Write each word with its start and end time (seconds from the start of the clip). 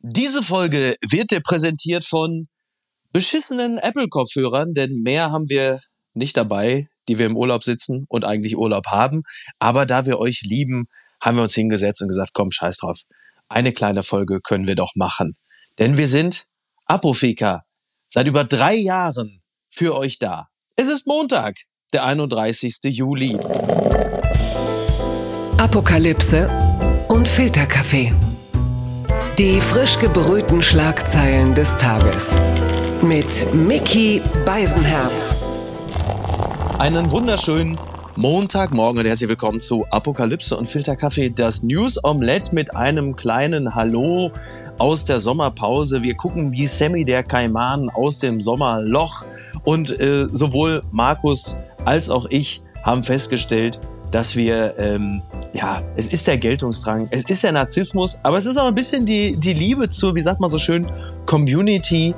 Diese 0.00 0.42
Folge 0.44 0.96
wird 1.10 1.32
dir 1.32 1.40
präsentiert 1.40 2.04
von 2.04 2.48
beschissenen 3.12 3.78
Apple-Kopfhörern, 3.78 4.72
denn 4.72 5.02
mehr 5.02 5.32
haben 5.32 5.48
wir 5.48 5.80
nicht 6.14 6.36
dabei, 6.36 6.88
die 7.08 7.18
wir 7.18 7.26
im 7.26 7.36
Urlaub 7.36 7.64
sitzen 7.64 8.04
und 8.08 8.24
eigentlich 8.24 8.56
Urlaub 8.56 8.86
haben. 8.86 9.22
Aber 9.58 9.86
da 9.86 10.06
wir 10.06 10.18
euch 10.18 10.42
lieben, 10.42 10.86
haben 11.20 11.36
wir 11.36 11.42
uns 11.42 11.54
hingesetzt 11.54 12.00
und 12.02 12.08
gesagt, 12.08 12.30
komm, 12.32 12.52
scheiß 12.52 12.76
drauf. 12.76 13.00
Eine 13.48 13.72
kleine 13.72 14.02
Folge 14.02 14.40
können 14.40 14.68
wir 14.68 14.76
doch 14.76 14.92
machen. 14.94 15.36
Denn 15.78 15.96
wir 15.96 16.06
sind 16.06 16.46
Apofika 16.84 17.64
seit 18.08 18.28
über 18.28 18.44
drei 18.44 18.76
Jahren 18.76 19.42
für 19.68 19.96
euch 19.96 20.18
da. 20.18 20.48
Es 20.76 20.86
ist 20.86 21.08
Montag, 21.08 21.56
der 21.92 22.04
31. 22.04 22.78
Juli. 22.84 23.36
Apokalypse 25.56 26.48
und 27.08 27.26
Filterkaffee. 27.26 28.14
Die 29.38 29.60
frisch 29.60 30.00
gebrühten 30.00 30.64
Schlagzeilen 30.64 31.54
des 31.54 31.76
Tages. 31.76 32.36
Mit 33.02 33.54
Mickey 33.54 34.20
Beisenherz. 34.44 35.36
Einen 36.76 37.08
wunderschönen 37.12 37.78
Montagmorgen 38.16 38.98
und 38.98 39.06
herzlich 39.06 39.28
willkommen 39.28 39.60
zu 39.60 39.86
Apokalypse 39.90 40.56
und 40.56 40.68
Filterkaffee, 40.68 41.30
das 41.30 41.62
News 41.62 42.02
Omelette 42.02 42.52
mit 42.52 42.74
einem 42.74 43.14
kleinen 43.14 43.76
Hallo 43.76 44.32
aus 44.78 45.04
der 45.04 45.20
Sommerpause. 45.20 46.02
Wir 46.02 46.16
gucken 46.16 46.50
wie 46.50 46.66
Sammy 46.66 47.04
der 47.04 47.22
Kaiman 47.22 47.90
aus 47.90 48.18
dem 48.18 48.40
Sommerloch 48.40 49.24
und 49.62 50.00
äh, 50.00 50.26
sowohl 50.32 50.82
Markus 50.90 51.60
als 51.84 52.10
auch 52.10 52.26
ich 52.30 52.60
haben 52.82 53.04
festgestellt, 53.04 53.80
dass 54.10 54.36
wir, 54.36 54.74
ähm, 54.78 55.22
ja, 55.52 55.82
es 55.96 56.08
ist 56.08 56.26
der 56.26 56.38
Geltungsdrang, 56.38 57.08
es 57.10 57.28
ist 57.28 57.42
der 57.42 57.52
Narzissmus, 57.52 58.18
aber 58.22 58.38
es 58.38 58.46
ist 58.46 58.56
auch 58.56 58.66
ein 58.66 58.74
bisschen 58.74 59.06
die, 59.06 59.36
die 59.36 59.54
Liebe 59.54 59.88
zur, 59.88 60.14
wie 60.14 60.20
sagt 60.20 60.40
man 60.40 60.50
so 60.50 60.58
schön, 60.58 60.86
Community, 61.26 62.14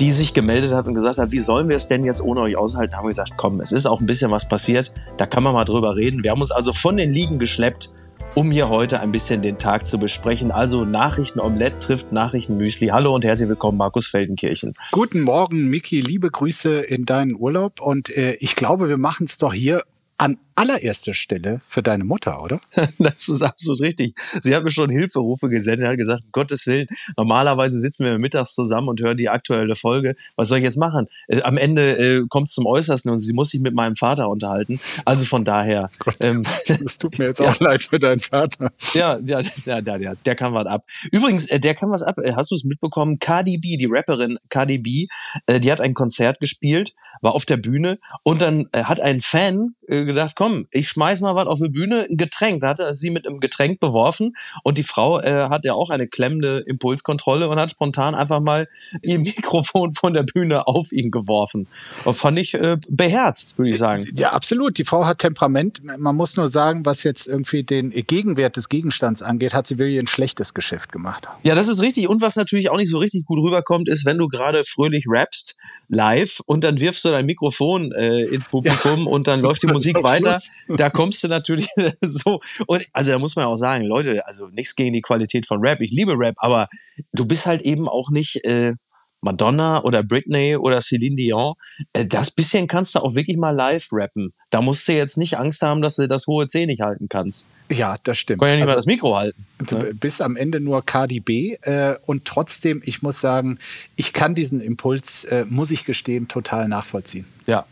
die 0.00 0.12
sich 0.12 0.34
gemeldet 0.34 0.72
hat 0.72 0.86
und 0.86 0.94
gesagt 0.94 1.18
hat, 1.18 1.32
wie 1.32 1.38
sollen 1.38 1.68
wir 1.68 1.76
es 1.76 1.86
denn 1.86 2.04
jetzt 2.04 2.22
ohne 2.22 2.40
euch 2.40 2.56
aushalten? 2.56 2.94
Haben 2.96 3.04
wir 3.04 3.10
gesagt, 3.10 3.32
komm, 3.36 3.60
es 3.60 3.72
ist 3.72 3.86
auch 3.86 4.00
ein 4.00 4.06
bisschen 4.06 4.30
was 4.30 4.48
passiert, 4.48 4.94
da 5.16 5.26
kann 5.26 5.42
man 5.42 5.52
mal 5.52 5.64
drüber 5.64 5.96
reden. 5.96 6.22
Wir 6.22 6.30
haben 6.30 6.40
uns 6.40 6.50
also 6.50 6.72
von 6.72 6.96
den 6.96 7.12
Liegen 7.12 7.38
geschleppt, 7.38 7.90
um 8.34 8.50
hier 8.50 8.68
heute 8.68 9.00
ein 9.00 9.12
bisschen 9.12 9.42
den 9.42 9.58
Tag 9.58 9.86
zu 9.86 9.98
besprechen. 9.98 10.50
Also 10.50 10.84
Nachrichten 10.84 11.38
Omelette 11.38 11.78
trifft 11.80 12.12
Nachrichten 12.12 12.56
Müsli. 12.56 12.88
Hallo 12.88 13.14
und 13.14 13.24
herzlich 13.24 13.48
willkommen, 13.48 13.76
Markus 13.76 14.06
Feldenkirchen. 14.06 14.74
Guten 14.90 15.20
Morgen, 15.20 15.68
Miki. 15.68 16.00
Liebe 16.00 16.30
Grüße 16.30 16.80
in 16.80 17.04
deinen 17.04 17.34
Urlaub. 17.34 17.80
Und 17.80 18.08
äh, 18.16 18.32
ich 18.40 18.56
glaube, 18.56 18.88
wir 18.88 18.96
machen 18.96 19.26
es 19.26 19.36
doch 19.36 19.52
hier 19.52 19.82
an 20.16 20.38
allererster 20.54 21.14
Stelle 21.14 21.60
für 21.66 21.82
deine 21.82 22.04
Mutter, 22.04 22.42
oder? 22.42 22.60
das 22.98 23.28
ist 23.28 23.42
absolut 23.42 23.80
richtig. 23.80 24.14
Sie 24.40 24.54
hat 24.54 24.64
mir 24.64 24.70
schon 24.70 24.90
Hilferufe 24.90 25.48
gesendet, 25.48 25.88
hat 25.88 25.96
gesagt, 25.96 26.24
um 26.24 26.32
Gottes 26.32 26.66
Willen, 26.66 26.86
normalerweise 27.16 27.80
sitzen 27.80 28.04
wir 28.04 28.18
mittags 28.18 28.54
zusammen 28.54 28.88
und 28.88 29.00
hören 29.00 29.16
die 29.16 29.28
aktuelle 29.28 29.74
Folge. 29.74 30.14
Was 30.36 30.48
soll 30.48 30.58
ich 30.58 30.64
jetzt 30.64 30.78
machen? 30.78 31.06
Äh, 31.28 31.42
am 31.42 31.56
Ende 31.56 31.98
äh, 31.98 32.22
kommt 32.28 32.48
es 32.48 32.54
zum 32.54 32.66
Äußersten 32.66 33.10
und 33.10 33.18
sie 33.18 33.32
muss 33.32 33.50
sich 33.50 33.60
mit 33.60 33.74
meinem 33.74 33.96
Vater 33.96 34.28
unterhalten. 34.28 34.80
Also 35.04 35.24
von 35.24 35.44
daher. 35.44 35.90
Ähm, 36.20 36.44
das 36.68 36.98
tut 36.98 37.18
mir 37.18 37.26
jetzt 37.26 37.40
auch 37.40 37.58
ja. 37.58 37.66
leid 37.66 37.82
für 37.82 37.98
deinen 37.98 38.20
Vater. 38.20 38.70
Ja, 38.92 39.18
ja, 39.24 39.40
ja, 39.40 39.78
ja, 39.80 39.96
ja 39.96 40.14
der 40.14 40.34
kann 40.34 40.52
was 40.52 40.66
ab. 40.66 40.84
Übrigens, 41.10 41.48
äh, 41.48 41.58
der 41.58 41.74
kann 41.74 41.90
was 41.90 42.02
ab. 42.02 42.18
Äh, 42.18 42.34
hast 42.34 42.50
du 42.50 42.54
es 42.54 42.64
mitbekommen? 42.64 43.18
Cardi 43.18 43.58
B, 43.58 43.76
die 43.76 43.88
Rapperin 43.90 44.38
Cardi 44.50 44.78
B, 44.78 45.06
äh, 45.46 45.58
die 45.58 45.72
hat 45.72 45.80
ein 45.80 45.94
Konzert 45.94 46.38
gespielt, 46.38 46.92
war 47.22 47.34
auf 47.34 47.44
der 47.44 47.56
Bühne 47.56 47.98
und 48.22 48.42
dann 48.42 48.68
äh, 48.72 48.84
hat 48.84 49.00
ein 49.00 49.20
Fan 49.20 49.74
gedacht, 49.88 50.36
komm, 50.42 50.66
ich 50.72 50.88
schmeiß 50.88 51.20
mal 51.20 51.36
was 51.36 51.46
auf 51.46 51.60
die 51.60 51.68
Bühne, 51.68 52.04
ein 52.10 52.16
Getränk. 52.16 52.62
Da 52.62 52.70
hat 52.70 52.80
er 52.80 52.96
sie 52.96 53.10
mit 53.10 53.28
einem 53.28 53.38
Getränk 53.38 53.78
beworfen 53.78 54.34
und 54.64 54.76
die 54.76 54.82
Frau 54.82 55.20
äh, 55.20 55.48
hat 55.48 55.64
ja 55.64 55.74
auch 55.74 55.88
eine 55.88 56.08
klemmende 56.08 56.64
Impulskontrolle 56.66 57.48
und 57.48 57.60
hat 57.60 57.70
spontan 57.70 58.16
einfach 58.16 58.40
mal 58.40 58.66
ihr 59.02 59.18
Mikrofon 59.20 59.94
von 59.94 60.14
der 60.14 60.24
Bühne 60.24 60.66
auf 60.66 60.90
ihn 60.90 61.12
geworfen. 61.12 61.68
Und 62.04 62.14
fand 62.14 62.40
ich 62.40 62.54
äh, 62.54 62.76
beherzt, 62.88 63.56
würde 63.56 63.70
ich 63.70 63.78
sagen. 63.78 64.04
Ja, 64.16 64.30
absolut. 64.30 64.78
Die 64.78 64.84
Frau 64.84 65.06
hat 65.06 65.18
Temperament. 65.18 65.80
Man 65.98 66.16
muss 66.16 66.36
nur 66.36 66.50
sagen, 66.50 66.84
was 66.84 67.04
jetzt 67.04 67.28
irgendwie 67.28 67.62
den 67.62 67.90
Gegenwert 67.90 68.56
des 68.56 68.68
Gegenstands 68.68 69.22
angeht, 69.22 69.54
hat 69.54 69.68
sie 69.68 69.78
wirklich 69.78 70.00
ein 70.00 70.08
schlechtes 70.08 70.54
Geschäft 70.54 70.90
gemacht. 70.90 71.28
Ja, 71.44 71.54
das 71.54 71.68
ist 71.68 71.80
richtig. 71.80 72.08
Und 72.08 72.20
was 72.20 72.34
natürlich 72.34 72.68
auch 72.68 72.78
nicht 72.78 72.90
so 72.90 72.98
richtig 72.98 73.26
gut 73.26 73.38
rüberkommt, 73.38 73.88
ist, 73.88 74.04
wenn 74.06 74.18
du 74.18 74.26
gerade 74.26 74.64
fröhlich 74.64 75.04
rappst, 75.08 75.54
live, 75.86 76.40
und 76.46 76.64
dann 76.64 76.80
wirfst 76.80 77.04
du 77.04 77.10
dein 77.10 77.26
Mikrofon 77.26 77.92
äh, 77.92 78.24
ins 78.24 78.48
Publikum 78.48 79.04
ja. 79.04 79.06
und 79.06 79.28
dann 79.28 79.38
läuft 79.38 79.62
die 79.62 79.66
Musik 79.72 80.02
weiter 80.02 80.31
da, 80.68 80.74
da 80.76 80.90
kommst 80.90 81.22
du 81.24 81.28
natürlich 81.28 81.68
so. 82.02 82.40
Und 82.66 82.86
also 82.92 83.12
da 83.12 83.18
muss 83.18 83.36
man 83.36 83.46
auch 83.46 83.56
sagen, 83.56 83.84
Leute, 83.84 84.26
also 84.26 84.48
nichts 84.48 84.74
gegen 84.74 84.92
die 84.92 85.02
Qualität 85.02 85.46
von 85.46 85.60
Rap. 85.60 85.80
Ich 85.80 85.92
liebe 85.92 86.14
Rap, 86.18 86.34
aber 86.38 86.68
du 87.12 87.26
bist 87.26 87.46
halt 87.46 87.62
eben 87.62 87.88
auch 87.88 88.10
nicht. 88.10 88.44
Äh, 88.44 88.74
Madonna 89.22 89.82
oder 89.84 90.02
Britney 90.02 90.56
oder 90.56 90.80
Celine 90.80 91.16
Dion, 91.16 91.54
äh, 91.92 92.04
das 92.04 92.32
bisschen 92.32 92.66
kannst 92.66 92.94
du 92.94 92.98
auch 92.98 93.14
wirklich 93.14 93.36
mal 93.36 93.54
live 93.54 93.86
rappen. 93.92 94.34
Da 94.50 94.60
musst 94.60 94.86
du 94.88 94.92
jetzt 94.92 95.16
nicht 95.16 95.38
Angst 95.38 95.62
haben, 95.62 95.80
dass 95.80 95.96
du 95.96 96.08
das 96.08 96.26
hohe 96.26 96.46
C 96.48 96.66
nicht 96.66 96.82
halten 96.82 97.08
kannst. 97.08 97.48
Ja, 97.70 97.96
das 98.02 98.18
stimmt. 98.18 98.40
Kann 98.40 98.48
ja 98.48 98.54
nicht 98.56 98.62
also, 98.62 98.72
mal 98.72 98.76
das 98.76 98.86
Mikro 98.86 99.16
halten. 99.16 99.46
Du 99.66 99.76
ne? 99.76 99.94
bist 99.94 100.20
am 100.20 100.36
Ende 100.36 100.60
nur 100.60 100.84
KDB 100.84 101.56
äh, 101.62 101.94
und 102.04 102.24
trotzdem, 102.24 102.82
ich 102.84 103.02
muss 103.02 103.20
sagen, 103.20 103.58
ich 103.96 104.12
kann 104.12 104.34
diesen 104.34 104.60
Impuls, 104.60 105.24
äh, 105.24 105.46
muss 105.48 105.70
ich 105.70 105.84
gestehen, 105.84 106.28
total 106.28 106.68
nachvollziehen. 106.68 107.24
Ja, 107.46 107.64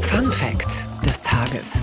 Fun 0.00 0.32
Fact 0.32 0.84
des 1.06 1.22
Tages. 1.22 1.82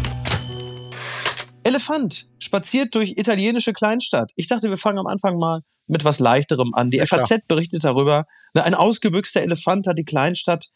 Elefant 1.64 2.28
spaziert 2.40 2.94
durch 2.96 3.12
italienische 3.18 3.74
Kleinstadt. 3.74 4.32
Ich 4.36 4.48
dachte, 4.48 4.70
wir 4.70 4.78
fangen 4.78 5.00
am 5.00 5.08
Anfang 5.08 5.38
mal 5.38 5.62
mit 5.88 6.06
was 6.06 6.20
Leichterem 6.20 6.74
an. 6.74 6.90
Die 6.90 6.98
ja, 6.98 7.06
FAZ 7.06 7.28
klar. 7.28 7.40
berichtet 7.48 7.84
darüber, 7.84 8.26
ein 8.54 8.76
ausgebüxter 8.76 9.42
Elefant 9.42 9.88
hat 9.88 9.98
die 9.98 10.06
Kleinstadt 10.06 10.68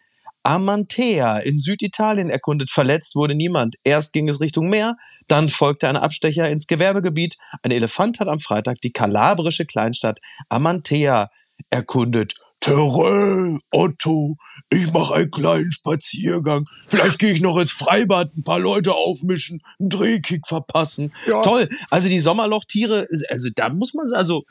Amantea 0.44 1.40
in 1.40 1.60
Süditalien 1.60 2.30
erkundet. 2.30 2.70
Verletzt 2.70 3.16
wurde 3.16 3.36
niemand. 3.36 3.76
Erst 3.84 4.14
ging 4.14 4.28
es 4.30 4.40
Richtung 4.40 4.70
Meer, 4.70 4.96
dann 5.28 5.50
folgte 5.50 5.88
ein 5.88 5.98
Abstecher 5.98 6.50
ins 6.50 6.68
Gewerbegebiet. 6.68 7.38
Ein 7.62 7.72
Elefant 7.72 8.20
hat 8.20 8.28
am 8.28 8.40
Freitag 8.40 8.82
die 8.82 8.92
kalabrische 8.92 9.66
Kleinstadt 9.66 10.20
Amantea 10.48 11.30
erkundet. 11.70 12.34
Terrell, 12.60 13.60
Otto, 13.72 14.36
ich 14.70 14.92
mache 14.92 15.16
einen 15.16 15.32
kleinen 15.32 15.72
Spaziergang. 15.72 16.66
Vielleicht 16.90 17.20
gehe 17.20 17.32
ich 17.32 17.42
noch 17.42 17.58
ins 17.58 17.72
Freibad, 17.72 18.36
ein 18.36 18.44
paar 18.44 18.60
Leute 18.60 18.94
aufmischen, 18.94 19.62
einen 19.80 19.90
Drehkick 19.90 20.46
verpassen. 20.46 21.14
Ja. 21.28 21.42
Toll. 21.42 21.70
Also 21.90 22.10
die 22.10 22.20
Sommerlochtiere, 22.20 23.08
also 23.30 23.50
da 23.56 23.70
muss 23.70 23.94
man, 23.94 24.08
also 24.14 24.44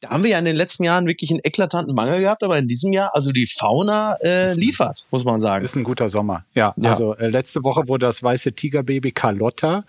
da 0.00 0.10
haben 0.10 0.22
wir 0.22 0.30
ja 0.30 0.38
in 0.38 0.46
den 0.46 0.56
letzten 0.56 0.84
Jahren 0.84 1.06
wirklich 1.06 1.30
einen 1.30 1.40
eklatanten 1.42 1.94
Mangel 1.94 2.20
gehabt, 2.20 2.42
aber 2.42 2.56
in 2.56 2.66
diesem 2.66 2.92
Jahr, 2.92 3.14
also 3.14 3.32
die 3.32 3.46
Fauna 3.46 4.14
äh, 4.22 4.54
liefert, 4.54 5.06
muss 5.10 5.24
man 5.24 5.40
sagen. 5.40 5.62
Ist 5.62 5.76
ein 5.76 5.84
guter 5.84 6.08
Sommer. 6.08 6.46
Ja, 6.54 6.72
ja. 6.76 6.90
also 6.90 7.14
äh, 7.16 7.28
letzte 7.28 7.62
Woche 7.64 7.86
wurde 7.86 8.06
das 8.06 8.22
weiße 8.22 8.52
Tigerbaby 8.52 9.12
Carlotta, 9.12 9.84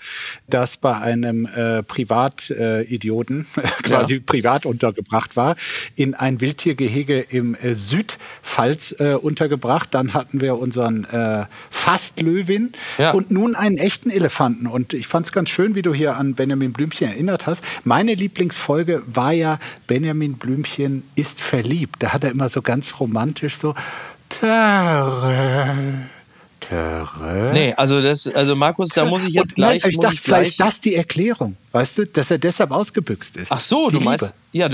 das 0.50 0.76
bei 0.76 0.98
einem 0.98 1.46
äh, 1.46 1.82
Privatidioten 1.84 3.48
äh, 3.56 3.62
quasi 3.84 4.16
ja. 4.16 4.22
privat 4.26 4.66
untergebracht 4.66 5.38
war, 5.38 5.56
in 5.96 6.14
ein 6.14 6.42
Wildtiergehege 6.42 7.22
im 7.30 7.56
äh, 7.56 7.74
Südpfalz 7.74 8.96
äh, 9.00 9.14
untergebracht. 9.14 9.90
Dann 9.92 10.14
hatten 10.14 10.42
wir 10.42 10.58
unseren 10.58 11.06
äh, 11.06 11.46
Fastlöwin 11.70 12.74
ja. 12.98 13.12
und 13.12 13.32
nun 13.32 13.56
einen 13.56 13.78
echten 13.78 14.10
Elefanten. 14.10 14.68
Und 14.68 14.94
ich 14.94 15.08
fand 15.08 15.28
es 15.28 15.32
ganz 15.32 15.50
schön, 15.50 15.74
wie 15.76 15.84
du 15.84 15.94
hier 15.94 16.18
an 16.18 16.36
Benjamin 16.36 16.74
Blümchen 16.74 17.08
erinnert 17.08 17.48
hast. 17.48 17.64
Meine 17.86 18.14
Lieblingsfolge 18.14 19.04
war 19.06 19.32
ja 19.32 19.58
Benjamin 19.88 20.01
Benjamin 20.02 20.34
Blümchen 20.34 21.04
ist 21.14 21.40
verliebt. 21.42 21.98
Da 22.00 22.12
hat 22.12 22.24
er 22.24 22.32
immer 22.32 22.50
so 22.50 22.64
ganz 22.64 23.00
romantisch 23.00 23.56
so 23.56 23.76
Terre. 24.30 26.10
Terre. 26.60 27.52
Nee, 27.54 27.76
also 27.78 28.02
das, 28.02 28.28
also 28.28 28.56
Markus, 28.56 28.90
da 28.90 29.06
muss 29.06 29.26
ich 29.26 29.34
jetzt 29.34 29.54
gleich. 29.54 29.84
Nein, 29.84 29.92
ich 29.92 30.00
dachte, 30.00 30.16
ich 30.16 30.22
vielleicht 30.22 30.60
das 30.60 30.82
die 30.82 30.96
Erklärung, 30.96 31.56
weißt 31.72 32.00
du, 32.00 32.08
dass 32.08 32.32
er 32.32 32.40
deshalb 32.40 32.72
ausgebüxt 32.72 33.38
ist. 33.38 33.52
Ach 33.52 33.60
so, 33.60 33.90
du 33.90 33.98
Liebe. 33.98 34.06
meinst, 34.06 34.38
ja, 34.54 34.70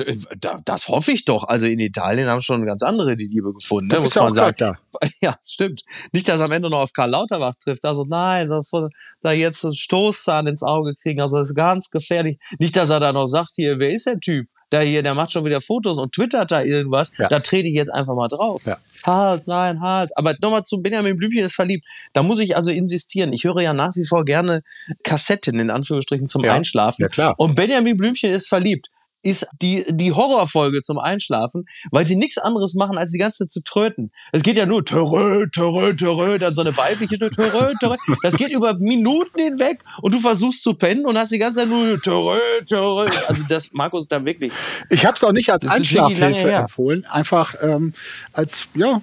das 0.63 0.87
hoffe 0.87 1.11
ich 1.11 1.25
doch. 1.25 1.43
Also 1.43 1.65
in 1.65 1.79
Italien 1.79 2.29
haben 2.29 2.39
schon 2.39 2.65
ganz 2.65 2.83
andere 2.83 3.17
die 3.17 3.27
Liebe 3.27 3.51
gefunden, 3.51 3.93
ne, 3.93 3.99
muss 3.99 4.15
man 4.15 4.31
sagen. 4.31 4.55
Da. 4.57 4.77
Ja, 5.21 5.37
stimmt. 5.45 5.81
Nicht, 6.13 6.29
dass 6.29 6.39
er 6.39 6.45
am 6.45 6.51
Ende 6.53 6.69
noch 6.69 6.79
auf 6.79 6.93
Karl 6.93 7.09
Lauterbach 7.09 7.55
trifft. 7.61 7.83
Also 7.83 8.05
nein, 8.07 8.49
da 9.21 9.31
jetzt 9.33 9.65
einen 9.65 9.75
Stoßzahn 9.75 10.47
ins 10.47 10.63
Auge 10.63 10.93
kriegen, 10.93 11.19
also 11.19 11.35
das 11.35 11.49
ist 11.49 11.55
ganz 11.55 11.89
gefährlich. 11.89 12.37
Nicht, 12.59 12.77
dass 12.77 12.89
er 12.89 13.01
da 13.01 13.11
noch 13.11 13.27
sagt, 13.27 13.51
hier, 13.55 13.79
wer 13.79 13.91
ist 13.91 14.05
der 14.05 14.19
Typ? 14.21 14.47
Der 14.71 14.81
hier, 14.81 15.03
der 15.03 15.13
macht 15.13 15.31
schon 15.31 15.45
wieder 15.45 15.61
Fotos 15.61 15.97
und 15.97 16.13
twittert 16.13 16.51
da 16.51 16.61
irgendwas, 16.61 17.11
ja. 17.17 17.27
da 17.27 17.39
trete 17.39 17.67
ich 17.67 17.73
jetzt 17.73 17.93
einfach 17.93 18.15
mal 18.15 18.27
drauf. 18.27 18.65
Ja. 18.65 18.77
Halt, 19.05 19.47
nein, 19.47 19.81
halt. 19.81 20.15
Aber 20.17 20.35
nochmal 20.41 20.63
zu 20.63 20.81
Benjamin 20.81 21.15
Blümchen 21.15 21.43
ist 21.43 21.55
verliebt. 21.55 21.87
Da 22.13 22.23
muss 22.23 22.39
ich 22.39 22.55
also 22.57 22.71
insistieren. 22.71 23.31
Ich 23.31 23.43
höre 23.45 23.61
ja 23.61 23.73
nach 23.73 23.95
wie 23.95 24.05
vor 24.05 24.25
gerne 24.25 24.61
Kassetten, 25.03 25.59
in 25.59 25.69
Anführungsstrichen, 25.69 26.27
zum 26.27 26.43
ja. 26.43 26.53
Einschlafen. 26.53 27.03
Ja, 27.03 27.07
klar. 27.07 27.35
Und 27.37 27.55
Benjamin 27.55 27.95
Blümchen 27.95 28.31
ist 28.31 28.47
verliebt. 28.47 28.89
Ist 29.23 29.47
die, 29.61 29.85
die 29.89 30.13
Horrorfolge 30.13 30.81
zum 30.81 30.99
Einschlafen, 30.99 31.65
weil 31.91 32.05
sie 32.05 32.15
nichts 32.15 32.37
anderes 32.37 32.75
machen, 32.75 32.97
als 32.97 33.11
die 33.11 33.17
ganze 33.17 33.39
Zeit 33.39 33.51
zu 33.51 33.61
tröten. 33.63 34.11
Es 34.31 34.43
geht 34.43 34.57
ja 34.57 34.65
nur 34.65 34.85
törö, 34.85 35.47
törö, 35.53 35.93
törö, 35.93 36.37
dann 36.37 36.53
so 36.53 36.61
eine 36.61 36.75
weibliche 36.75 37.17
törö, 37.17 37.29
törö. 37.79 37.95
Das 38.23 38.37
geht 38.37 38.51
über 38.51 38.75
Minuten 38.75 39.39
hinweg 39.39 39.83
und 40.01 40.13
du 40.13 40.19
versuchst 40.19 40.63
zu 40.63 40.73
pennen 40.73 41.05
und 41.05 41.17
hast 41.17 41.31
die 41.31 41.39
ganze 41.39 41.59
Zeit 41.59 41.69
nur 41.69 42.01
törö, 42.01 42.39
törö. 42.67 43.07
Also 43.27 43.43
das, 43.49 43.73
Markus, 43.73 44.07
da 44.07 44.23
wirklich. 44.23 44.53
Ich 44.89 45.05
habe 45.05 45.15
es 45.15 45.23
auch 45.23 45.31
nicht 45.31 45.51
als 45.51 45.67
Einschlafhilfe 45.67 46.51
empfohlen, 46.51 47.05
einfach 47.05 47.55
ähm, 47.61 47.93
als, 48.33 48.67
ja, 48.75 49.01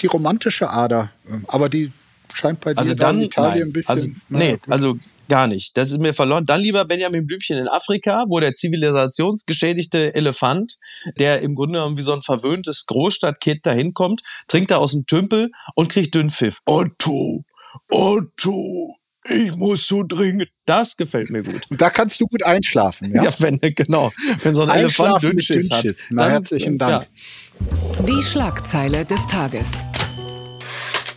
die 0.00 0.06
romantische 0.06 0.70
Ader. 0.70 1.10
Aber 1.48 1.68
die 1.68 1.92
scheint 2.32 2.60
bei 2.60 2.72
dir 2.72 2.80
also 2.80 2.94
dann, 2.94 3.18
in 3.18 3.24
Italien 3.24 3.58
nein. 3.58 3.68
ein 3.68 3.72
bisschen. 3.72 3.92
Also, 3.92 4.10
nee, 4.28 4.58
also 4.68 4.98
gar 5.30 5.46
nicht. 5.46 5.78
Das 5.78 5.90
ist 5.90 6.00
mir 6.00 6.12
verloren. 6.12 6.44
Dann 6.44 6.60
lieber 6.60 6.84
Benjamin 6.84 7.26
Blümchen 7.26 7.56
in 7.56 7.68
Afrika, 7.68 8.26
wo 8.28 8.40
der 8.40 8.52
zivilisationsgeschädigte 8.52 10.14
Elefant, 10.14 10.76
der 11.18 11.40
im 11.40 11.54
Grunde 11.54 11.78
genommen 11.78 11.96
wie 11.96 12.02
so 12.02 12.12
ein 12.12 12.20
verwöhntes 12.20 12.84
Großstadtkind 12.84 13.64
dahin 13.64 13.94
kommt, 13.94 14.20
trinkt 14.48 14.70
da 14.70 14.76
aus 14.76 14.90
dem 14.90 15.06
Tümpel 15.06 15.50
und 15.74 15.88
kriegt 15.88 16.14
Dünnpfiff. 16.14 16.58
Otto, 16.66 17.44
Otto, 17.88 18.96
ich 19.28 19.54
muss 19.56 19.86
so 19.86 20.02
dringend. 20.02 20.48
Das 20.66 20.96
gefällt 20.96 21.30
mir 21.30 21.42
gut. 21.42 21.62
Und 21.70 21.80
da 21.80 21.90
kannst 21.90 22.20
du 22.20 22.26
gut 22.26 22.42
einschlafen. 22.42 23.10
Ja, 23.14 23.24
ja 23.24 23.34
wenn, 23.38 23.60
genau. 23.60 24.12
Wenn 24.42 24.54
so 24.54 24.62
ein 24.62 24.70
Elefant 24.70 25.22
Dünnschiss 25.22 25.70
hat. 25.70 25.86
Na, 26.10 26.28
herzlichen 26.28 26.78
Dank. 26.78 27.06
Ja. 27.06 28.02
Die 28.04 28.22
Schlagzeile 28.22 29.04
des 29.04 29.26
Tages. 29.28 29.70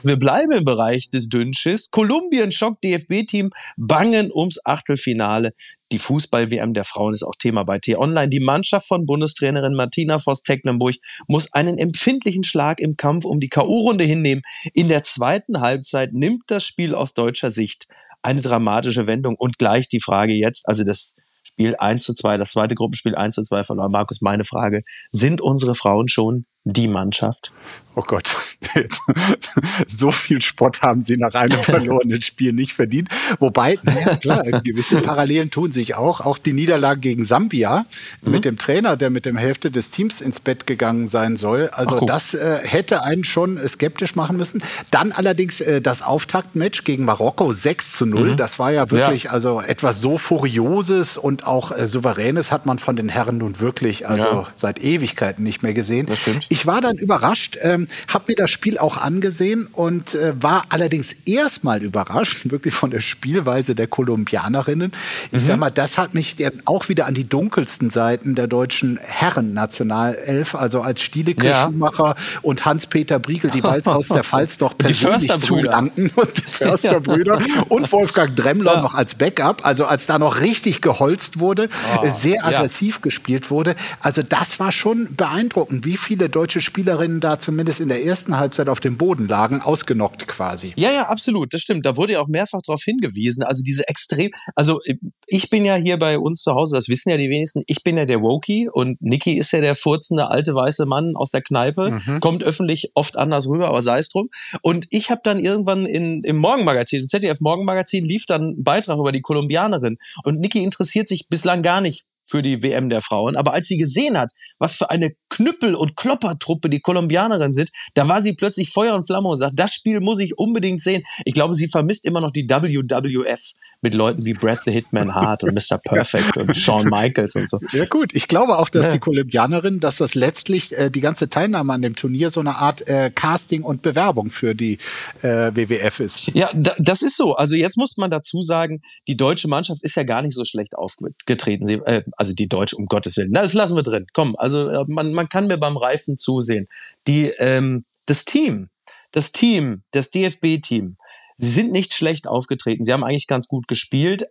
Wir 0.06 0.18
bleiben 0.18 0.52
im 0.52 0.66
Bereich 0.66 1.10
des 1.10 1.30
Dünnschiss. 1.30 1.90
Kolumbien 1.90 2.52
schockt 2.52 2.84
DFB-Team 2.84 3.52
bangen 3.78 4.32
ums 4.34 4.60
Achtelfinale. 4.66 5.54
Die 5.94 5.98
Fußball-WM 5.98 6.74
der 6.74 6.84
Frauen 6.84 7.14
ist 7.14 7.24
auch 7.24 7.36
Thema 7.40 7.64
bei 7.64 7.80
T-Online. 7.80 8.28
Die 8.28 8.42
Mannschaft 8.42 8.88
von 8.88 9.06
Bundestrainerin 9.06 9.76
Martina 9.76 10.20
Voss-Tecklenburg 10.20 10.96
muss 11.28 11.54
einen 11.54 11.78
empfindlichen 11.78 12.44
Schlag 12.44 12.82
im 12.82 12.98
Kampf 12.98 13.24
um 13.24 13.40
die 13.40 13.48
K.O.-Runde 13.48 14.04
hinnehmen. 14.04 14.42
In 14.74 14.90
der 14.90 15.04
zweiten 15.04 15.62
Halbzeit 15.62 16.12
nimmt 16.12 16.44
das 16.48 16.66
Spiel 16.66 16.96
aus 16.96 17.14
deutscher 17.14 17.50
Sicht 17.50 17.88
eine 18.22 18.42
dramatische 18.42 19.08
Wendung. 19.08 19.36
Und 19.36 19.58
gleich 19.58 19.88
die 19.88 20.02
Frage 20.02 20.34
jetzt, 20.34 20.68
also 20.68 20.84
das 20.84 21.16
Spiel 21.44 21.76
1 21.78 22.04
zu 22.04 22.14
2, 22.14 22.38
das 22.38 22.52
zweite 22.52 22.76
Gruppenspiel 22.76 23.16
1 23.16 23.36
zu 23.36 23.44
2 23.44 23.64
verloren. 23.64 23.92
Markus, 23.92 24.22
meine 24.22 24.44
Frage, 24.44 24.84
sind 25.12 25.42
unsere 25.42 25.76
Frauen 25.76 26.08
schon 26.08 26.46
die 26.64 26.88
Mannschaft? 26.88 27.52
Oh 27.96 28.02
Gott, 28.02 28.36
so 29.88 30.10
viel 30.12 30.42
Spott 30.42 30.82
haben 30.82 31.02
sie 31.02 31.18
nach 31.18 31.34
einem 31.34 31.58
verlorenen 31.58 32.22
Spiel 32.22 32.54
nicht 32.54 32.74
verdient. 32.74 33.10
Wobei, 33.40 33.78
ja 34.06 34.16
klar, 34.16 34.44
gewisse 34.62 35.02
Parallelen 35.02 35.52
tun 35.52 35.72
sich 35.72 35.96
auch. 35.96 36.22
Auch 36.22 36.38
die 36.38 36.54
Niederlage 36.54 37.00
gegen 37.00 37.24
Sambia 37.24 37.86
mhm. 38.22 38.32
mit 38.32 38.46
dem 38.46 38.58
Trainer, 38.58 38.98
der 38.98 39.10
mit 39.10 39.26
dem 39.26 39.38
Hälfte 39.38 39.70
des 39.70 39.92
Teams 39.92 40.22
ins 40.22 40.40
Bett 40.40 40.66
gegangen 40.66 41.08
sein 41.08 41.38
soll. 41.38 41.70
Also 41.72 42.00
Ach, 42.02 42.06
das 42.06 42.34
äh, 42.34 42.60
hätte 42.64 43.04
einen 43.04 43.24
schon 43.24 43.60
skeptisch 43.68 44.16
machen 44.16 44.38
müssen. 44.38 44.64
Dann 44.90 45.12
allerdings 45.12 45.62
äh, 45.62 45.80
das 45.80 46.02
Auftaktmatch 46.02 46.84
gegen 46.86 47.06
Marokko 47.06 47.52
6 47.52 47.92
zu 47.94 48.06
0. 48.08 48.32
Mhm. 48.32 48.38
Das 48.38 48.58
war 48.58 48.72
ja 48.72 48.90
wirklich 48.90 49.26
ja. 49.26 49.32
also 49.32 49.62
etwas 49.62 50.02
so 50.02 50.18
Furioses 50.18 51.18
und 51.18 51.46
auch 51.46 51.72
äh, 51.72 51.86
Souveränes 51.86 52.52
hat 52.52 52.66
man 52.66 52.80
von 52.80 52.96
den 52.96 53.10
Herren 53.10 53.38
nun 53.38 53.60
wirklich 53.60 54.08
also 54.08 54.28
ja. 54.28 54.48
seit 54.56 54.84
Ewigkeiten 54.84 55.44
nicht 55.44 55.62
mehr 55.62 55.74
gesehen. 55.74 56.08
Ich 56.50 56.66
war 56.66 56.82
dann 56.82 56.98
überrascht, 56.98 57.58
ähm, 57.62 57.83
habe 58.08 58.26
mir 58.28 58.36
das 58.36 58.52
Spiel 58.52 58.78
auch 58.78 58.98
angesehen 58.98 59.68
und 59.72 60.16
äh, 60.16 60.34
war 60.42 60.66
allerdings 60.70 61.16
erstmal 61.26 61.84
überrascht, 61.84 62.42
wirklich 62.50 62.74
von 62.74 62.92
der 62.92 63.02
Spielweise 63.02 63.76
der 63.76 63.88
Kolumbianerinnen. 63.88 64.92
Ich 65.32 65.42
mhm. 65.42 65.48
sag 65.48 65.58
mal, 65.58 65.72
das 65.72 65.98
hat 65.98 66.14
mich 66.14 66.36
auch 66.66 66.90
wieder 66.90 67.06
an 67.06 67.14
die 67.14 67.28
dunkelsten 67.28 67.90
Seiten 67.90 68.36
der 68.36 68.48
deutschen 68.48 69.00
Herren-Nationalelf, 69.02 70.56
also 70.56 70.82
als 70.82 71.02
Stielecke 71.02 71.48
ja. 71.48 71.66
Schumacher 71.66 72.16
und 72.42 72.66
Hans-Peter 72.66 73.20
Briegel, 73.20 73.52
die 73.52 73.62
bald 73.62 73.88
aus 73.88 74.08
der 74.08 74.24
Pfalz 74.24 74.58
doch 74.58 74.78
persönlich 74.78 75.32
zulangten 75.40 76.12
und 76.16 76.38
die 76.38 76.42
Försterbrüder 76.48 77.40
und 77.70 77.92
Wolfgang 77.92 78.36
Dremmler 78.36 78.76
ja. 78.76 78.82
noch 78.82 78.94
als 78.94 79.16
Backup, 79.16 79.66
also 79.66 79.86
als 79.86 80.06
da 80.06 80.20
noch 80.20 80.42
richtig 80.42 80.82
geholzt 80.82 81.40
wurde, 81.40 81.70
oh, 81.98 82.08
sehr 82.10 82.46
aggressiv 82.46 82.96
ja. 82.96 83.02
gespielt 83.02 83.50
wurde. 83.50 83.76
Also 84.00 84.22
das 84.22 84.60
war 84.60 84.72
schon 84.72 85.16
beeindruckend, 85.16 85.86
wie 85.86 85.98
viele 85.98 86.30
deutsche 86.30 86.62
Spielerinnen 86.62 87.20
da 87.20 87.40
zumindest 87.40 87.73
in 87.80 87.90
der 87.90 88.06
ersten 88.06 88.38
Halbzeit 88.38 88.70
auf 88.70 88.80
dem 88.80 88.98
Boden 88.98 89.28
lagen, 89.28 89.62
ausgenockt 89.62 90.28
quasi. 90.28 90.74
Ja, 90.76 90.92
ja, 90.92 91.08
absolut, 91.08 91.54
das 91.54 91.62
stimmt. 91.62 91.86
Da 91.86 91.98
wurde 91.98 92.14
ja 92.14 92.22
auch 92.22 92.28
mehrfach 92.28 92.62
darauf 92.66 92.84
hingewiesen. 92.84 93.44
Also 93.44 93.62
diese 93.64 93.88
extrem, 93.88 94.32
also 94.56 94.80
ich 95.28 95.50
bin 95.50 95.66
ja 95.66 95.76
hier 95.76 95.98
bei 95.98 96.20
uns 96.20 96.42
zu 96.42 96.54
Hause, 96.54 96.76
das 96.76 96.88
wissen 96.88 97.10
ja 97.10 97.18
die 97.18 97.30
wenigsten, 97.30 97.64
ich 97.68 97.84
bin 97.84 97.98
ja 97.98 98.06
der 98.06 98.22
Woki 98.22 98.70
und 98.72 99.02
Niki 99.02 99.38
ist 99.38 99.52
ja 99.52 99.62
der 99.62 99.76
furzende 99.76 100.30
alte 100.30 100.54
weiße 100.54 100.86
Mann 100.86 101.14
aus 101.16 101.32
der 101.32 101.42
Kneipe, 101.42 101.92
mhm. 101.92 102.20
kommt 102.20 102.44
öffentlich 102.44 102.92
oft 102.96 103.18
anders 103.18 103.48
rüber, 103.48 103.68
aber 103.68 103.82
sei 103.82 104.00
es 104.00 104.10
drum. 104.10 104.30
Und 104.62 104.88
ich 104.90 105.12
habe 105.12 105.22
dann 105.24 105.40
irgendwann 105.40 105.86
in, 105.86 106.24
im 106.24 106.38
Morgenmagazin, 106.38 107.02
im 107.02 107.08
ZDF 107.08 107.40
Morgenmagazin 107.40 108.06
lief 108.06 108.26
dann 108.26 108.56
ein 108.58 108.64
Beitrag 108.64 108.98
über 109.00 109.12
die 109.12 109.22
Kolumbianerin 109.22 109.98
und 110.24 110.40
Niki 110.40 110.64
interessiert 110.64 111.08
sich 111.08 111.28
bislang 111.30 111.62
gar 111.62 111.82
nicht 111.82 112.06
für 112.24 112.42
die 112.42 112.64
WM 112.64 112.90
der 112.90 113.02
Frauen. 113.02 113.36
Aber 113.36 113.54
als 113.54 113.68
sie 113.68 113.78
gesehen 113.78 114.18
hat, 114.18 114.32
was 114.60 114.76
für 114.76 114.90
eine 114.90 115.12
Knüppel- 115.30 115.76
und 115.76 115.96
Kloppertruppe 115.96 116.70
die 116.70 116.80
Kolumbianerinnen 116.80 117.54
sind, 117.54 117.70
da 117.94 118.08
war 118.08 118.22
sie 118.22 118.34
plötzlich 118.34 118.72
Feuer 118.72 118.96
und 118.96 119.06
Flamme 119.06 119.30
und 119.30 119.38
sagt, 119.38 119.60
das 119.60 119.74
Spiel 119.74 120.00
muss 120.00 120.20
ich 120.20 120.38
unbedingt 120.38 120.82
sehen. 120.82 121.04
Ich 121.26 121.34
glaube, 121.34 121.54
sie 121.54 121.68
vermisst 121.68 122.06
immer 122.06 122.22
noch 122.22 122.32
die 122.32 122.48
WWF 122.50 123.52
mit 123.82 123.94
Leuten 123.96 124.26
wie 124.26 124.34
Brad 124.34 124.62
the 124.66 124.72
Hitman 124.72 125.14
Hart 125.14 125.44
und 125.44 125.54
Mr. 125.54 125.78
Perfect 125.78 126.38
und 126.38 126.56
Shawn 126.56 126.88
Michaels 126.88 127.36
und 127.36 127.50
so. 127.50 127.60
Ja 127.74 127.86
gut, 127.86 128.16
ich 128.16 128.28
glaube 128.28 128.58
auch, 128.58 128.70
dass 128.70 128.90
die 128.92 129.00
Kolumbianerinnen, 129.00 129.80
dass 129.80 129.98
das 129.98 130.16
letztlich 130.16 130.72
äh, 130.72 130.90
die 130.90 131.02
ganze 131.02 131.30
Teilnahme 131.30 131.74
an 131.74 131.82
dem 131.82 131.96
Turnier 131.96 132.30
so 132.30 132.40
eine 132.40 132.56
Art 132.56 132.88
äh, 132.88 133.12
Casting 133.14 133.64
und 133.64 133.82
Bewerbung 133.82 134.30
für 134.30 134.56
die 134.56 134.78
äh, 135.22 135.52
WWF 135.54 136.00
ist. 136.00 136.32
Ja, 136.34 136.50
da, 136.54 136.74
das 136.80 137.02
ist 137.02 137.18
so. 137.18 137.36
Also 137.36 137.56
jetzt 137.56 137.78
muss 137.78 137.98
man 137.98 138.10
dazu 138.10 138.42
sagen, 138.42 138.80
die 139.08 139.18
deutsche 139.18 139.50
Mannschaft 139.50 139.84
ist 139.84 139.96
ja 139.96 140.04
gar 140.04 140.22
nicht 140.22 140.36
so 140.36 140.46
schlecht 140.46 140.76
aufgetreten. 140.76 141.66
Sie, 141.66 141.76
äh, 141.86 142.04
also 142.18 142.34
die 142.34 142.48
Deutsche, 142.48 142.76
um 142.76 142.86
Gottes 142.86 143.18
Willen. 143.18 143.32
Na, 143.32 143.42
das 143.42 143.54
lassen 143.54 143.76
wir 143.76 143.84
drin. 143.84 144.08
Komm, 144.14 144.36
also 144.38 144.70
äh, 144.70 144.86
man, 144.88 145.14
man 145.14 145.30
kann 145.30 145.48
mir 145.48 145.58
beim 145.58 145.78
Reifen 145.78 146.18
zusehen. 146.18 146.68
Die, 147.08 147.32
ähm, 147.40 147.86
das 148.06 148.26
Team, 148.26 148.70
das 149.12 149.32
Team, 149.32 149.84
das 149.92 150.12
DFB-Team, 150.12 150.98
sie 151.38 151.50
sind 151.50 151.72
nicht 151.72 151.94
schlecht 151.94 152.28
aufgetreten. 152.28 152.84
Sie 152.84 152.94
haben 152.94 153.04
eigentlich 153.04 153.28
ganz 153.28 153.48
gut 153.48 153.68
gespielt 153.68 154.26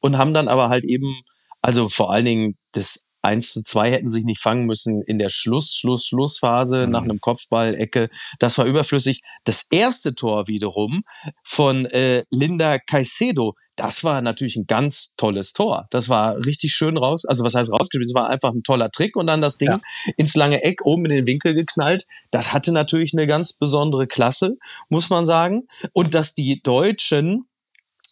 und 0.00 0.18
haben 0.18 0.34
dann 0.34 0.48
aber 0.48 0.68
halt 0.68 0.84
eben, 0.84 1.20
also 1.62 1.88
vor 1.88 2.12
allen 2.12 2.24
Dingen 2.24 2.56
das 2.72 3.06
1 3.22 3.52
zu 3.52 3.62
2 3.62 3.90
hätten 3.90 4.08
sich 4.08 4.24
nicht 4.24 4.40
fangen 4.40 4.66
müssen 4.66 5.02
in 5.02 5.18
der 5.18 5.28
Schluss, 5.28 5.74
Schluss, 5.74 6.06
Schlussphase 6.06 6.86
mhm. 6.86 6.92
nach 6.92 7.02
einem 7.02 7.20
Kopfball-Ecke. 7.20 8.08
Das 8.38 8.56
war 8.56 8.66
überflüssig. 8.66 9.22
Das 9.44 9.66
erste 9.70 10.14
Tor 10.14 10.46
wiederum 10.46 11.02
von 11.42 11.86
äh, 11.86 12.24
Linda 12.30 12.78
Caicedo, 12.78 13.54
das 13.76 14.02
war 14.02 14.22
natürlich 14.22 14.56
ein 14.56 14.66
ganz 14.66 15.14
tolles 15.16 15.52
Tor. 15.52 15.86
Das 15.90 16.08
war 16.08 16.36
richtig 16.44 16.72
schön 16.72 16.96
raus. 16.96 17.24
Also 17.26 17.44
was 17.44 17.54
heißt 17.54 17.70
rausgespielt? 17.72 18.06
Es 18.06 18.14
war 18.14 18.28
einfach 18.28 18.52
ein 18.52 18.62
toller 18.62 18.90
Trick 18.90 19.16
und 19.16 19.26
dann 19.26 19.42
das 19.42 19.58
Ding 19.58 19.68
ja. 19.68 19.80
ins 20.16 20.34
lange 20.34 20.62
Eck 20.62 20.84
oben 20.84 21.04
in 21.04 21.16
den 21.16 21.26
Winkel 21.26 21.54
geknallt. 21.54 22.06
Das 22.30 22.52
hatte 22.52 22.72
natürlich 22.72 23.12
eine 23.12 23.26
ganz 23.26 23.52
besondere 23.52 24.06
Klasse, 24.06 24.56
muss 24.88 25.10
man 25.10 25.26
sagen. 25.26 25.68
Und 25.92 26.14
dass 26.14 26.34
die 26.34 26.62
Deutschen, 26.62 27.46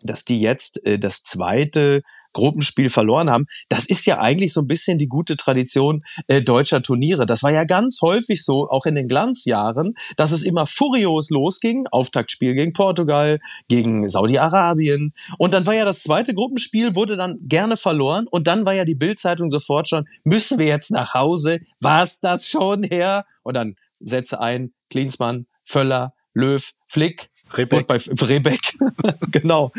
dass 0.02 0.24
die 0.24 0.40
jetzt 0.40 0.84
äh, 0.86 0.98
das 0.98 1.22
zweite 1.22 2.02
Gruppenspiel 2.34 2.90
verloren 2.90 3.30
haben. 3.30 3.46
Das 3.70 3.86
ist 3.86 4.04
ja 4.04 4.20
eigentlich 4.20 4.52
so 4.52 4.60
ein 4.60 4.66
bisschen 4.66 4.98
die 4.98 5.08
gute 5.08 5.38
Tradition 5.38 6.04
äh, 6.26 6.42
deutscher 6.42 6.82
Turniere. 6.82 7.24
Das 7.24 7.42
war 7.42 7.50
ja 7.50 7.64
ganz 7.64 8.02
häufig 8.02 8.44
so, 8.44 8.68
auch 8.68 8.84
in 8.84 8.94
den 8.94 9.08
Glanzjahren, 9.08 9.94
dass 10.18 10.32
es 10.32 10.44
immer 10.44 10.66
furios 10.66 11.30
losging. 11.30 11.86
Auftaktspiel 11.90 12.54
gegen 12.54 12.74
Portugal, 12.74 13.38
gegen 13.68 14.06
Saudi-Arabien. 14.06 15.12
Und 15.38 15.54
dann 15.54 15.64
war 15.64 15.74
ja 15.74 15.86
das 15.86 16.02
zweite 16.02 16.34
Gruppenspiel, 16.34 16.94
wurde 16.94 17.16
dann 17.16 17.38
gerne 17.40 17.76
verloren. 17.78 18.26
Und 18.30 18.46
dann 18.46 18.66
war 18.66 18.74
ja 18.74 18.84
die 18.84 18.94
Bildzeitung 18.94 19.48
sofort 19.48 19.88
schon, 19.88 20.06
müssen 20.24 20.58
wir 20.58 20.66
jetzt 20.66 20.90
nach 20.90 21.14
Hause? 21.14 21.60
War's 21.80 22.20
das 22.20 22.48
schon 22.48 22.82
her? 22.82 23.24
Und 23.42 23.54
dann 23.54 23.76
Sätze 24.00 24.40
ein, 24.40 24.72
Klinsmann, 24.90 25.46
Völler, 25.62 26.12
Löw, 26.34 26.72
Flick, 26.88 27.30
Rebeck. 27.56 27.86
bei 27.86 27.96
Rebeck. 27.96 28.60
genau. 29.30 29.72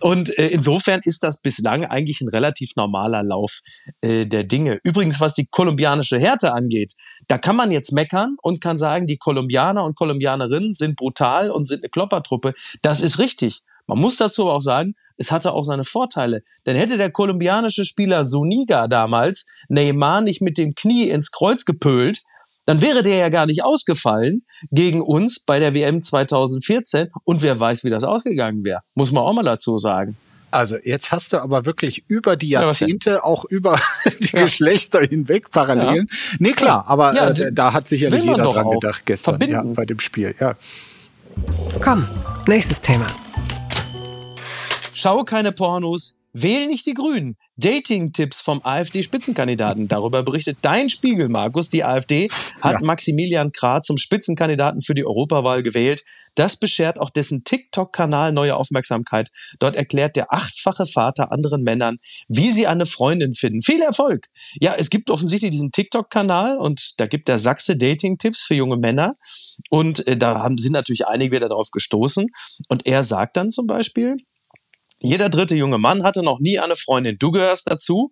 Und 0.00 0.36
äh, 0.38 0.48
insofern 0.48 1.00
ist 1.04 1.22
das 1.22 1.40
bislang 1.40 1.84
eigentlich 1.84 2.20
ein 2.20 2.28
relativ 2.28 2.76
normaler 2.76 3.22
Lauf 3.22 3.60
äh, 4.00 4.24
der 4.24 4.44
Dinge. 4.44 4.78
Übrigens, 4.84 5.20
was 5.20 5.34
die 5.34 5.46
kolumbianische 5.46 6.18
Härte 6.18 6.52
angeht, 6.52 6.94
da 7.28 7.38
kann 7.38 7.56
man 7.56 7.70
jetzt 7.70 7.92
meckern 7.92 8.36
und 8.42 8.60
kann 8.60 8.78
sagen, 8.78 9.06
die 9.06 9.16
Kolumbianer 9.16 9.84
und 9.84 9.96
Kolumbianerinnen 9.96 10.74
sind 10.74 10.96
brutal 10.96 11.50
und 11.50 11.66
sind 11.66 11.82
eine 11.82 11.90
Kloppertruppe. 11.90 12.54
Das 12.82 13.00
ist 13.00 13.18
richtig. 13.18 13.62
Man 13.86 13.98
muss 13.98 14.16
dazu 14.16 14.42
aber 14.42 14.54
auch 14.54 14.62
sagen, 14.62 14.94
es 15.16 15.30
hatte 15.30 15.52
auch 15.52 15.64
seine 15.64 15.84
Vorteile. 15.84 16.42
Denn 16.66 16.76
hätte 16.76 16.96
der 16.96 17.10
kolumbianische 17.10 17.84
Spieler 17.84 18.24
Suniga 18.24 18.88
damals 18.88 19.46
Neymar 19.68 20.20
nicht 20.20 20.40
mit 20.40 20.58
dem 20.58 20.74
Knie 20.74 21.08
ins 21.08 21.30
Kreuz 21.30 21.64
gepölt, 21.64 22.22
dann 22.64 22.80
wäre 22.80 23.02
der 23.02 23.16
ja 23.16 23.28
gar 23.28 23.46
nicht 23.46 23.64
ausgefallen 23.64 24.44
gegen 24.70 25.00
uns 25.00 25.40
bei 25.44 25.58
der 25.58 25.74
WM 25.74 26.02
2014 26.02 27.08
und 27.24 27.42
wer 27.42 27.58
weiß, 27.58 27.84
wie 27.84 27.90
das 27.90 28.04
ausgegangen 28.04 28.64
wäre. 28.64 28.80
Muss 28.94 29.12
man 29.12 29.24
auch 29.24 29.32
mal 29.32 29.42
dazu 29.42 29.78
sagen. 29.78 30.16
Also 30.52 30.76
jetzt 30.82 31.12
hast 31.12 31.32
du 31.32 31.38
aber 31.38 31.64
wirklich 31.64 32.04
über 32.08 32.36
die 32.36 32.50
Jahrzehnte, 32.50 33.10
ja, 33.10 33.24
auch 33.24 33.46
über 33.46 33.80
die 34.20 34.36
ja. 34.36 34.42
Geschlechter 34.42 35.00
hinweg 35.00 35.50
Parallelen. 35.50 36.06
Ja. 36.10 36.36
Nee, 36.38 36.52
klar, 36.52 36.84
aber 36.86 37.14
ja, 37.14 37.30
äh, 37.30 37.52
da 37.52 37.72
hat 37.72 37.88
sicherlich 37.88 38.22
jeder 38.22 38.36
dran 38.36 38.70
gedacht 38.70 39.06
gestern 39.06 39.40
ja, 39.48 39.62
bei 39.64 39.86
dem 39.86 39.98
Spiel. 39.98 40.34
Ja. 40.38 40.54
Komm, 41.80 42.06
nächstes 42.46 42.82
Thema. 42.82 43.06
Schau 44.92 45.24
keine 45.24 45.52
Pornos, 45.52 46.16
wähl 46.32 46.68
nicht 46.68 46.86
die 46.86 46.94
Grünen. 46.94 47.36
Dating-Tipps 47.56 48.40
vom 48.40 48.60
AfD-Spitzenkandidaten. 48.64 49.86
Darüber 49.88 50.22
berichtet 50.22 50.58
dein 50.62 50.88
Spiegel, 50.88 51.28
Markus. 51.28 51.68
Die 51.68 51.84
AfD 51.84 52.28
hat 52.60 52.80
ja. 52.80 52.80
Maximilian 52.82 53.52
Krah 53.52 53.82
zum 53.82 53.98
Spitzenkandidaten 53.98 54.82
für 54.82 54.94
die 54.94 55.06
Europawahl 55.06 55.62
gewählt. 55.62 56.02
Das 56.34 56.56
beschert 56.56 56.98
auch 56.98 57.10
dessen 57.10 57.44
TikTok-Kanal 57.44 58.32
neue 58.32 58.56
Aufmerksamkeit. 58.56 59.28
Dort 59.58 59.76
erklärt 59.76 60.16
der 60.16 60.32
achtfache 60.32 60.86
Vater 60.86 61.30
anderen 61.30 61.62
Männern, 61.62 61.98
wie 62.28 62.50
sie 62.50 62.66
eine 62.66 62.86
Freundin 62.86 63.34
finden. 63.34 63.60
Viel 63.60 63.82
Erfolg! 63.82 64.28
Ja, 64.60 64.74
es 64.76 64.88
gibt 64.88 65.10
offensichtlich 65.10 65.50
diesen 65.50 65.72
TikTok-Kanal 65.72 66.56
und 66.56 66.98
da 66.98 67.06
gibt 67.06 67.28
der 67.28 67.38
Sachse 67.38 67.76
Dating-Tipps 67.76 68.44
für 68.44 68.54
junge 68.54 68.78
Männer. 68.78 69.16
Und 69.68 70.06
äh, 70.06 70.16
da 70.16 70.38
haben, 70.38 70.56
sind 70.56 70.72
natürlich 70.72 71.06
einige 71.06 71.36
wieder 71.36 71.50
darauf 71.50 71.70
gestoßen. 71.70 72.28
Und 72.68 72.86
er 72.86 73.04
sagt 73.04 73.36
dann 73.36 73.50
zum 73.50 73.66
Beispiel, 73.66 74.16
jeder 75.02 75.28
dritte 75.28 75.54
junge 75.54 75.78
Mann 75.78 76.02
hatte 76.02 76.22
noch 76.22 76.38
nie 76.38 76.58
eine 76.58 76.76
Freundin. 76.76 77.16
Du 77.18 77.30
gehörst 77.30 77.70
dazu. 77.70 78.10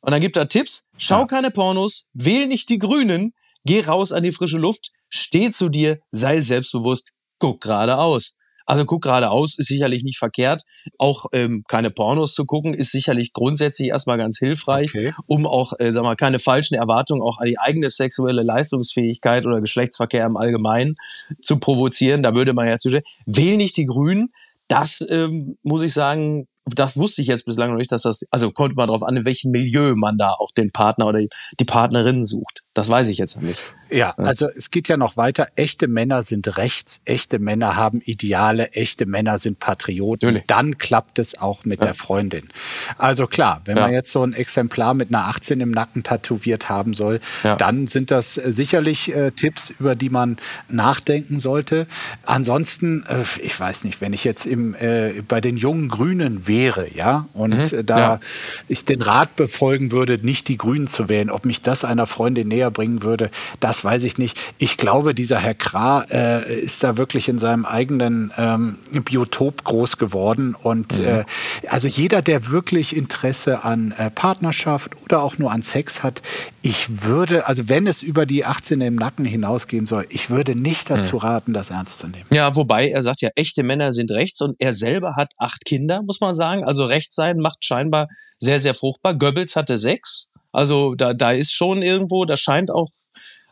Und 0.00 0.10
dann 0.10 0.20
gibt 0.20 0.36
er 0.36 0.48
Tipps. 0.48 0.88
Schau 0.98 1.20
ja. 1.20 1.26
keine 1.26 1.50
Pornos, 1.50 2.08
wähl 2.12 2.48
nicht 2.48 2.68
die 2.68 2.78
Grünen, 2.78 3.34
geh 3.64 3.82
raus 3.82 4.12
an 4.12 4.24
die 4.24 4.32
frische 4.32 4.58
Luft, 4.58 4.90
steh 5.08 5.50
zu 5.50 5.68
dir, 5.68 6.00
sei 6.10 6.40
selbstbewusst, 6.40 7.12
guck 7.38 7.60
geradeaus. 7.60 8.36
Also 8.66 8.84
guck 8.84 9.02
geradeaus 9.02 9.58
ist 9.58 9.68
sicherlich 9.68 10.02
nicht 10.02 10.18
verkehrt. 10.18 10.62
Auch 10.98 11.26
ähm, 11.32 11.62
keine 11.68 11.90
Pornos 11.90 12.34
zu 12.34 12.46
gucken 12.46 12.74
ist 12.74 12.90
sicherlich 12.92 13.32
grundsätzlich 13.32 13.88
erstmal 13.88 14.18
ganz 14.18 14.38
hilfreich, 14.38 14.90
okay. 14.90 15.14
um 15.26 15.46
auch, 15.46 15.72
äh, 15.78 15.92
sag 15.92 16.02
mal, 16.02 16.16
keine 16.16 16.38
falschen 16.38 16.74
Erwartungen 16.74 17.22
auch 17.22 17.38
an 17.38 17.46
die 17.46 17.58
eigene 17.58 17.90
sexuelle 17.90 18.42
Leistungsfähigkeit 18.42 19.46
oder 19.46 19.60
Geschlechtsverkehr 19.60 20.26
im 20.26 20.36
Allgemeinen 20.36 20.96
zu 21.40 21.58
provozieren. 21.58 22.22
Da 22.22 22.34
würde 22.34 22.54
man 22.54 22.68
ja 22.68 22.78
zustimmen. 22.78 23.04
Wähl 23.26 23.56
nicht 23.56 23.76
die 23.76 23.86
Grünen 23.86 24.32
das 24.68 25.04
ähm, 25.08 25.58
muss 25.62 25.82
ich 25.82 25.92
sagen, 25.92 26.46
das 26.64 26.96
wusste 26.96 27.22
ich 27.22 27.28
jetzt 27.28 27.44
bislang 27.44 27.70
noch 27.70 27.76
nicht, 27.76 27.92
dass 27.92 28.02
das, 28.02 28.26
also 28.30 28.50
kommt 28.50 28.76
mal 28.76 28.86
drauf 28.86 29.02
an, 29.02 29.16
in 29.16 29.24
welchem 29.24 29.50
Milieu 29.50 29.94
man 29.96 30.16
da 30.16 30.30
auch 30.30 30.52
den 30.52 30.70
Partner 30.70 31.06
oder 31.06 31.20
die 31.58 31.64
Partnerin 31.64 32.24
sucht. 32.24 32.61
Das 32.74 32.88
weiß 32.88 33.08
ich 33.08 33.18
jetzt 33.18 33.40
nicht. 33.42 33.60
Ja, 33.90 34.14
also 34.16 34.48
es 34.48 34.70
geht 34.70 34.88
ja 34.88 34.96
noch 34.96 35.18
weiter. 35.18 35.46
Echte 35.56 35.86
Männer 35.86 36.22
sind 36.22 36.56
rechts, 36.56 37.02
echte 37.04 37.38
Männer 37.38 37.76
haben 37.76 38.00
Ideale, 38.00 38.72
echte 38.72 39.04
Männer 39.04 39.38
sind 39.38 39.58
Patrioten. 39.58 40.28
Natürlich. 40.28 40.46
Dann 40.46 40.78
klappt 40.78 41.18
es 41.18 41.38
auch 41.38 41.66
mit 41.66 41.80
ja. 41.80 41.86
der 41.86 41.94
Freundin. 41.94 42.48
Also 42.96 43.26
klar, 43.26 43.60
wenn 43.66 43.76
ja. 43.76 43.82
man 43.82 43.92
jetzt 43.92 44.10
so 44.10 44.22
ein 44.22 44.32
Exemplar 44.32 44.94
mit 44.94 45.10
einer 45.10 45.26
18 45.26 45.60
im 45.60 45.70
Nacken 45.70 46.02
tätowiert 46.02 46.70
haben 46.70 46.94
soll, 46.94 47.20
ja. 47.44 47.56
dann 47.56 47.86
sind 47.86 48.10
das 48.10 48.38
äh, 48.38 48.52
sicherlich 48.52 49.14
äh, 49.14 49.30
Tipps, 49.32 49.70
über 49.78 49.94
die 49.94 50.08
man 50.08 50.38
nachdenken 50.70 51.38
sollte. 51.38 51.86
Ansonsten, 52.24 53.04
äh, 53.06 53.24
ich 53.42 53.58
weiß 53.58 53.84
nicht, 53.84 54.00
wenn 54.00 54.14
ich 54.14 54.24
jetzt 54.24 54.46
im, 54.46 54.74
äh, 54.74 55.20
bei 55.28 55.42
den 55.42 55.58
jungen 55.58 55.88
Grünen 55.88 56.48
wäre, 56.48 56.88
ja, 56.94 57.26
und 57.34 57.72
mhm. 57.72 57.86
da 57.86 58.20
ich 58.68 58.86
den 58.86 59.02
Rat 59.02 59.36
befolgen 59.36 59.92
würde, 59.92 60.18
nicht 60.22 60.48
die 60.48 60.56
Grünen 60.56 60.88
zu 60.88 61.10
wählen, 61.10 61.28
ob 61.28 61.44
mich 61.44 61.60
das 61.60 61.84
einer 61.84 62.06
Freundin 62.06 62.48
näher 62.48 62.61
bringen 62.70 63.02
würde, 63.02 63.30
das 63.60 63.84
weiß 63.84 64.04
ich 64.04 64.18
nicht. 64.18 64.38
Ich 64.58 64.76
glaube, 64.76 65.14
dieser 65.14 65.38
Herr 65.38 65.54
Krah 65.54 66.02
äh, 66.10 66.60
ist 66.60 66.84
da 66.84 66.96
wirklich 66.96 67.28
in 67.28 67.38
seinem 67.38 67.64
eigenen 67.64 68.32
ähm, 68.36 68.78
Biotop 69.04 69.64
groß 69.64 69.98
geworden. 69.98 70.54
Und 70.54 70.98
mhm. 70.98 71.04
äh, 71.04 71.24
also 71.68 71.88
jeder, 71.88 72.22
der 72.22 72.48
wirklich 72.48 72.96
Interesse 72.96 73.64
an 73.64 73.92
äh, 73.98 74.10
Partnerschaft 74.10 74.92
oder 75.04 75.22
auch 75.22 75.38
nur 75.38 75.50
an 75.52 75.62
Sex 75.62 76.02
hat, 76.02 76.22
ich 76.62 77.02
würde, 77.02 77.46
also 77.46 77.68
wenn 77.68 77.86
es 77.86 78.02
über 78.02 78.24
die 78.24 78.44
18 78.44 78.80
im 78.80 78.94
Nacken 78.94 79.24
hinausgehen 79.24 79.86
soll, 79.86 80.06
ich 80.10 80.30
würde 80.30 80.54
nicht 80.54 80.90
dazu 80.90 81.16
mhm. 81.16 81.22
raten, 81.22 81.52
das 81.52 81.70
ernst 81.70 81.98
zu 81.98 82.06
nehmen. 82.06 82.26
Ja, 82.30 82.54
wobei 82.54 82.88
er 82.88 83.02
sagt 83.02 83.20
ja, 83.20 83.30
echte 83.34 83.62
Männer 83.62 83.92
sind 83.92 84.10
rechts 84.10 84.40
und 84.40 84.56
er 84.58 84.72
selber 84.72 85.14
hat 85.16 85.32
acht 85.38 85.64
Kinder, 85.64 86.02
muss 86.02 86.20
man 86.20 86.36
sagen. 86.36 86.64
Also 86.64 86.84
rechts 86.84 87.16
sein 87.16 87.38
macht 87.38 87.64
scheinbar 87.64 88.06
sehr, 88.38 88.60
sehr 88.60 88.74
fruchtbar. 88.74 89.14
Goebbels 89.14 89.56
hatte 89.56 89.76
sechs. 89.76 90.31
Also 90.52 90.94
da, 90.94 91.14
da 91.14 91.32
ist 91.32 91.52
schon 91.52 91.82
irgendwo, 91.82 92.24
das 92.24 92.40
scheint 92.40 92.70
auch 92.70 92.88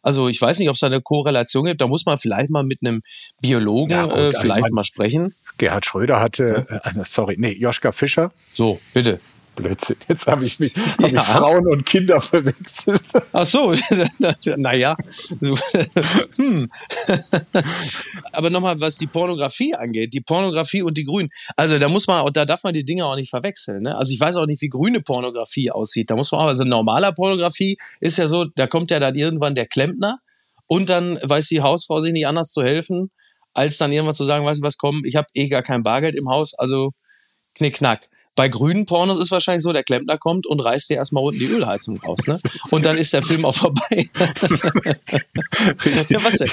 also 0.03 0.29
ich 0.29 0.41
weiß 0.41 0.59
nicht, 0.59 0.69
ob 0.69 0.75
es 0.75 0.81
da 0.81 0.87
eine 0.87 1.03
Korrelation 1.03 1.67
gibt. 1.67 1.81
Da 1.81 1.87
muss 1.87 2.07
man 2.07 2.19
vielleicht 2.19 2.49
mal 2.51 2.63
mit 2.63 2.79
einem 2.83 3.03
Biologen 3.41 3.91
ja, 3.91 4.07
äh, 4.07 4.33
vielleicht 4.33 4.71
mal 4.71 4.85
sprechen. 4.85 5.35
Gerhard 5.59 5.85
Schröder 5.85 6.21
hatte, 6.21 6.65
äh, 6.71 7.05
sorry, 7.05 7.37
nee, 7.39 7.53
Joschka 7.53 7.93
Fischer. 7.93 8.33
So, 8.55 8.81
bitte. 8.95 9.21
Blödsinn. 9.57 9.97
Jetzt 10.09 10.27
habe 10.27 10.45
ich 10.45 10.59
mich 10.61 10.75
ja. 10.75 10.83
hab 10.99 11.13
ich 11.13 11.21
Frauen 11.21 11.67
und 11.67 11.85
Kinder 11.87 12.21
verwechselt. 12.21 13.03
Ach 13.33 13.45
so, 13.45 13.75
naja. 14.57 14.97
hm. 16.37 16.69
Aber 18.33 18.51
nochmal, 18.51 18.81
was 18.81 18.99
die 18.99 19.07
Pornografie 19.07 19.75
angeht, 19.75 20.15
die 20.15 20.21
Pornografie 20.21 20.83
und 20.83 20.97
die 20.97 21.05
Grünen. 21.05 21.29
Also 21.57 21.79
da 21.79 21.89
muss 21.89 22.07
man, 22.07 22.33
da 22.33 22.45
darf 22.45 22.65
man 22.65 22.75
die 22.75 22.85
Dinge 22.85 23.05
auch 23.05 23.17
nicht 23.17 23.31
verwechseln. 23.31 23.83
Ne? 23.83 23.97
Also 23.97 24.13
ich 24.13 24.21
weiß 24.21 24.37
auch 24.37 24.47
nicht, 24.47 24.63
wie 24.63 24.69
grüne 24.69 25.01
Pornografie 25.01 25.71
aussieht. 25.71 26.11
Da 26.11 26.17
muss 26.17 26.33
man 26.33 26.43
auch, 26.43 26.49
also 26.49 26.65
normaler 26.65 27.13
Pornografie 27.13 27.77
ist 28.01 28.19
ja 28.19 28.29
so, 28.29 28.45
da 28.45 28.67
kommt 28.67 28.91
ja 28.91 29.01
dann 29.01 29.15
irgendwann 29.15 29.55
der 29.55 29.67
Klempner 29.67 30.19
und 30.67 30.89
dann 30.89 31.19
weiß 31.23 31.49
die 31.49 31.61
Hausfrau 31.61 32.01
sich 32.01 32.13
nicht 32.13 32.27
anders 32.27 32.53
zu 32.53 32.63
helfen, 32.63 33.11
als 33.53 33.79
dann 33.79 33.93
irgendwann 33.93 34.15
zu 34.15 34.25
sagen, 34.25 34.47
weißt 34.47 34.61
du 34.61 34.67
was, 34.67 34.79
komm, 34.79 35.03
ich 35.05 35.17
habe 35.17 35.27
eh 35.35 35.49
gar 35.49 35.63
kein 35.63 35.83
Bargeld 35.83 36.15
im 36.15 36.29
Haus, 36.29 36.55
also 36.55 36.93
knick 37.55 37.75
knack. 37.75 38.09
Bei 38.37 38.49
grünen 38.49 38.87
Pornos 38.87 39.19
ist 39.19 39.31
wahrscheinlich 39.31 39.63
so, 39.63 39.73
der 39.73 39.83
Klempner 39.83 40.17
kommt 40.17 40.47
und 40.47 40.61
reißt 40.61 40.89
dir 40.91 40.97
erstmal 40.97 41.25
unten 41.25 41.41
die 41.41 41.47
Ölheizung 41.47 41.99
raus, 42.01 42.27
ne? 42.27 42.41
Und 42.71 42.85
dann 42.85 42.97
ist 42.97 43.13
der 43.13 43.23
Film 43.23 43.45
auch 43.45 43.55
vorbei. 43.55 44.09
ja, 46.09 46.25
was 46.25 46.37
denn? 46.39 46.51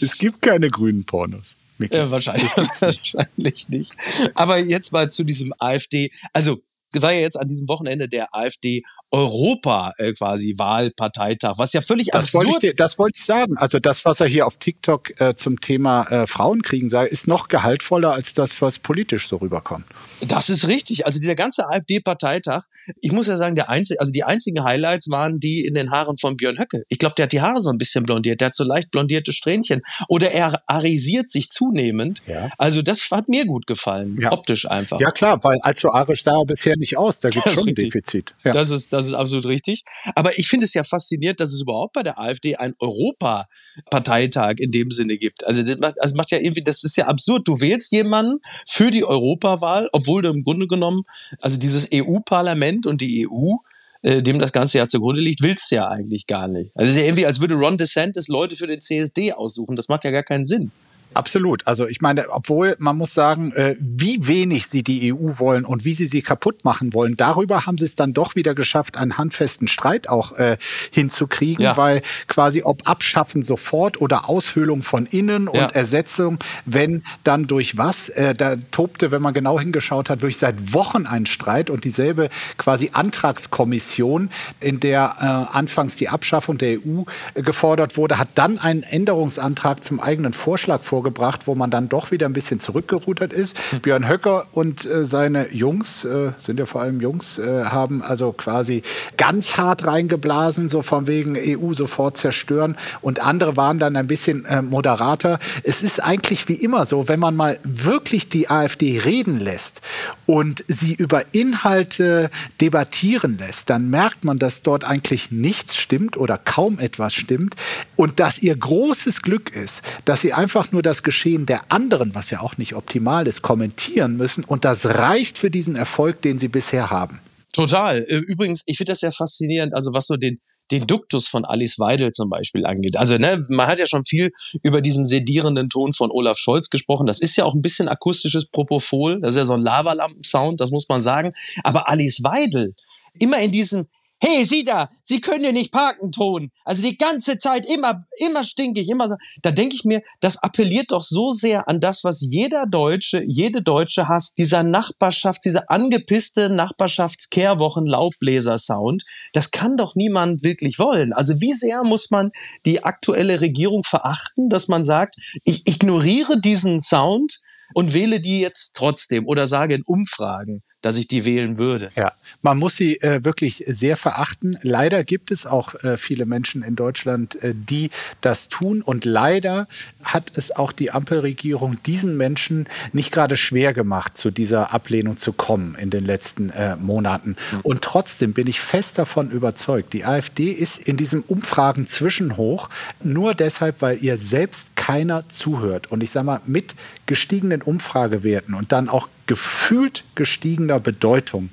Es 0.00 0.16
gibt 0.18 0.42
keine 0.42 0.68
grünen 0.68 1.04
Pornos. 1.04 1.56
Ja, 1.78 2.10
wahrscheinlich, 2.10 2.50
wahrscheinlich 2.56 3.68
nicht. 3.68 3.92
Aber 4.34 4.58
jetzt 4.58 4.92
mal 4.92 5.10
zu 5.10 5.24
diesem 5.24 5.52
AfD. 5.58 6.10
Also 6.32 6.60
war 6.94 7.12
ja 7.12 7.20
jetzt 7.20 7.40
an 7.40 7.48
diesem 7.48 7.68
Wochenende 7.68 8.08
der 8.08 8.34
AfD 8.34 8.82
Europa 9.12 9.92
äh, 9.98 10.12
quasi 10.12 10.54
Wahlparteitag, 10.56 11.54
was 11.58 11.74
ja 11.74 11.82
völlig 11.82 12.08
das 12.08 12.26
absurd. 12.26 12.46
Wollte 12.46 12.66
ich 12.68 12.76
das 12.76 12.98
wollte 12.98 13.20
ich 13.20 13.26
sagen. 13.26 13.56
Also 13.58 13.78
das, 13.78 14.04
was 14.04 14.20
er 14.20 14.26
hier 14.26 14.46
auf 14.46 14.56
TikTok 14.56 15.20
äh, 15.20 15.34
zum 15.34 15.60
Thema 15.60 16.04
äh, 16.10 16.26
Frauenkriegen 16.26 16.88
sagt, 16.88 17.12
ist 17.12 17.28
noch 17.28 17.48
gehaltvoller 17.48 18.12
als 18.12 18.34
das, 18.34 18.60
was 18.62 18.78
politisch 18.78 19.28
so 19.28 19.36
rüberkommt. 19.36 19.84
Das 20.26 20.48
ist 20.48 20.66
richtig. 20.68 21.04
Also 21.04 21.18
dieser 21.18 21.34
ganze 21.34 21.68
AfD-Parteitag, 21.68 22.62
ich 23.00 23.12
muss 23.12 23.26
ja 23.26 23.36
sagen, 23.36 23.54
der 23.54 23.68
einzige, 23.68 24.00
also 24.00 24.12
die 24.12 24.24
einzigen 24.24 24.64
Highlights 24.64 25.10
waren 25.10 25.40
die 25.40 25.66
in 25.66 25.74
den 25.74 25.90
Haaren 25.90 26.16
von 26.16 26.36
Björn 26.36 26.58
Höcke. 26.58 26.84
Ich 26.88 26.98
glaube, 26.98 27.14
der 27.16 27.24
hat 27.24 27.32
die 27.32 27.40
Haare 27.40 27.60
so 27.60 27.70
ein 27.70 27.78
bisschen 27.78 28.04
blondiert, 28.04 28.40
der 28.40 28.46
hat 28.46 28.56
so 28.56 28.64
leicht 28.64 28.90
blondierte 28.90 29.32
Strähnchen. 29.32 29.82
Oder 30.08 30.30
er 30.30 30.62
arisiert 30.66 31.30
sich 31.30 31.50
zunehmend. 31.50 32.22
Ja. 32.26 32.50
Also 32.56 32.82
das 32.82 33.10
hat 33.10 33.28
mir 33.28 33.44
gut 33.46 33.66
gefallen, 33.66 34.16
ja. 34.18 34.32
optisch 34.32 34.70
einfach. 34.70 35.00
Ja 35.00 35.10
klar, 35.10 35.42
weil 35.42 35.58
allzu 35.60 35.90
arisch 35.90 36.22
sah 36.22 36.38
er 36.38 36.46
bisher 36.46 36.76
nicht 36.76 36.96
aus. 36.96 37.20
Da 37.20 37.28
gibt 37.28 37.46
es 37.46 37.54
schon 37.54 37.68
ein 37.68 37.74
Defizit. 37.74 38.34
Ja. 38.44 38.52
Das, 38.52 38.70
ist, 38.70 38.92
das 38.92 39.01
ist 39.06 39.14
absolut 39.14 39.46
richtig. 39.46 39.82
Aber 40.14 40.38
ich 40.38 40.48
finde 40.48 40.66
es 40.66 40.74
ja 40.74 40.84
faszinierend, 40.84 41.40
dass 41.40 41.52
es 41.52 41.62
überhaupt 41.62 41.94
bei 41.94 42.02
der 42.02 42.18
AfD 42.18 42.56
einen 42.56 42.74
Europaparteitag 42.78 44.54
in 44.58 44.70
dem 44.70 44.90
Sinne 44.90 45.18
gibt. 45.18 45.44
Also 45.46 45.62
das 45.62 45.78
macht, 45.78 46.00
also 46.00 46.16
macht 46.16 46.30
ja 46.30 46.38
irgendwie, 46.38 46.62
das 46.62 46.84
ist 46.84 46.96
ja 46.96 47.06
absurd. 47.06 47.48
Du 47.48 47.60
wählst 47.60 47.92
jemanden 47.92 48.40
für 48.66 48.90
die 48.90 49.04
Europawahl, 49.04 49.88
obwohl 49.92 50.12
obwohl 50.12 50.22
du 50.22 50.28
im 50.28 50.44
Grunde 50.44 50.66
genommen, 50.66 51.04
also 51.40 51.56
dieses 51.56 51.88
EU-Parlament 51.92 52.86
und 52.86 53.00
die 53.00 53.26
EU, 53.26 53.54
äh, 54.02 54.22
dem 54.22 54.38
das 54.38 54.52
Ganze 54.52 54.78
ja 54.78 54.86
zugrunde 54.86 55.22
liegt, 55.22 55.42
willst 55.42 55.70
du 55.70 55.76
ja 55.76 55.88
eigentlich 55.88 56.26
gar 56.26 56.48
nicht. 56.48 56.70
Also 56.74 56.90
es 56.90 56.96
ist 56.96 57.00
ja 57.00 57.06
irgendwie, 57.06 57.26
als 57.26 57.40
würde 57.40 57.54
Ron 57.54 57.78
DeSantis 57.78 58.28
Leute 58.28 58.56
für 58.56 58.66
den 58.66 58.80
CSD 58.80 59.32
aussuchen. 59.32 59.76
Das 59.76 59.88
macht 59.88 60.04
ja 60.04 60.10
gar 60.10 60.22
keinen 60.22 60.44
Sinn. 60.44 60.70
Absolut. 61.14 61.66
Also 61.66 61.86
ich 61.86 62.00
meine, 62.00 62.30
obwohl 62.30 62.76
man 62.78 62.96
muss 62.96 63.14
sagen, 63.14 63.52
äh, 63.52 63.76
wie 63.78 64.26
wenig 64.26 64.66
sie 64.66 64.82
die 64.82 65.12
EU 65.12 65.38
wollen 65.38 65.64
und 65.64 65.84
wie 65.84 65.92
sie 65.94 66.06
sie 66.06 66.22
kaputt 66.22 66.64
machen 66.64 66.92
wollen, 66.92 67.16
darüber 67.16 67.66
haben 67.66 67.78
sie 67.78 67.84
es 67.84 67.96
dann 67.96 68.12
doch 68.12 68.34
wieder 68.34 68.54
geschafft, 68.54 68.96
einen 68.96 69.18
handfesten 69.18 69.68
Streit 69.68 70.08
auch 70.08 70.32
äh, 70.32 70.56
hinzukriegen, 70.90 71.64
ja. 71.64 71.76
weil 71.76 72.02
quasi 72.28 72.62
ob 72.62 72.88
Abschaffen 72.88 73.42
sofort 73.42 74.00
oder 74.00 74.28
Aushöhlung 74.28 74.82
von 74.82 75.06
innen 75.06 75.48
ja. 75.52 75.64
und 75.64 75.74
Ersetzung, 75.74 76.38
wenn 76.64 77.02
dann 77.24 77.46
durch 77.46 77.76
was, 77.76 78.08
äh, 78.10 78.34
da 78.34 78.56
tobte, 78.70 79.10
wenn 79.10 79.22
man 79.22 79.34
genau 79.34 79.58
hingeschaut 79.60 80.10
hat, 80.10 80.22
wirklich 80.22 80.38
seit 80.38 80.72
Wochen 80.72 81.06
ein 81.06 81.26
Streit 81.26 81.70
und 81.70 81.84
dieselbe 81.84 82.28
quasi 82.56 82.90
Antragskommission, 82.92 84.30
in 84.60 84.80
der 84.80 85.14
äh, 85.20 85.56
anfangs 85.56 85.96
die 85.96 86.08
Abschaffung 86.08 86.58
der 86.58 86.78
EU 86.78 87.02
gefordert 87.34 87.96
wurde, 87.96 88.18
hat 88.18 88.28
dann 88.34 88.58
einen 88.58 88.82
Änderungsantrag 88.82 89.84
zum 89.84 90.00
eigenen 90.00 90.32
Vorschlag 90.32 90.82
vorgelegt 90.82 91.01
vorgebracht, 91.02 91.48
wo 91.48 91.56
man 91.56 91.70
dann 91.70 91.88
doch 91.88 92.12
wieder 92.12 92.26
ein 92.26 92.32
bisschen 92.32 92.60
zurückgerudert 92.60 93.32
ist. 93.32 93.58
Hm. 93.70 93.80
Björn 93.80 94.08
Höcker 94.08 94.46
und 94.52 94.84
äh, 94.84 95.04
seine 95.04 95.52
Jungs, 95.52 96.04
äh, 96.04 96.30
sind 96.38 96.60
ja 96.60 96.66
vor 96.66 96.80
allem 96.80 97.00
Jungs, 97.00 97.38
äh, 97.38 97.64
haben 97.64 98.02
also 98.02 98.32
quasi 98.32 98.82
ganz 99.16 99.56
hart 99.56 99.84
reingeblasen, 99.84 100.68
so 100.68 100.82
von 100.82 101.08
wegen 101.08 101.36
EU 101.36 101.74
sofort 101.74 102.16
zerstören. 102.18 102.76
Und 103.00 103.20
andere 103.20 103.56
waren 103.56 103.80
dann 103.80 103.96
ein 103.96 104.06
bisschen 104.06 104.44
äh, 104.44 104.62
moderater. 104.62 105.40
Es 105.64 105.82
ist 105.82 106.00
eigentlich 106.00 106.48
wie 106.48 106.54
immer 106.54 106.86
so, 106.86 107.08
wenn 107.08 107.18
man 107.18 107.34
mal 107.34 107.58
wirklich 107.64 108.28
die 108.28 108.48
AfD 108.48 109.00
reden 109.00 109.40
lässt 109.40 109.80
und 110.26 110.64
sie 110.68 110.94
über 110.94 111.24
Inhalte 111.32 112.30
debattieren 112.60 113.38
lässt, 113.38 113.70
dann 113.70 113.90
merkt 113.90 114.24
man, 114.24 114.38
dass 114.38 114.62
dort 114.62 114.84
eigentlich 114.84 115.32
nichts 115.32 115.76
stimmt 115.76 116.16
oder 116.16 116.38
kaum 116.38 116.78
etwas 116.78 117.14
stimmt 117.14 117.56
und 117.96 118.20
dass 118.20 118.38
ihr 118.38 118.56
großes 118.56 119.22
Glück 119.22 119.50
ist, 119.50 119.82
dass 120.04 120.20
sie 120.20 120.32
einfach 120.32 120.72
nur 120.72 120.82
das 120.82 120.91
Geschehen 121.02 121.46
der 121.46 121.72
anderen, 121.72 122.14
was 122.14 122.30
ja 122.30 122.40
auch 122.40 122.58
nicht 122.58 122.74
optimal 122.74 123.26
ist, 123.26 123.42
kommentieren 123.42 124.16
müssen 124.16 124.44
und 124.44 124.64
das 124.64 124.84
reicht 124.84 125.38
für 125.38 125.50
diesen 125.50 125.76
Erfolg, 125.76 126.20
den 126.22 126.38
sie 126.38 126.48
bisher 126.48 126.90
haben. 126.90 127.20
Total. 127.52 128.04
Äh, 128.08 128.16
übrigens, 128.16 128.62
ich 128.66 128.76
finde 128.76 128.92
das 128.92 129.00
sehr 129.00 129.12
faszinierend, 129.12 129.74
also 129.74 129.94
was 129.94 130.06
so 130.06 130.16
den 130.16 130.40
den 130.72 130.86
Duktus 130.86 131.28
von 131.28 131.44
Alice 131.44 131.78
Weidel 131.78 132.12
zum 132.12 132.30
Beispiel 132.30 132.64
angeht. 132.64 132.96
Also 132.96 133.18
ne, 133.18 133.44
man 133.48 133.66
hat 133.66 133.78
ja 133.78 133.86
schon 133.86 134.04
viel 134.04 134.30
über 134.62 134.80
diesen 134.80 135.04
sedierenden 135.04 135.68
Ton 135.68 135.92
von 135.92 136.10
Olaf 136.10 136.38
Scholz 136.38 136.70
gesprochen. 136.70 137.06
Das 137.06 137.20
ist 137.20 137.36
ja 137.36 137.44
auch 137.44 137.54
ein 137.54 137.62
bisschen 137.62 137.88
akustisches 137.88 138.46
Propofol. 138.46 139.20
Das 139.20 139.34
ist 139.34 139.38
ja 139.38 139.44
so 139.44 139.52
ein 139.52 139.60
Lavalampen-Sound, 139.60 140.60
das 140.60 140.70
muss 140.70 140.88
man 140.88 141.02
sagen. 141.02 141.32
Aber 141.62 141.88
Alice 141.88 142.22
Weidel, 142.22 142.74
immer 143.18 143.38
in 143.40 143.52
diesem 143.52 143.86
hey, 144.22 144.44
Sie 144.44 144.64
da, 144.64 144.88
Sie 145.02 145.20
können 145.20 145.42
hier 145.42 145.52
nicht 145.52 145.72
parken, 145.72 146.12
Ton. 146.12 146.50
Also 146.64 146.80
die 146.82 146.96
ganze 146.96 147.38
Zeit 147.38 147.68
immer, 147.68 148.04
immer 148.18 148.44
stinkig, 148.44 148.88
immer 148.88 149.08
so. 149.08 149.16
Da 149.42 149.50
denke 149.50 149.74
ich 149.74 149.84
mir, 149.84 150.00
das 150.20 150.40
appelliert 150.42 150.92
doch 150.92 151.02
so 151.02 151.30
sehr 151.30 151.68
an 151.68 151.80
das, 151.80 152.04
was 152.04 152.20
jeder 152.20 152.66
Deutsche, 152.66 153.22
jede 153.26 153.62
Deutsche 153.62 154.06
hasst. 154.06 154.38
Dieser 154.38 154.62
Nachbarschafts, 154.62 155.42
dieser 155.42 155.64
angepisste 155.68 156.50
Nachbarschaftskehrwochen 156.50 157.84
Laubbläser-Sound. 157.84 159.02
Das 159.32 159.50
kann 159.50 159.76
doch 159.76 159.96
niemand 159.96 160.44
wirklich 160.44 160.78
wollen. 160.78 161.12
Also 161.12 161.40
wie 161.40 161.52
sehr 161.52 161.82
muss 161.82 162.10
man 162.10 162.30
die 162.64 162.84
aktuelle 162.84 163.40
Regierung 163.40 163.82
verachten, 163.82 164.48
dass 164.48 164.68
man 164.68 164.84
sagt, 164.84 165.16
ich 165.44 165.66
ignoriere 165.66 166.40
diesen 166.40 166.80
Sound 166.80 167.40
und 167.74 167.92
wähle 167.92 168.20
die 168.20 168.40
jetzt 168.40 168.74
trotzdem 168.76 169.26
oder 169.26 169.48
sage 169.48 169.74
in 169.74 169.82
Umfragen, 169.84 170.62
dass 170.82 170.98
ich 170.98 171.08
die 171.08 171.24
wählen 171.24 171.58
würde. 171.58 171.90
Ja, 171.96 172.12
man 172.42 172.58
muss 172.58 172.76
sie 172.76 173.00
äh, 173.00 173.24
wirklich 173.24 173.64
sehr 173.68 173.96
verachten. 173.96 174.58
Leider 174.62 175.04
gibt 175.04 175.30
es 175.30 175.46
auch 175.46 175.74
äh, 175.82 175.96
viele 175.96 176.26
Menschen 176.26 176.62
in 176.62 176.76
Deutschland, 176.76 177.42
äh, 177.42 177.54
die 177.54 177.90
das 178.20 178.48
tun. 178.48 178.82
Und 178.82 179.04
leider 179.04 179.68
hat 180.02 180.36
es 180.36 180.54
auch 180.54 180.72
die 180.72 180.90
Ampelregierung 180.90 181.80
diesen 181.84 182.16
Menschen 182.16 182.66
nicht 182.92 183.12
gerade 183.12 183.36
schwer 183.36 183.72
gemacht, 183.72 184.16
zu 184.18 184.30
dieser 184.30 184.74
Ablehnung 184.74 185.16
zu 185.16 185.32
kommen 185.32 185.76
in 185.76 185.90
den 185.90 186.04
letzten 186.04 186.50
äh, 186.50 186.76
Monaten. 186.76 187.36
Mhm. 187.52 187.60
Und 187.62 187.82
trotzdem 187.82 188.32
bin 188.32 188.48
ich 188.48 188.60
fest 188.60 188.98
davon 188.98 189.30
überzeugt, 189.30 189.92
die 189.92 190.04
AfD 190.04 190.50
ist 190.50 190.78
in 190.78 190.96
diesem 190.96 191.22
Umfragen 191.22 191.86
zwischenhoch 191.86 192.68
nur 193.02 193.34
deshalb, 193.34 193.82
weil 193.82 194.02
ihr 194.02 194.18
selbst 194.18 194.74
keiner 194.74 195.28
zuhört. 195.28 195.92
Und 195.92 196.02
ich 196.02 196.10
sage 196.10 196.26
mal, 196.26 196.40
mit 196.46 196.74
gestiegenen 197.12 197.60
Umfragewerten 197.60 198.54
und 198.54 198.72
dann 198.72 198.88
auch 198.88 199.06
gefühlt 199.26 200.04
gestiegener 200.14 200.80
Bedeutung, 200.80 201.50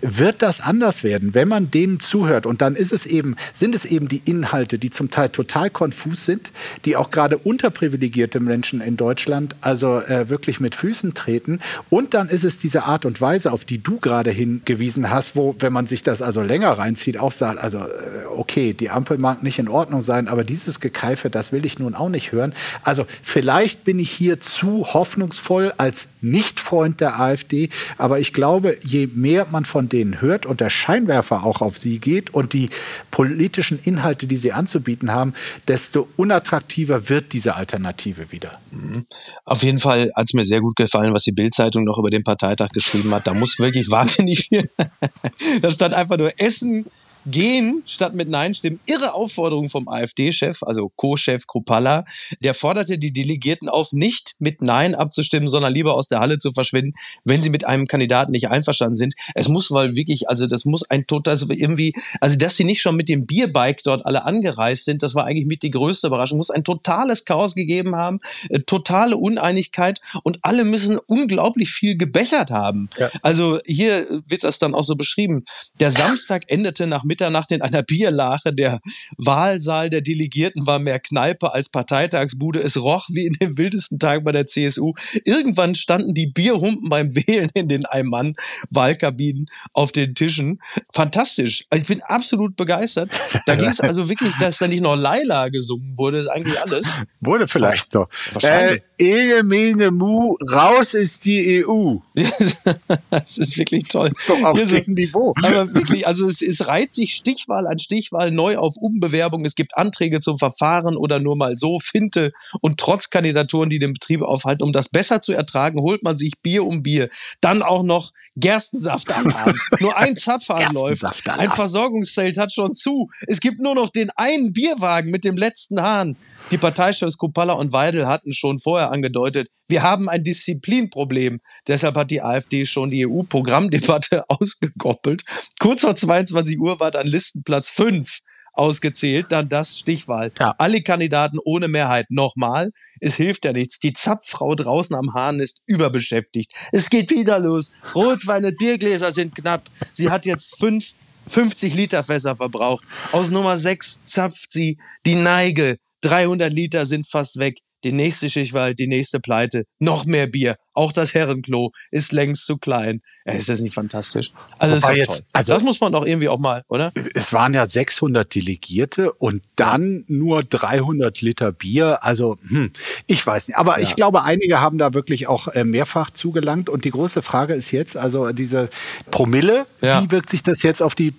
wird 0.00 0.42
das 0.42 0.60
anders 0.60 1.04
werden, 1.04 1.34
wenn 1.34 1.46
man 1.46 1.70
denen 1.70 2.00
zuhört. 2.00 2.44
Und 2.44 2.60
dann 2.60 2.74
ist 2.74 2.92
es 2.92 3.06
eben, 3.06 3.36
sind 3.54 3.74
es 3.74 3.84
eben 3.84 4.08
die 4.08 4.22
Inhalte, 4.24 4.78
die 4.78 4.90
zum 4.90 5.10
Teil 5.10 5.28
total 5.28 5.70
konfus 5.70 6.24
sind, 6.24 6.50
die 6.84 6.96
auch 6.96 7.12
gerade 7.12 7.38
unterprivilegierte 7.38 8.40
Menschen 8.40 8.80
in 8.80 8.96
Deutschland 8.96 9.54
also 9.60 10.00
äh, 10.00 10.28
wirklich 10.28 10.58
mit 10.58 10.74
Füßen 10.74 11.14
treten. 11.14 11.60
Und 11.88 12.14
dann 12.14 12.28
ist 12.28 12.42
es 12.42 12.58
diese 12.58 12.84
Art 12.84 13.06
und 13.06 13.20
Weise, 13.20 13.52
auf 13.52 13.64
die 13.64 13.82
du 13.82 13.98
gerade 13.98 14.30
hingewiesen 14.30 15.08
hast, 15.08 15.36
wo, 15.36 15.54
wenn 15.60 15.72
man 15.72 15.86
sich 15.86 16.02
das 16.02 16.20
also 16.20 16.42
länger 16.42 16.72
reinzieht, 16.72 17.18
auch 17.18 17.32
sagt, 17.32 17.60
also 17.60 17.78
äh, 17.78 18.26
okay, 18.36 18.72
die 18.72 18.90
Ampel 18.90 19.18
mag 19.18 19.44
nicht 19.44 19.60
in 19.60 19.68
Ordnung 19.68 20.02
sein, 20.02 20.26
aber 20.26 20.42
dieses 20.42 20.80
Gekeife, 20.80 21.30
das 21.30 21.52
will 21.52 21.64
ich 21.64 21.78
nun 21.78 21.94
auch 21.94 22.08
nicht 22.08 22.32
hören. 22.32 22.52
Also 22.82 23.06
vielleicht 23.22 23.84
bin 23.84 24.00
ich 24.00 24.10
hier 24.10 24.40
zu 24.40 24.92
hoffnungsvoll 25.02 25.72
als 25.78 26.10
Nicht-Freund 26.20 27.00
der 27.00 27.18
AfD. 27.18 27.70
Aber 27.98 28.20
ich 28.20 28.32
glaube, 28.32 28.78
je 28.84 29.08
mehr 29.12 29.48
man 29.50 29.64
von 29.64 29.88
denen 29.88 30.20
hört 30.20 30.46
und 30.46 30.60
der 30.60 30.70
Scheinwerfer 30.70 31.44
auch 31.44 31.60
auf 31.60 31.76
sie 31.76 31.98
geht 31.98 32.30
und 32.30 32.52
die 32.52 32.70
politischen 33.10 33.80
Inhalte, 33.82 34.28
die 34.28 34.36
sie 34.36 34.52
anzubieten 34.52 35.10
haben, 35.10 35.34
desto 35.66 36.06
unattraktiver 36.16 37.08
wird 37.08 37.32
diese 37.32 37.56
Alternative 37.56 38.30
wieder. 38.30 38.60
Mhm. 38.70 39.06
Auf 39.44 39.64
jeden 39.64 39.80
Fall 39.80 40.12
hat 40.14 40.26
es 40.26 40.34
mir 40.34 40.44
sehr 40.44 40.60
gut 40.60 40.76
gefallen, 40.76 41.12
was 41.12 41.24
die 41.24 41.32
Bildzeitung 41.32 41.82
noch 41.82 41.98
über 41.98 42.10
den 42.10 42.22
Parteitag 42.22 42.68
geschrieben 42.68 43.12
hat. 43.12 43.26
Da 43.26 43.34
muss 43.34 43.58
wirklich 43.58 43.90
wahnsinnig 43.90 44.46
viel. 44.48 44.70
da 45.62 45.68
stand 45.68 45.94
einfach 45.94 46.16
nur 46.16 46.32
Essen 46.36 46.86
gehen 47.26 47.82
statt 47.86 48.14
mit 48.14 48.28
Nein 48.28 48.54
stimmen. 48.54 48.80
Irre 48.86 49.14
Aufforderung 49.14 49.68
vom 49.68 49.88
AfD-Chef, 49.88 50.62
also 50.62 50.90
Co-Chef 50.96 51.46
Kropalla. 51.46 52.04
Der 52.40 52.54
forderte 52.54 52.98
die 52.98 53.12
Delegierten 53.12 53.68
auf, 53.68 53.92
nicht 53.92 54.34
mit 54.38 54.62
Nein 54.62 54.94
abzustimmen, 54.94 55.48
sondern 55.48 55.72
lieber 55.72 55.94
aus 55.94 56.08
der 56.08 56.20
Halle 56.20 56.38
zu 56.38 56.52
verschwinden, 56.52 56.94
wenn 57.24 57.40
sie 57.40 57.50
mit 57.50 57.64
einem 57.64 57.86
Kandidaten 57.86 58.32
nicht 58.32 58.50
einverstanden 58.50 58.96
sind. 58.96 59.14
Es 59.34 59.48
muss 59.48 59.70
mal 59.70 59.94
wirklich, 59.94 60.28
also 60.28 60.46
das 60.46 60.64
muss 60.64 60.88
ein 60.88 61.06
total, 61.06 61.32
also 61.32 61.46
irgendwie, 61.50 61.94
also 62.20 62.36
dass 62.36 62.56
sie 62.56 62.64
nicht 62.64 62.82
schon 62.82 62.96
mit 62.96 63.08
dem 63.08 63.26
Bierbike 63.26 63.82
dort 63.84 64.04
alle 64.06 64.24
angereist 64.24 64.84
sind, 64.84 65.02
das 65.02 65.14
war 65.14 65.24
eigentlich 65.24 65.46
mit 65.46 65.62
die 65.62 65.70
größte 65.70 66.08
Überraschung. 66.08 66.38
Muss 66.38 66.50
ein 66.50 66.64
totales 66.64 67.24
Chaos 67.24 67.54
gegeben 67.54 67.96
haben, 67.96 68.20
äh, 68.48 68.60
totale 68.60 69.16
Uneinigkeit 69.16 70.00
und 70.22 70.38
alle 70.42 70.64
müssen 70.64 70.98
unglaublich 70.98 71.70
viel 71.70 71.96
gebechert 71.96 72.50
haben. 72.50 72.88
Ja. 72.98 73.10
Also 73.22 73.60
hier 73.64 74.22
wird 74.26 74.44
das 74.44 74.58
dann 74.58 74.74
auch 74.74 74.82
so 74.82 74.96
beschrieben. 74.96 75.44
Der 75.80 75.90
Samstag 75.90 76.44
endete 76.48 76.86
nach 76.86 77.04
Mitternacht 77.12 77.52
in 77.52 77.60
einer 77.60 77.82
Bierlache. 77.82 78.54
Der 78.54 78.80
Wahlsaal 79.18 79.90
der 79.90 80.00
Delegierten 80.00 80.66
war 80.66 80.78
mehr 80.78 80.98
Kneipe 80.98 81.52
als 81.52 81.68
Parteitagsbude. 81.68 82.60
Es 82.60 82.78
roch 82.78 83.10
wie 83.10 83.26
in 83.26 83.34
den 83.34 83.58
wildesten 83.58 83.98
Tagen 83.98 84.24
bei 84.24 84.32
der 84.32 84.46
CSU. 84.46 84.94
Irgendwann 85.26 85.74
standen 85.74 86.14
die 86.14 86.26
Bierhumpen 86.26 86.88
beim 86.88 87.14
Wählen 87.14 87.50
in 87.52 87.68
den 87.68 87.84
Ein-Mann-Wahlkabinen 87.84 89.46
auf 89.74 89.92
den 89.92 90.14
Tischen. 90.14 90.58
Fantastisch. 90.90 91.66
Also 91.68 91.82
ich 91.82 91.88
bin 91.88 92.00
absolut 92.02 92.56
begeistert. 92.56 93.10
Da 93.44 93.56
ging 93.56 93.68
es 93.68 93.80
also 93.80 94.08
wirklich, 94.08 94.34
dass 94.38 94.58
da 94.58 94.68
nicht 94.68 94.82
noch 94.82 94.96
Laila 94.96 95.50
gesungen 95.50 95.98
wurde, 95.98 96.18
ist 96.18 96.28
eigentlich 96.28 96.58
alles. 96.60 96.86
Wurde 97.20 97.46
vielleicht 97.46 97.94
doch. 97.94 98.08
Wahrscheinlich. 98.32 98.80
Äh, 98.80 98.91
Ehe, 99.02 99.42
Mene, 99.42 99.90
Mu, 99.90 100.36
raus 100.48 100.94
ist 100.94 101.24
die 101.24 101.66
EU. 101.66 101.96
das 103.10 103.36
ist 103.36 103.58
wirklich 103.58 103.88
toll. 103.88 104.12
So 104.20 104.34
auf 104.46 104.56
dem 104.56 104.94
Niveau. 104.94 105.34
Aber 105.42 105.74
wirklich, 105.74 106.06
also 106.06 106.28
es, 106.28 106.40
es 106.40 106.68
reiht 106.68 106.92
sich 106.92 107.16
Stichwahl 107.16 107.66
an 107.66 107.80
Stichwahl 107.80 108.30
neu 108.30 108.58
auf 108.58 108.76
Umbewerbung. 108.76 109.44
Es 109.44 109.56
gibt 109.56 109.76
Anträge 109.76 110.20
zum 110.20 110.36
Verfahren 110.36 110.96
oder 110.96 111.18
nur 111.18 111.36
mal 111.36 111.56
so 111.56 111.80
Finte 111.80 112.32
und 112.60 112.78
Trotzkandidaturen, 112.78 113.70
die 113.70 113.80
den 113.80 113.94
Betrieb 113.94 114.22
aufhalten. 114.22 114.62
Um 114.62 114.72
das 114.72 114.88
besser 114.88 115.20
zu 115.20 115.32
ertragen, 115.32 115.80
holt 115.80 116.04
man 116.04 116.16
sich 116.16 116.40
Bier 116.40 116.64
um 116.64 116.84
Bier. 116.84 117.08
Dann 117.40 117.62
auch 117.62 117.82
noch 117.82 118.12
Gerstensaft 118.36 119.10
anhaben. 119.10 119.58
nur 119.80 119.96
ein 119.96 120.16
Zapfhahn 120.16 120.72
läuft. 120.74 121.04
Ein 121.28 121.50
Versorgungszelt 121.50 122.38
hat 122.38 122.52
schon 122.52 122.74
zu. 122.74 123.10
Es 123.26 123.40
gibt 123.40 123.60
nur 123.60 123.74
noch 123.74 123.90
den 123.90 124.10
einen 124.14 124.52
Bierwagen 124.52 125.10
mit 125.10 125.24
dem 125.24 125.36
letzten 125.36 125.82
Hahn. 125.82 126.16
Die 126.52 126.58
Parteichefs 126.58 127.18
Kupala 127.18 127.54
und 127.54 127.72
Weidel 127.72 128.06
hatten 128.06 128.32
schon 128.32 128.60
vorher 128.60 128.91
angedeutet, 128.92 129.48
wir 129.68 129.82
haben 129.82 130.08
ein 130.08 130.22
Disziplinproblem. 130.22 131.40
Deshalb 131.66 131.96
hat 131.96 132.10
die 132.10 132.22
AfD 132.22 132.66
schon 132.66 132.90
die 132.90 133.06
EU-Programmdebatte 133.06 134.24
ausgekoppelt. 134.28 135.22
Kurz 135.58 135.80
vor 135.80 135.96
22 135.96 136.60
Uhr 136.60 136.78
war 136.80 136.90
dann 136.90 137.06
Listenplatz 137.06 137.70
5 137.70 138.20
ausgezählt, 138.52 139.26
dann 139.30 139.48
das 139.48 139.78
Stichwahl. 139.78 140.30
Ja. 140.38 140.54
Alle 140.58 140.82
Kandidaten 140.82 141.38
ohne 141.44 141.68
Mehrheit. 141.68 142.06
Nochmal, 142.10 142.70
es 143.00 143.14
hilft 143.14 143.44
ja 143.44 143.52
nichts. 143.52 143.78
Die 143.78 143.92
Zapffrau 143.92 144.54
draußen 144.54 144.94
am 144.94 145.14
Hahn 145.14 145.40
ist 145.40 145.60
überbeschäftigt. 145.66 146.52
Es 146.70 146.90
geht 146.90 147.10
wieder 147.10 147.38
los. 147.38 147.72
Rotweine, 147.94 148.52
Biergläser 148.52 149.12
sind 149.12 149.34
knapp. 149.34 149.62
Sie 149.94 150.10
hat 150.10 150.26
jetzt 150.26 150.58
fünf 150.58 150.92
50 151.28 151.74
Liter 151.74 152.02
Fässer 152.04 152.36
verbraucht. 152.36 152.84
Aus 153.12 153.30
Nummer 153.30 153.56
6 153.56 154.02
zapft 154.06 154.52
sie 154.52 154.78
die 155.06 155.14
Neige. 155.14 155.76
300 156.02 156.52
Liter 156.52 156.84
sind 156.84 157.08
fast 157.08 157.38
weg 157.38 157.58
die 157.84 157.92
nächste 157.92 158.28
Schichtwahl, 158.28 158.74
die 158.74 158.86
nächste 158.86 159.20
Pleite, 159.20 159.64
noch 159.78 160.04
mehr 160.04 160.26
Bier. 160.26 160.56
Auch 160.74 160.92
das 160.92 161.14
Herrenklo 161.14 161.72
ist 161.90 162.12
längst 162.12 162.46
zu 162.46 162.56
klein. 162.56 163.00
Ja, 163.26 163.34
ist 163.34 163.48
das 163.48 163.60
nicht 163.60 163.74
fantastisch? 163.74 164.32
Also, 164.58 164.74
das, 164.74 164.96
jetzt, 164.96 165.26
also 165.32 165.52
das 165.52 165.62
muss 165.62 165.80
man 165.80 165.92
doch 165.92 166.04
irgendwie 166.04 166.28
auch 166.28 166.38
mal, 166.38 166.62
oder? 166.68 166.92
Es 167.14 167.32
waren 167.32 167.54
ja 167.54 167.66
600 167.66 168.34
Delegierte 168.34 169.12
und 169.12 169.42
dann 169.56 170.04
nur 170.08 170.42
300 170.42 171.20
Liter 171.20 171.52
Bier. 171.52 172.02
Also, 172.02 172.38
hm, 172.48 172.72
ich 173.06 173.24
weiß 173.24 173.48
nicht. 173.48 173.56
Aber 173.56 173.78
ja. 173.78 173.84
ich 173.84 173.96
glaube, 173.96 174.24
einige 174.24 174.60
haben 174.60 174.78
da 174.78 174.94
wirklich 174.94 175.28
auch 175.28 175.48
äh, 175.48 175.64
mehrfach 175.64 176.10
zugelangt. 176.10 176.68
Und 176.68 176.84
die 176.84 176.90
große 176.90 177.22
Frage 177.22 177.54
ist 177.54 177.70
jetzt, 177.70 177.96
also 177.96 178.32
diese 178.32 178.70
Promille, 179.10 179.66
ja. 179.82 180.02
wie 180.02 180.10
wirkt 180.10 180.30
sich 180.30 180.42
das 180.42 180.62
jetzt 180.62 180.82
auf 180.82 180.94
die 180.94 181.14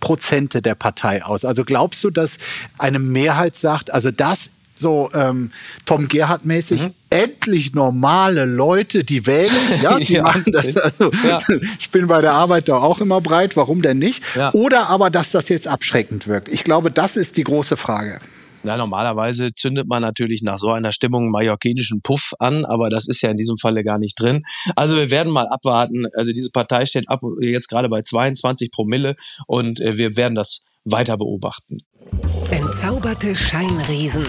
Prozente 0.00 0.60
der 0.60 0.74
Partei 0.74 1.24
aus? 1.24 1.44
Also 1.44 1.64
glaubst 1.64 2.04
du, 2.04 2.10
dass 2.10 2.38
eine 2.76 2.98
Mehrheit 2.98 3.56
sagt, 3.56 3.92
also 3.92 4.10
das 4.10 4.50
so 4.76 5.08
ähm, 5.14 5.50
Tom 5.84 6.08
Gerhardt-mäßig, 6.08 6.82
mhm. 6.82 6.94
endlich 7.10 7.74
normale 7.74 8.44
Leute, 8.44 9.04
die 9.04 9.26
wählen, 9.26 9.50
ja, 9.82 9.98
die 9.98 10.14
ja, 10.14 10.22
machen 10.22 10.52
das. 10.52 10.76
Also, 10.76 11.10
ja. 11.26 11.38
Ich 11.78 11.90
bin 11.90 12.06
bei 12.06 12.20
der 12.20 12.32
Arbeit 12.32 12.68
da 12.68 12.76
auch 12.76 13.00
immer 13.00 13.20
breit, 13.20 13.56
warum 13.56 13.82
denn 13.82 13.98
nicht? 13.98 14.22
Ja. 14.34 14.52
Oder 14.52 14.88
aber, 14.88 15.10
dass 15.10 15.30
das 15.30 15.48
jetzt 15.48 15.66
abschreckend 15.66 16.26
wirkt. 16.26 16.48
Ich 16.48 16.64
glaube, 16.64 16.90
das 16.90 17.16
ist 17.16 17.36
die 17.36 17.44
große 17.44 17.76
Frage. 17.76 18.20
Ja, 18.66 18.76
normalerweise 18.76 19.54
zündet 19.54 19.86
man 19.86 20.02
natürlich 20.02 20.42
nach 20.42 20.58
so 20.58 20.72
einer 20.72 20.90
Stimmung 20.90 21.24
einen 21.24 21.30
mallorquinischen 21.30 22.02
Puff 22.02 22.32
an, 22.40 22.64
aber 22.64 22.90
das 22.90 23.06
ist 23.06 23.22
ja 23.22 23.30
in 23.30 23.36
diesem 23.36 23.58
Falle 23.58 23.84
gar 23.84 23.98
nicht 23.98 24.20
drin. 24.20 24.42
Also 24.74 24.96
wir 24.96 25.10
werden 25.10 25.32
mal 25.32 25.46
abwarten. 25.46 26.06
Also 26.14 26.32
diese 26.32 26.50
Partei 26.50 26.84
steht 26.84 27.08
ab 27.08 27.20
jetzt 27.40 27.68
gerade 27.68 27.88
bei 27.88 28.02
22 28.02 28.72
Promille 28.72 29.14
und 29.46 29.80
äh, 29.80 29.96
wir 29.96 30.16
werden 30.16 30.34
das 30.34 30.64
weiter 30.84 31.16
beobachten. 31.16 31.78
Entzauberte 32.50 33.36
Scheinriesen. 33.36 34.24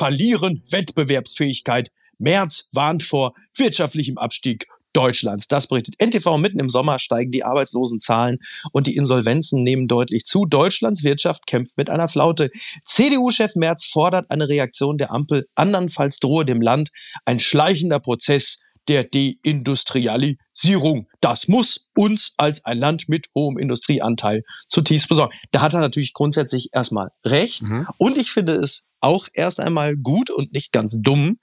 Verlieren 0.00 0.62
Wettbewerbsfähigkeit. 0.70 1.90
Merz 2.16 2.68
warnt 2.72 3.02
vor 3.02 3.34
wirtschaftlichem 3.54 4.16
Abstieg 4.16 4.66
Deutschlands. 4.94 5.46
Das 5.46 5.66
berichtet 5.66 5.96
NTV. 6.00 6.38
Mitten 6.38 6.58
im 6.58 6.70
Sommer 6.70 6.98
steigen 6.98 7.30
die 7.30 7.44
Arbeitslosenzahlen 7.44 8.38
und 8.72 8.86
die 8.86 8.96
Insolvenzen 8.96 9.62
nehmen 9.62 9.88
deutlich 9.88 10.24
zu. 10.24 10.46
Deutschlands 10.46 11.04
Wirtschaft 11.04 11.46
kämpft 11.46 11.76
mit 11.76 11.90
einer 11.90 12.08
Flaute. 12.08 12.48
CDU-Chef 12.82 13.56
Merz 13.56 13.84
fordert 13.84 14.30
eine 14.30 14.48
Reaktion 14.48 14.96
der 14.96 15.12
Ampel. 15.12 15.46
Andernfalls 15.54 16.18
drohe 16.18 16.46
dem 16.46 16.62
Land 16.62 16.88
ein 17.26 17.38
schleichender 17.38 18.00
Prozess 18.00 18.60
der 18.88 19.04
Deindustrialisierung. 19.04 21.08
Das 21.20 21.48
muss 21.48 21.88
uns 21.96 22.34
als 22.36 22.64
ein 22.64 22.78
Land 22.78 23.08
mit 23.08 23.28
hohem 23.34 23.58
Industrieanteil 23.58 24.42
zutiefst 24.68 25.08
besorgen. 25.08 25.34
Da 25.50 25.60
hat 25.60 25.74
er 25.74 25.80
natürlich 25.80 26.12
grundsätzlich 26.12 26.70
erstmal 26.72 27.10
recht. 27.24 27.62
Mhm. 27.62 27.86
Und 27.98 28.18
ich 28.18 28.32
finde 28.32 28.54
es 28.54 28.88
auch 29.00 29.28
erst 29.32 29.60
einmal 29.60 29.96
gut 29.96 30.30
und 30.30 30.52
nicht 30.52 30.72
ganz 30.72 31.00
dumm, 31.00 31.38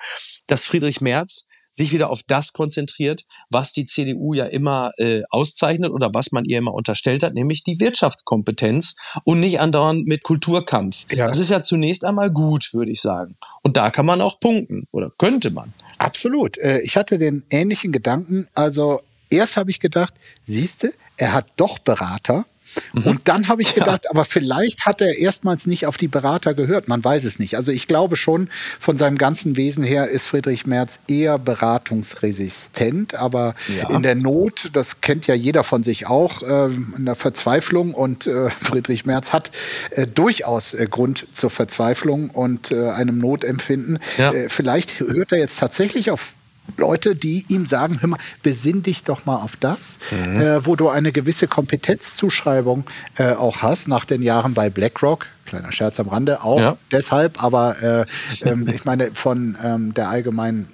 dass 0.46 0.66
Friedrich 0.66 1.02
Merz 1.02 1.47
sich 1.78 1.94
wieder 1.94 2.10
auf 2.10 2.24
das 2.24 2.54
konzentriert, 2.54 3.24
was 3.50 3.72
die 3.72 3.86
CDU 3.86 4.34
ja 4.34 4.46
immer 4.46 4.92
äh, 4.98 5.22
auszeichnet 5.30 5.92
oder 5.92 6.14
was 6.14 6.32
man 6.32 6.46
ihr 6.46 6.58
immer 6.58 6.74
unterstellt 6.74 7.24
hat, 7.24 7.34
nämlich 7.34 7.64
die 7.64 7.80
Wirtschaftskompetenz 7.80 8.96
und 9.24 9.40
nicht 9.40 9.60
andauernd 9.60 10.08
mit 10.08 10.24
Kulturkampf. 10.24 11.06
Ja. 11.12 11.28
Das 11.28 11.38
ist 11.38 11.50
ja 11.50 11.62
zunächst 11.64 12.04
einmal 12.04 12.32
gut, 12.32 12.74
würde 12.74 12.92
ich 12.92 13.02
sagen. 13.02 13.38
Und 13.62 13.78
da 13.78 13.92
kann 13.92 14.06
man 14.06 14.22
auch 14.22 14.40
punkten 14.40 14.88
oder 14.92 15.12
könnte 15.18 15.52
man. 15.52 15.74
Absolut. 16.00 16.58
Äh, 16.58 16.82
ich 16.82 16.98
hatte 16.98 17.18
den 17.18 17.44
ähnlichen 17.50 17.92
Gedanken. 17.92 18.48
Also 18.54 19.02
erst 19.30 19.58
habe 19.58 19.70
ich 19.70 19.80
gedacht, 19.80 20.14
siehste, 20.44 20.94
er 21.18 21.34
hat 21.34 21.48
doch 21.58 21.80
Berater 21.80 22.46
Mhm. 22.94 23.04
Und 23.04 23.28
dann 23.28 23.48
habe 23.48 23.62
ich 23.62 23.74
gedacht, 23.74 24.06
ja. 24.06 24.12
aber 24.12 24.26
vielleicht 24.26 24.86
hat 24.86 25.02
er 25.02 25.18
erstmals 25.18 25.68
nicht 25.68 25.86
auf 25.86 25.98
die 25.98 26.08
Berater 26.08 26.54
gehört. 26.54 26.88
Man 26.88 27.04
weiß 27.04 27.24
es 27.24 27.40
nicht. 27.40 27.56
Also 27.56 27.72
ich 27.72 27.88
glaube 27.88 28.16
schon, 28.16 28.50
von 28.80 28.98
seinem 28.98 29.18
ganzen 29.18 29.58
Wesen 29.58 29.84
her 29.84 30.08
ist 30.08 30.26
Friedrich 30.26 30.66
Merz 30.66 31.00
eher 31.08 31.38
beratungsresistent. 31.38 33.16
Aber 33.16 33.56
ja. 33.78 33.90
in 33.90 34.04
der 34.04 34.16
Not, 34.16 34.70
das 34.74 35.02
kennt 35.02 35.28
ja 35.28 35.36
jeder 35.36 35.64
von 35.64 35.84
sich 35.84 36.08
auch, 36.08 36.42
äh, 36.42 36.66
in 36.66 37.06
der 37.06 37.16
Verzweiflung. 37.16 37.94
Und 37.94 38.28
äh, 38.28 38.50
Friedrich 38.50 39.06
Merz 39.06 39.34
hat 39.34 39.52
äh, 39.92 40.08
durchaus 40.08 40.74
äh, 40.74 40.88
Grund 40.90 41.28
zur 41.34 41.50
Verzweiflung 41.50 42.30
und 42.30 42.72
äh, 42.72 42.90
einem 42.90 43.18
Notempfinden. 43.20 44.00
Ja. 44.18 44.32
Äh, 44.32 44.50
vielleicht 44.50 45.00
hört 45.00 45.32
er 45.32 45.40
jetzt 45.40 45.60
tatsächlich 45.60 46.12
auf 46.12 46.34
Leute, 46.76 47.16
die 47.16 47.46
ihm 47.48 47.66
sagen, 47.66 48.00
hör 48.02 48.10
mal, 48.10 48.20
besinn 48.44 48.84
dich 48.84 49.04
doch 49.04 49.26
mal 49.26 49.38
auf 49.38 49.56
das, 49.56 49.98
mhm. 50.12 50.40
äh, 50.40 50.66
wo 50.66 50.76
du 50.76 50.90
eine 50.90 51.12
gewisse 51.12 51.48
Kompetenzzuschreibung 51.48 52.84
äh, 53.18 53.32
auch 53.32 53.62
hast 53.62 53.88
nach 53.88 54.06
den 54.06 54.22
Jahren 54.22 54.54
bei 54.54 54.70
BlackRock. 54.70 55.28
Kleiner 55.46 55.72
Scherz 55.72 56.00
am 56.00 56.10
Rande, 56.10 56.44
auch 56.44 56.60
ja. 56.60 56.78
deshalb, 56.92 57.42
aber 57.42 57.82
äh, 57.82 58.06
ähm, 58.48 58.68
ich 58.68 58.84
meine 58.84 59.12
von 59.14 59.58
ähm, 59.64 59.94
der 59.94 60.10
allgemeinen 60.10 60.68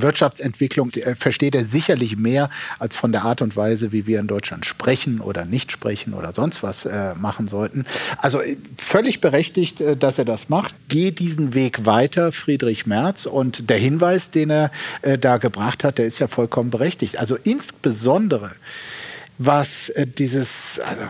Wirtschaftsentwicklung 0.00 0.90
äh, 0.94 1.14
versteht 1.14 1.54
er 1.54 1.64
sicherlich 1.64 2.16
mehr 2.16 2.48
als 2.78 2.96
von 2.96 3.12
der 3.12 3.24
Art 3.24 3.42
und 3.42 3.56
Weise, 3.56 3.92
wie 3.92 4.06
wir 4.06 4.20
in 4.20 4.26
Deutschland 4.26 4.64
sprechen 4.64 5.20
oder 5.20 5.44
nicht 5.44 5.72
sprechen 5.72 6.14
oder 6.14 6.32
sonst 6.32 6.62
was 6.62 6.86
äh, 6.86 7.14
machen 7.14 7.48
sollten. 7.48 7.84
Also 8.18 8.40
äh, 8.40 8.56
völlig 8.78 9.20
berechtigt, 9.20 9.80
äh, 9.80 9.96
dass 9.96 10.18
er 10.18 10.24
das 10.24 10.48
macht. 10.48 10.74
Geh 10.88 11.10
diesen 11.10 11.52
Weg 11.54 11.84
weiter, 11.84 12.32
Friedrich 12.32 12.86
Merz. 12.86 13.26
Und 13.26 13.68
der 13.68 13.78
Hinweis, 13.78 14.30
den 14.30 14.50
er 14.50 14.70
äh, 15.02 15.18
da 15.18 15.36
gebracht 15.36 15.84
hat, 15.84 15.98
der 15.98 16.06
ist 16.06 16.18
ja 16.18 16.28
vollkommen 16.28 16.70
berechtigt. 16.70 17.18
Also 17.18 17.36
insbesondere 17.42 18.52
was 19.38 19.88
äh, 19.90 20.06
dieses, 20.06 20.80
also, 20.80 21.02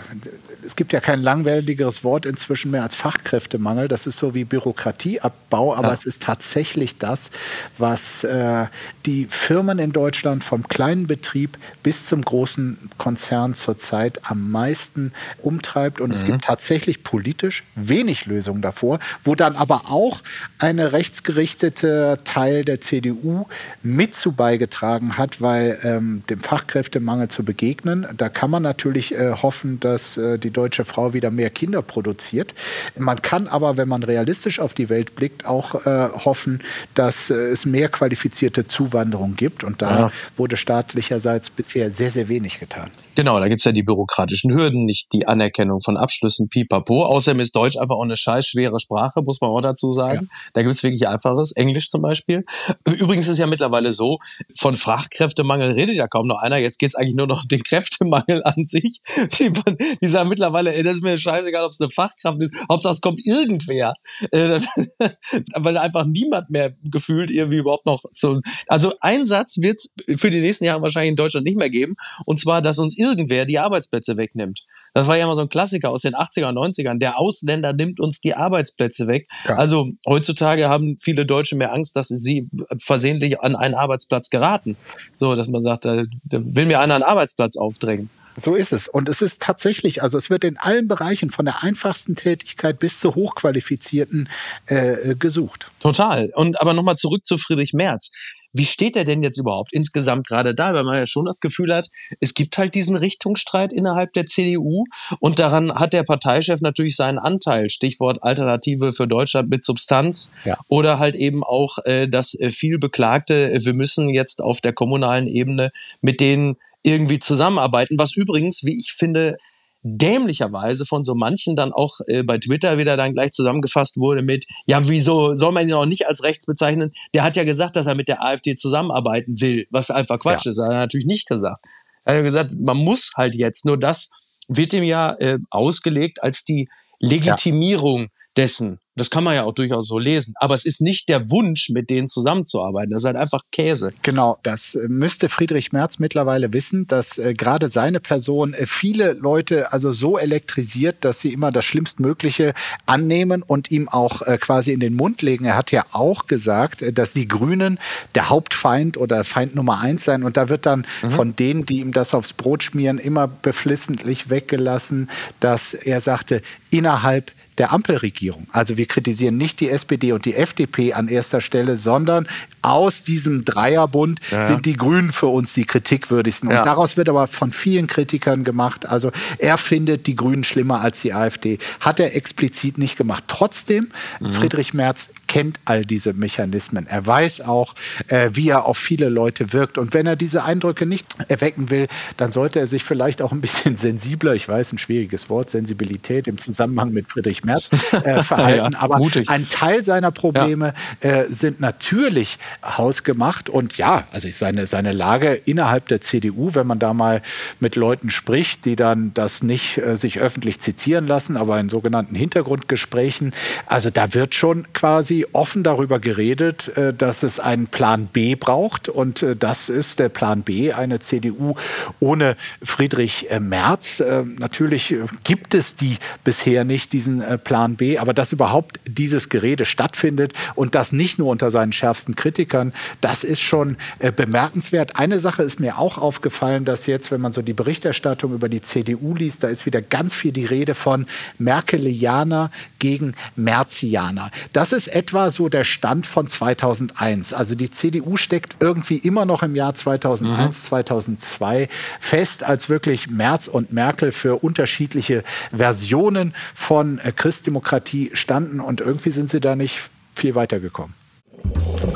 es 0.64 0.76
gibt 0.76 0.92
ja 0.92 1.00
kein 1.00 1.22
langweiligeres 1.22 2.04
Wort 2.04 2.24
inzwischen 2.24 2.70
mehr 2.70 2.82
als 2.82 2.94
Fachkräftemangel. 2.94 3.88
Das 3.88 4.06
ist 4.06 4.18
so 4.18 4.35
wie 4.35 4.44
Bürokratieabbau, 4.44 5.74
aber 5.74 5.88
ja. 5.88 5.94
es 5.94 6.04
ist 6.04 6.22
tatsächlich 6.22 6.98
das, 6.98 7.30
was 7.78 8.24
äh, 8.24 8.66
die 9.06 9.26
Firmen 9.28 9.78
in 9.78 9.92
Deutschland 9.92 10.44
vom 10.44 10.68
kleinen 10.68 11.06
Betrieb 11.06 11.58
bis 11.82 12.06
zum 12.06 12.22
großen 12.22 12.78
Konzern 12.96 13.54
zurzeit 13.54 14.20
am 14.24 14.50
meisten 14.50 15.12
umtreibt. 15.40 16.00
Und 16.00 16.11
mhm. 16.11 16.16
es 16.16 16.24
gibt 16.24 16.44
tatsächlich 16.44 17.02
politisch 17.04 17.64
wenig 17.74 18.26
Lösungen 18.26 18.62
davor, 18.62 18.98
wo 19.24 19.35
dann 19.35 19.56
aber 19.56 19.90
auch 19.90 20.20
eine 20.58 20.92
rechtsgerichtete 20.92 22.20
Teil 22.24 22.64
der 22.64 22.80
CDU 22.80 23.46
mit 23.82 24.14
zu 24.14 24.32
beigetragen 24.32 25.18
hat, 25.18 25.40
weil 25.40 25.78
ähm, 25.82 26.22
dem 26.30 26.40
Fachkräftemangel 26.40 27.28
zu 27.28 27.44
begegnen 27.44 28.06
da 28.22 28.28
kann 28.28 28.52
man 28.52 28.62
natürlich 28.62 29.16
äh, 29.16 29.32
hoffen, 29.32 29.80
dass 29.80 30.16
äh, 30.16 30.38
die 30.38 30.52
deutsche 30.52 30.85
Frau 30.85 31.12
wieder 31.12 31.32
mehr 31.32 31.50
Kinder 31.50 31.82
produziert. 31.82 32.54
Man 32.96 33.20
kann 33.20 33.48
aber, 33.48 33.76
wenn 33.76 33.88
man 33.88 34.04
realistisch 34.04 34.61
auf 34.61 34.74
die 34.74 34.88
Welt 34.90 35.16
blickt, 35.16 35.44
auch 35.44 35.85
äh, 35.87 36.08
hoffen, 36.24 36.62
dass 36.94 37.30
äh, 37.30 37.35
es 37.35 37.66
mehr 37.66 37.88
qualifizierte 37.88 38.64
Zuwanderung 38.64 39.35
gibt. 39.35 39.64
Und 39.64 39.82
da 39.82 39.98
ja. 39.98 40.12
wurde 40.37 40.56
staatlicherseits 40.56 41.50
bisher 41.50 41.90
sehr, 41.90 42.12
sehr 42.12 42.28
wenig 42.28 42.61
getan. 42.61 42.92
Genau, 43.16 43.40
da 43.40 43.48
gibt 43.48 43.61
es 43.61 43.64
ja 43.64 43.72
die 43.72 43.82
bürokratischen 43.82 44.54
Hürden, 44.54 44.85
nicht 44.85 45.12
die 45.12 45.26
Anerkennung 45.26 45.80
von 45.80 45.96
Abschlüssen, 45.96 46.48
pipapo. 46.48 47.04
Außerdem 47.04 47.40
ist 47.40 47.56
Deutsch 47.56 47.76
einfach 47.76 47.96
auch 47.96 48.04
eine 48.04 48.16
scheiß 48.16 48.46
schwere 48.46 48.78
Sprache, 48.78 49.20
muss 49.22 49.40
man 49.40 49.50
auch 49.50 49.61
dazu 49.61 49.90
sagen. 49.90 50.28
Ja. 50.30 50.50
Da 50.52 50.62
gibt 50.62 50.74
es 50.74 50.85
wirklich 50.85 51.08
einfaches, 51.08 51.50
Englisch 51.56 51.90
zum 51.90 52.02
Beispiel. 52.02 52.44
Übrigens 52.87 53.26
ist 53.26 53.38
ja 53.38 53.48
mittlerweile 53.48 53.90
so, 53.90 54.18
von 54.56 54.76
Fachkräftemangel 54.76 55.72
redet 55.72 55.96
ja 55.96 56.06
kaum 56.06 56.28
noch 56.28 56.40
einer. 56.40 56.58
Jetzt 56.58 56.78
geht 56.78 56.90
es 56.90 56.94
eigentlich 56.94 57.16
nur 57.16 57.26
noch 57.26 57.42
um 57.42 57.48
den 57.48 57.64
Kräftemangel. 57.64 58.01
Fachkräftemangel 58.02 58.42
an 58.44 58.64
sich. 58.64 59.00
Die, 59.38 59.52
die 60.00 60.06
sagen 60.06 60.28
mittlerweile, 60.28 60.74
ey, 60.74 60.82
das 60.82 60.96
ist 60.96 61.02
mir 61.02 61.16
scheißegal, 61.16 61.64
ob 61.64 61.72
es 61.72 61.80
eine 61.80 61.90
Fachkraft 61.90 62.40
ist, 62.40 62.54
Hauptsache 62.70 62.92
es 62.92 63.00
kommt 63.00 63.24
irgendwer. 63.24 63.94
Äh, 64.30 64.60
weil 65.56 65.76
einfach 65.76 66.06
niemand 66.06 66.50
mehr 66.50 66.74
gefühlt 66.82 67.30
irgendwie 67.30 67.58
überhaupt 67.58 67.86
noch 67.86 68.02
so. 68.10 68.40
Also 68.66 68.92
ein 69.00 69.26
Satz 69.26 69.58
wird 69.58 69.80
es 69.80 70.20
für 70.20 70.30
die 70.30 70.40
nächsten 70.40 70.64
Jahre 70.64 70.82
wahrscheinlich 70.82 71.10
in 71.10 71.16
Deutschland 71.16 71.46
nicht 71.46 71.58
mehr 71.58 71.70
geben. 71.70 71.94
Und 72.26 72.40
zwar, 72.40 72.62
dass 72.62 72.78
uns 72.78 72.96
irgendwer 72.96 73.44
die 73.44 73.58
Arbeitsplätze 73.58 74.16
wegnimmt. 74.16 74.60
Das 74.94 75.09
war 75.09 75.16
ja 75.16 75.24
immer 75.24 75.35
so 75.35 75.42
ein 75.42 75.48
Klassiker 75.48 75.90
aus 75.90 76.02
den 76.02 76.14
80er 76.14 76.48
und 76.48 76.59
90ern. 76.59 76.98
Der 76.98 77.18
Ausländer 77.18 77.72
nimmt 77.72 78.00
uns 78.00 78.20
die 78.20 78.35
Arbeitsplätze 78.35 79.07
weg. 79.07 79.28
Ja. 79.48 79.57
Also 79.57 79.90
heutzutage 80.07 80.68
haben 80.68 80.96
viele 80.98 81.24
Deutsche 81.26 81.57
mehr 81.57 81.72
Angst, 81.72 81.96
dass 81.96 82.09
sie 82.09 82.48
versehentlich 82.78 83.40
an 83.40 83.57
einen 83.57 83.74
Arbeitsplatz 83.74 84.31
geraten. 84.31 84.76
So, 85.14 85.35
dass 85.35 85.48
man 85.48 85.61
sagt, 85.61 85.85
da, 85.85 86.05
will 86.24 86.66
mir 86.66 86.81
einer 86.81 86.94
einen 86.94 87.05
Arbeitsplatz 87.05 87.57
aufdrängen. 87.57 88.11
So 88.37 88.55
ist 88.55 88.72
es. 88.72 88.88
Und 88.88 89.09
es 89.09 89.20
ist 89.20 89.42
tatsächlich, 89.42 90.02
also 90.02 90.16
es 90.16 90.31
wird 90.31 90.44
in 90.44 90.57
allen 90.57 90.88
Bereichen 90.88 91.31
von 91.31 91.44
der 91.44 91.62
einfachsten 91.62 92.16
Tätigkeit 92.16 92.78
bis 92.78 92.98
zur 92.98 93.14
hochqualifizierten 93.14 94.28
äh, 94.66 95.14
gesucht. 95.16 95.70
Total. 95.81 96.31
Und 96.35 96.61
aber 96.61 96.72
nochmal 96.72 96.96
zurück 96.96 97.26
zu 97.26 97.37
Friedrich 97.37 97.74
Merz. 97.74 98.11
Wie 98.52 98.64
steht 98.64 98.96
er 98.96 99.04
denn 99.04 99.22
jetzt 99.22 99.38
überhaupt 99.38 99.72
insgesamt 99.72 100.26
gerade 100.26 100.54
da? 100.54 100.74
Weil 100.74 100.84
man 100.84 100.98
ja 100.98 101.06
schon 101.06 101.24
das 101.24 101.40
Gefühl 101.40 101.74
hat, 101.74 101.88
es 102.20 102.34
gibt 102.34 102.58
halt 102.58 102.74
diesen 102.74 102.96
Richtungsstreit 102.96 103.72
innerhalb 103.72 104.12
der 104.12 104.26
CDU 104.26 104.84
und 105.20 105.38
daran 105.38 105.74
hat 105.74 105.92
der 105.92 106.02
Parteichef 106.02 106.60
natürlich 106.60 106.96
seinen 106.96 107.18
Anteil. 107.18 107.70
Stichwort 107.70 108.22
Alternative 108.22 108.92
für 108.92 109.06
Deutschland 109.06 109.48
mit 109.50 109.64
Substanz 109.64 110.32
ja. 110.44 110.58
oder 110.68 110.98
halt 110.98 111.14
eben 111.14 111.42
auch 111.42 111.78
äh, 111.84 112.08
das 112.08 112.34
äh, 112.34 112.50
viel 112.50 112.78
beklagte, 112.78 113.52
äh, 113.52 113.64
wir 113.64 113.74
müssen 113.74 114.08
jetzt 114.08 114.42
auf 114.42 114.60
der 114.60 114.72
kommunalen 114.72 115.26
Ebene 115.26 115.70
mit 116.00 116.20
denen 116.20 116.56
irgendwie 116.82 117.18
zusammenarbeiten, 117.18 117.98
was 117.98 118.16
übrigens, 118.16 118.64
wie 118.64 118.78
ich 118.78 118.92
finde, 118.92 119.36
dämlicherweise 119.83 120.87
von 120.87 121.03
so 121.03 121.14
manchen 121.14 121.57
dann 121.57 121.73
auch 121.73 121.99
äh, 122.07 122.23
bei 122.23 122.38
Twitter 122.38 122.79
wieder 122.79 122.97
dann 122.97 123.14
gleich 123.14 123.33
zusammengefasst 123.33 123.97
wurde 123.99 124.23
mit, 124.23 124.47
ja, 124.66 124.88
wieso 124.88 125.35
soll 125.35 125.53
man 125.53 125.68
ihn 125.68 125.75
auch 125.75 125.87
nicht 125.87 126.07
als 126.07 126.23
rechts 126.23 126.47
bezeichnen? 126.47 126.92
Der 127.14 127.25
hat 127.25 127.37
ja 127.37 127.45
gesagt, 127.45 127.77
dass 127.77 127.87
er 127.87 127.95
mit 127.95 128.09
der 128.09 128.23
AfD 128.23 128.55
zusammenarbeiten 128.55 129.40
will, 129.40 129.66
was 129.71 129.90
einfach 129.90 130.18
Quatsch 130.21 130.45
ja. 130.45 130.51
ist. 130.51 130.59
Er 130.59 130.66
hat 130.66 130.73
natürlich 130.75 131.07
nicht 131.07 131.27
gesagt. 131.27 131.64
Er 132.05 132.16
hat 132.16 132.25
gesagt, 132.25 132.55
man 132.59 132.77
muss 132.77 133.12
halt 133.16 133.37
jetzt. 133.37 133.64
Nur 133.64 133.79
das 133.79 134.11
wird 134.49 134.73
ihm 134.73 134.85
ja 134.85 135.14
äh, 135.18 135.38
ausgelegt 135.51 136.23
als 136.23 136.45
die 136.45 136.68
Legitimierung 137.01 138.03
ja 138.03 138.09
dessen. 138.37 138.79
Das 138.95 139.09
kann 139.09 139.25
man 139.25 139.35
ja 139.35 139.45
auch 139.45 139.55
durchaus 139.55 139.88
so 139.88 139.99
lesen. 139.99 140.35
Aber 140.37 140.55
es 140.55 140.66
ist 140.66 140.83
nicht 140.83 141.09
der 141.09 141.31
Wunsch, 141.31 141.71
mit 141.71 141.88
denen 141.88 142.09
zusammenzuarbeiten. 142.09 142.90
Das 142.90 143.03
ist 143.03 143.07
halt 143.07 143.16
einfach 143.16 143.40
Käse. 143.51 143.95
Genau, 144.03 144.38
das 144.42 144.75
äh, 144.75 144.87
müsste 144.87 145.31
Friedrich 145.31 145.73
Merz 145.73 145.99
mittlerweile 145.99 146.53
wissen, 146.53 146.87
dass 146.87 147.16
äh, 147.16 147.33
gerade 147.33 147.71
seine 147.71 148.01
Person 148.01 148.53
äh, 148.53 148.66
viele 148.66 149.14
Leute 149.14 149.73
also 149.73 149.92
so 149.92 150.18
elektrisiert, 150.18 150.97
dass 151.01 151.21
sie 151.21 151.33
immer 151.33 151.51
das 151.51 151.64
Schlimmstmögliche 151.64 152.53
annehmen 152.85 153.42
und 153.42 153.71
ihm 153.71 153.88
auch 153.88 154.21
äh, 154.23 154.37
quasi 154.37 154.73
in 154.73 154.81
den 154.81 154.95
Mund 154.95 155.23
legen. 155.23 155.47
Er 155.47 155.57
hat 155.57 155.73
ja 155.73 155.87
auch 155.92 156.27
gesagt, 156.27 156.83
äh, 156.83 156.92
dass 156.92 157.14
die 157.14 157.29
Grünen 157.29 157.79
der 158.14 158.29
Hauptfeind 158.29 158.99
oder 158.99 159.25
Feind 159.25 159.55
Nummer 159.55 159.81
eins 159.81 160.05
sein. 160.05 160.23
Und 160.23 160.37
da 160.37 160.51
wird 160.51 160.66
dann 160.66 160.87
mhm. 161.03 161.11
von 161.11 161.37
denen, 161.37 161.64
die 161.64 161.81
ihm 161.81 161.92
das 161.92 162.12
aufs 162.12 162.35
Brot 162.35 162.62
schmieren, 162.62 162.99
immer 162.99 163.27
beflissentlich 163.27 164.29
weggelassen, 164.29 165.09
dass 165.40 165.73
er 165.73 166.03
sagte, 166.03 166.42
innerhalb 166.71 167.33
der 167.58 167.72
Ampelregierung. 167.72 168.46
Also 168.52 168.76
wir 168.76 168.86
kritisieren 168.86 169.36
nicht 169.36 169.60
die 169.60 169.68
SPD 169.68 170.12
und 170.12 170.24
die 170.24 170.34
FDP 170.34 170.94
an 170.94 171.08
erster 171.08 171.40
Stelle, 171.40 171.76
sondern 171.76 172.26
aus 172.62 173.04
diesem 173.04 173.44
Dreierbund 173.44 174.20
ja. 174.30 174.44
sind 174.46 174.64
die 174.64 174.76
Grünen 174.76 175.12
für 175.12 175.26
uns 175.26 175.52
die 175.52 175.64
kritikwürdigsten. 175.64 176.48
Und 176.48 176.54
ja. 176.54 176.62
daraus 176.62 176.96
wird 176.96 177.08
aber 177.08 177.26
von 177.26 177.52
vielen 177.52 177.86
Kritikern 177.86 178.44
gemacht. 178.44 178.86
Also 178.86 179.12
er 179.38 179.58
findet 179.58 180.06
die 180.06 180.16
Grünen 180.16 180.44
schlimmer 180.44 180.80
als 180.80 181.02
die 181.02 181.12
AfD. 181.12 181.58
Hat 181.80 182.00
er 182.00 182.16
explizit 182.16 182.78
nicht 182.78 182.96
gemacht. 182.96 183.24
Trotzdem, 183.26 183.90
mhm. 184.20 184.32
Friedrich 184.32 184.74
Merz 184.74 185.08
kennt 185.32 185.60
all 185.64 185.82
diese 185.82 186.12
Mechanismen. 186.12 186.86
Er 186.86 187.06
weiß 187.06 187.40
auch, 187.40 187.74
äh, 188.08 188.28
wie 188.34 188.50
er 188.50 188.66
auf 188.66 188.76
viele 188.76 189.08
Leute 189.08 189.54
wirkt. 189.54 189.78
Und 189.78 189.94
wenn 189.94 190.06
er 190.06 190.14
diese 190.14 190.44
Eindrücke 190.44 190.84
nicht 190.84 191.06
erwecken 191.28 191.70
will, 191.70 191.88
dann 192.18 192.30
sollte 192.30 192.60
er 192.60 192.66
sich 192.66 192.84
vielleicht 192.84 193.22
auch 193.22 193.32
ein 193.32 193.40
bisschen 193.40 193.76
sensibler, 193.78 194.34
ich 194.34 194.46
weiß, 194.46 194.74
ein 194.74 194.78
schwieriges 194.78 195.30
Wort, 195.30 195.48
Sensibilität 195.48 196.28
im 196.28 196.36
Zusammenhang 196.36 196.92
mit 196.92 197.08
Friedrich 197.08 197.41
Merz 197.44 197.70
äh, 197.92 198.22
verhalten. 198.22 198.72
ja, 198.72 198.81
Aber 198.81 198.98
mutig. 198.98 199.28
ein 199.28 199.48
Teil 199.48 199.85
seiner 199.85 200.11
Probleme 200.11 200.74
ja. 201.02 201.11
äh, 201.11 201.24
sind 201.26 201.61
natürlich 201.61 202.38
hausgemacht. 202.64 203.48
Und 203.48 203.76
ja, 203.76 204.05
also 204.12 204.28
seine, 204.31 204.66
seine 204.66 204.92
Lage 204.92 205.35
innerhalb 205.35 205.88
der 205.88 206.00
CDU, 206.00 206.55
wenn 206.55 206.66
man 206.66 206.78
da 206.78 206.94
mal 206.94 207.22
mit 207.61 207.76
Leuten 207.76 208.11
spricht, 208.11 208.64
die 208.64 208.76
dann 208.76 209.12
das 209.14 209.42
nicht 209.42 209.78
äh, 209.78 209.96
sich 209.96 210.20
öffentlich 210.20 210.61
zitieren 210.61 211.07
lassen, 211.07 211.37
aber 211.37 211.59
in 211.61 211.68
sogenannten 211.68 212.14
Hintergrundgesprächen, 212.14 213.33
also 213.66 213.90
da 213.90 214.14
wird 214.14 214.35
schon 214.35 214.72
quasi 214.72 215.26
offen 215.33 215.62
darüber 215.62 215.98
geredet, 215.98 216.76
äh, 216.76 216.92
dass 216.92 217.22
es 217.22 217.40
einen 217.40 217.66
Plan 217.66 218.07
B 218.07 218.35
braucht. 218.35 218.88
Und 218.88 219.22
äh, 219.22 219.37
das 219.37 219.68
ist 219.68 219.98
der 219.98 220.09
Plan 220.09 220.42
B, 220.42 220.72
eine 220.72 221.00
CDU 221.00 221.55
ohne 222.00 222.37
Friedrich 222.62 223.31
äh, 223.31 223.40
Merz. 223.40 224.02
Natürlich 224.38 224.94
gibt 225.24 225.55
es 225.55 225.76
die 225.76 225.96
bisher 226.24 226.64
nicht, 226.64 226.92
diesen 226.92 227.22
Plan 227.38 227.77
B, 227.77 227.99
aber 227.99 228.14
dass 228.14 228.33
überhaupt 228.33 228.81
dieses 228.87 229.29
Gerede 229.29 229.64
stattfindet 229.64 230.33
und 230.55 230.75
das 230.75 230.92
nicht 230.92 231.18
nur 231.18 231.29
unter 231.29 231.51
seinen 231.51 231.73
schärfsten 231.73 232.16
Kritikern. 232.16 232.73
Das 233.01 233.25
ist 233.25 233.40
schon 233.40 233.77
äh, 233.99 234.12
bemerkenswert. 234.12 234.97
Eine 234.97 235.21
Sache 235.21 235.42
ist 235.42 235.61
mir 235.61 235.79
auch 235.79 235.99
aufgefallen, 235.99 236.64
dass 236.64 236.87
jetzt, 236.87 237.11
wenn 237.11 237.21
man 237.21 237.33
so 237.33 237.42
die 237.42 237.53
Berichterstattung 237.53 238.33
über 238.33 238.49
die 238.49 238.62
CDU 238.62 239.14
liest, 239.14 239.45
da 239.45 239.49
ist 239.49 239.66
wieder 239.66 239.83
ganz 239.83 240.14
viel 240.14 240.33
die 240.33 240.47
Rede 240.47 240.75
von 240.75 241.07
Merkelianer 241.38 242.51
gegen 242.79 243.14
Merzianer. 243.37 244.31
Das 244.53 244.73
ist 244.73 244.88
etwa 244.88 245.31
so 245.31 245.49
der 245.49 245.64
Stand 245.64 246.07
von 246.07 246.27
2001. 246.27 247.33
Also 247.33 247.55
die 247.55 247.71
CDU 247.71 248.16
steckt 248.16 248.57
irgendwie 248.61 248.99
immer 248.99 249.25
noch 249.25 249.42
im 249.42 249.55
Jahr 249.55 249.75
2001, 249.75 250.38
mhm. 250.38 250.68
2002 250.68 251.68
fest 252.01 252.45
als 252.45 252.68
wirklich 252.68 253.11
Merz 253.11 253.49
und 253.49 253.73
Merkel 253.73 254.12
für 254.12 254.42
unterschiedliche 254.42 255.25
Versionen 255.55 256.35
von 256.55 256.99
äh, 256.99 257.12
Christdemokratie 257.22 258.11
standen 258.14 258.58
und 258.58 258.80
irgendwie 258.80 259.11
sind 259.11 259.30
sie 259.30 259.38
da 259.38 259.54
nicht 259.54 259.80
viel 260.12 260.35
weitergekommen. 260.35 260.92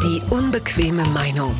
Die 0.00 0.22
unbequeme 0.30 1.02
Meinung. 1.08 1.52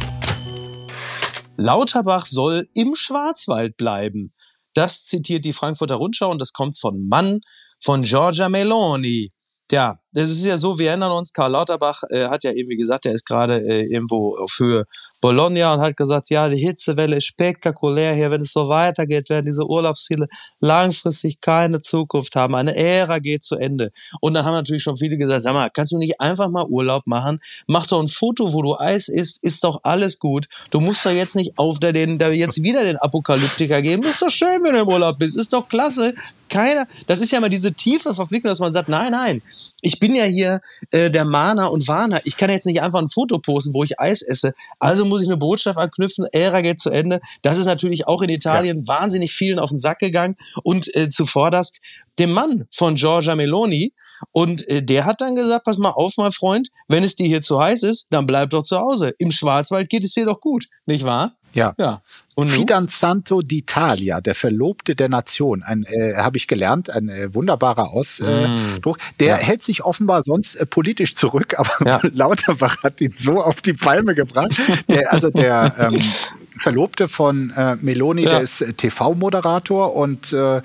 Lauterbach 1.57 2.27
soll 2.27 2.69
im 2.77 2.95
Schwarzwald 2.95 3.77
bleiben. 3.77 4.33
Das 4.73 5.03
zitiert 5.03 5.45
die 5.45 5.53
Frankfurter 5.53 5.97
Rundschau 5.97 6.31
und 6.31 6.41
das 6.41 6.53
kommt 6.53 6.79
von 6.79 7.09
Mann 7.09 7.41
von 7.81 8.05
Giorgia 8.05 8.49
Meloni. 8.49 9.33
Tja, 9.67 9.99
das 10.13 10.31
ist 10.31 10.45
ja 10.45 10.59
so, 10.59 10.79
wir 10.79 10.91
erinnern 10.91 11.11
uns, 11.11 11.33
Karl 11.33 11.51
Lauterbach 11.51 12.05
äh, 12.11 12.29
hat 12.29 12.45
ja 12.45 12.53
irgendwie 12.53 12.77
gesagt, 12.77 13.05
er 13.05 13.15
ist 13.15 13.27
gerade 13.27 13.67
äh, 13.67 13.83
irgendwo 13.93 14.37
auf 14.37 14.61
Höhe 14.61 14.85
Bologna 15.27 15.75
und 15.75 15.81
hat 15.81 15.97
gesagt, 15.97 16.31
ja, 16.31 16.49
die 16.49 16.57
Hitzewelle 16.57 17.17
ist 17.17 17.25
spektakulär 17.25 18.15
hier, 18.15 18.31
wenn 18.31 18.43
es 18.43 18.53
so 18.53 18.69
weitergeht, 18.69 19.29
werden 19.29 19.47
diese 19.47 19.69
Urlaubsziele 19.69 20.29
langfristig 20.61 21.41
keine 21.41 21.83
Zukunft 21.83 22.37
haben. 22.37 22.55
Eine 22.55 22.77
Ära 22.77 23.19
geht 23.19 23.43
zu 23.43 23.57
Ende. 23.57 23.91
Und 24.21 24.35
dann 24.35 24.45
haben 24.45 24.55
natürlich 24.55 24.85
schon 24.85 24.99
viele 24.99 25.17
gesagt, 25.17 25.43
sag 25.43 25.53
mal, 25.53 25.69
kannst 25.69 25.91
du 25.91 25.99
nicht 25.99 26.21
einfach 26.21 26.49
mal 26.49 26.65
Urlaub 26.69 27.09
machen? 27.09 27.41
Mach 27.67 27.89
doch 27.89 28.01
ein 28.01 28.07
Foto, 28.07 28.53
wo 28.53 28.63
du 28.63 28.79
Eis 28.79 29.09
isst, 29.09 29.43
ist 29.43 29.65
doch 29.65 29.81
alles 29.83 30.21
gut. 30.21 30.47
Du 30.71 30.79
musst 30.79 31.05
doch 31.05 31.11
jetzt 31.11 31.35
nicht 31.35 31.59
auf 31.59 31.81
der, 31.81 31.93
den, 31.93 32.19
da 32.19 32.29
jetzt 32.29 32.63
wieder 32.63 32.85
den 32.85 32.97
Apokalyptiker 32.97 33.83
geben. 33.83 34.05
Ist 34.05 34.23
doch 34.23 34.31
schön, 34.31 34.63
wenn 34.63 34.75
du 34.75 34.83
im 34.83 34.89
Urlaub 34.89 35.19
bist. 35.19 35.37
Ist 35.37 35.53
doch 35.53 35.69
klasse. 35.69 36.15
Keiner, 36.49 36.87
das 37.09 37.21
ist 37.21 37.33
ja 37.33 37.41
mal 37.41 37.49
diese 37.49 37.73
tiefe 37.73 38.15
Verpflichtung, 38.15 38.49
dass 38.49 38.61
man 38.61 38.73
sagt, 38.73 38.89
nein, 38.89 39.11
nein, 39.11 39.43
ich 39.81 39.99
bin 39.99 40.15
ja 40.15 40.23
hier 40.23 40.61
äh, 40.93 41.11
der 41.11 41.25
Mahner 41.25 41.73
und 41.73 41.89
Warner. 41.89 42.21
Ich 42.23 42.37
kann 42.37 42.51
jetzt 42.51 42.67
nicht 42.67 42.81
einfach 42.81 43.01
ein 43.01 43.09
Foto 43.09 43.39
posten, 43.39 43.75
wo 43.75 43.83
ich 43.83 43.99
Eis 43.99 44.23
esse. 44.23 44.55
Also 44.79 45.05
muss 45.05 45.16
ich 45.21 45.29
eine 45.29 45.37
Botschaft 45.37 45.79
anknüpfen, 45.79 46.27
Ära 46.33 46.61
geht 46.61 46.81
zu 46.81 46.91
Ende. 46.91 47.21
Das 47.43 47.59
ist 47.59 47.67
natürlich 47.67 48.07
auch 48.07 48.23
in 48.23 48.31
Italien 48.31 48.79
ja. 48.79 48.87
wahnsinnig 48.87 49.33
vielen 49.33 49.59
auf 49.59 49.71
den 49.71 49.79
Sack 49.79 49.99
gegangen 49.99 50.37
und 50.63 50.95
äh, 50.95 51.11
zuvorderst 51.11 51.81
dem 52.19 52.33
Mann 52.33 52.65
von 52.71 52.95
Giorgia 52.95 53.35
Meloni. 53.35 53.93
Und 54.33 54.67
äh, 54.69 54.83
der 54.83 55.05
hat 55.05 55.21
dann 55.21 55.37
gesagt, 55.37 55.65
pass 55.65 55.79
mal 55.79 55.91
auf, 55.91 56.15
mein 56.17 56.33
Freund, 56.33 56.71
wenn 56.89 57.05
es 57.05 57.17
dir 57.17 57.27
hier 57.27 57.43
zu 57.43 57.61
heiß 57.61 57.83
ist, 57.83 58.07
dann 58.11 58.27
bleib 58.27 58.51
doch 58.51 58.63
zu 58.63 58.79
Hause. 58.79 59.13
Im 59.19 59.31
Schwarzwald 59.31 59.89
geht 59.89 60.05
es 60.05 60.13
dir 60.13 60.27
doch 60.27 60.41
gut, 60.41 60.67
nicht 60.87 61.05
wahr? 61.05 61.37
Ja. 61.57 61.75
ja. 61.79 62.03
Und 62.35 62.51
Fidanzanto 62.51 63.39
d'Italia, 63.39 64.21
der 64.21 64.35
Verlobte 64.35 64.95
der 64.95 65.09
Nation, 65.09 65.63
ein 65.63 65.85
äh, 65.85 66.17
habe 66.17 66.37
ich 66.37 66.47
gelernt, 66.47 66.91
ein 66.91 67.09
äh, 67.09 67.35
wunderbarer 67.35 67.91
Ausdruck. 67.91 68.99
Mm. 68.99 69.01
Der 69.21 69.29
ja. 69.29 69.37
hält 69.37 69.63
sich 69.63 69.85
offenbar 69.85 70.23
sonst 70.23 70.55
äh, 70.57 70.67
politisch 70.67 71.15
zurück, 71.15 71.59
aber 71.59 71.71
ja. 71.85 72.01
Lauterbach 72.13 72.83
hat 72.83 73.01
ihn 73.01 73.13
so 73.15 73.43
auf 73.43 73.63
die 73.63 73.73
Palme 73.73 74.15
gebracht. 74.15 74.53
Der, 74.89 75.13
also 75.13 75.31
der 75.31 75.75
ähm, 75.79 76.03
Verlobte 76.59 77.09
von 77.09 77.53
äh, 77.57 77.77
Meloni, 77.77 78.25
ja. 78.25 78.31
der 78.31 78.41
ist 78.43 78.61
äh, 78.61 78.75
TV-Moderator 78.75 79.97
und 79.97 80.33
äh, 80.33 80.61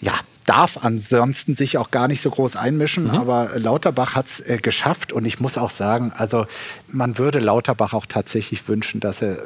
ja, 0.00 0.14
darf 0.48 0.78
ansonsten 0.82 1.54
sich 1.54 1.76
auch 1.76 1.90
gar 1.90 2.08
nicht 2.08 2.22
so 2.22 2.30
groß 2.30 2.56
einmischen. 2.56 3.04
Mhm. 3.04 3.10
Aber 3.10 3.50
Lauterbach 3.54 4.14
hat 4.14 4.26
es 4.26 4.40
äh, 4.40 4.58
geschafft 4.58 5.12
und 5.12 5.26
ich 5.26 5.40
muss 5.40 5.58
auch 5.58 5.70
sagen, 5.70 6.12
also 6.16 6.46
man 6.88 7.18
würde 7.18 7.38
Lauterbach 7.38 7.92
auch 7.92 8.06
tatsächlich 8.06 8.66
wünschen, 8.68 9.00
dass 9.00 9.22
er 9.22 9.38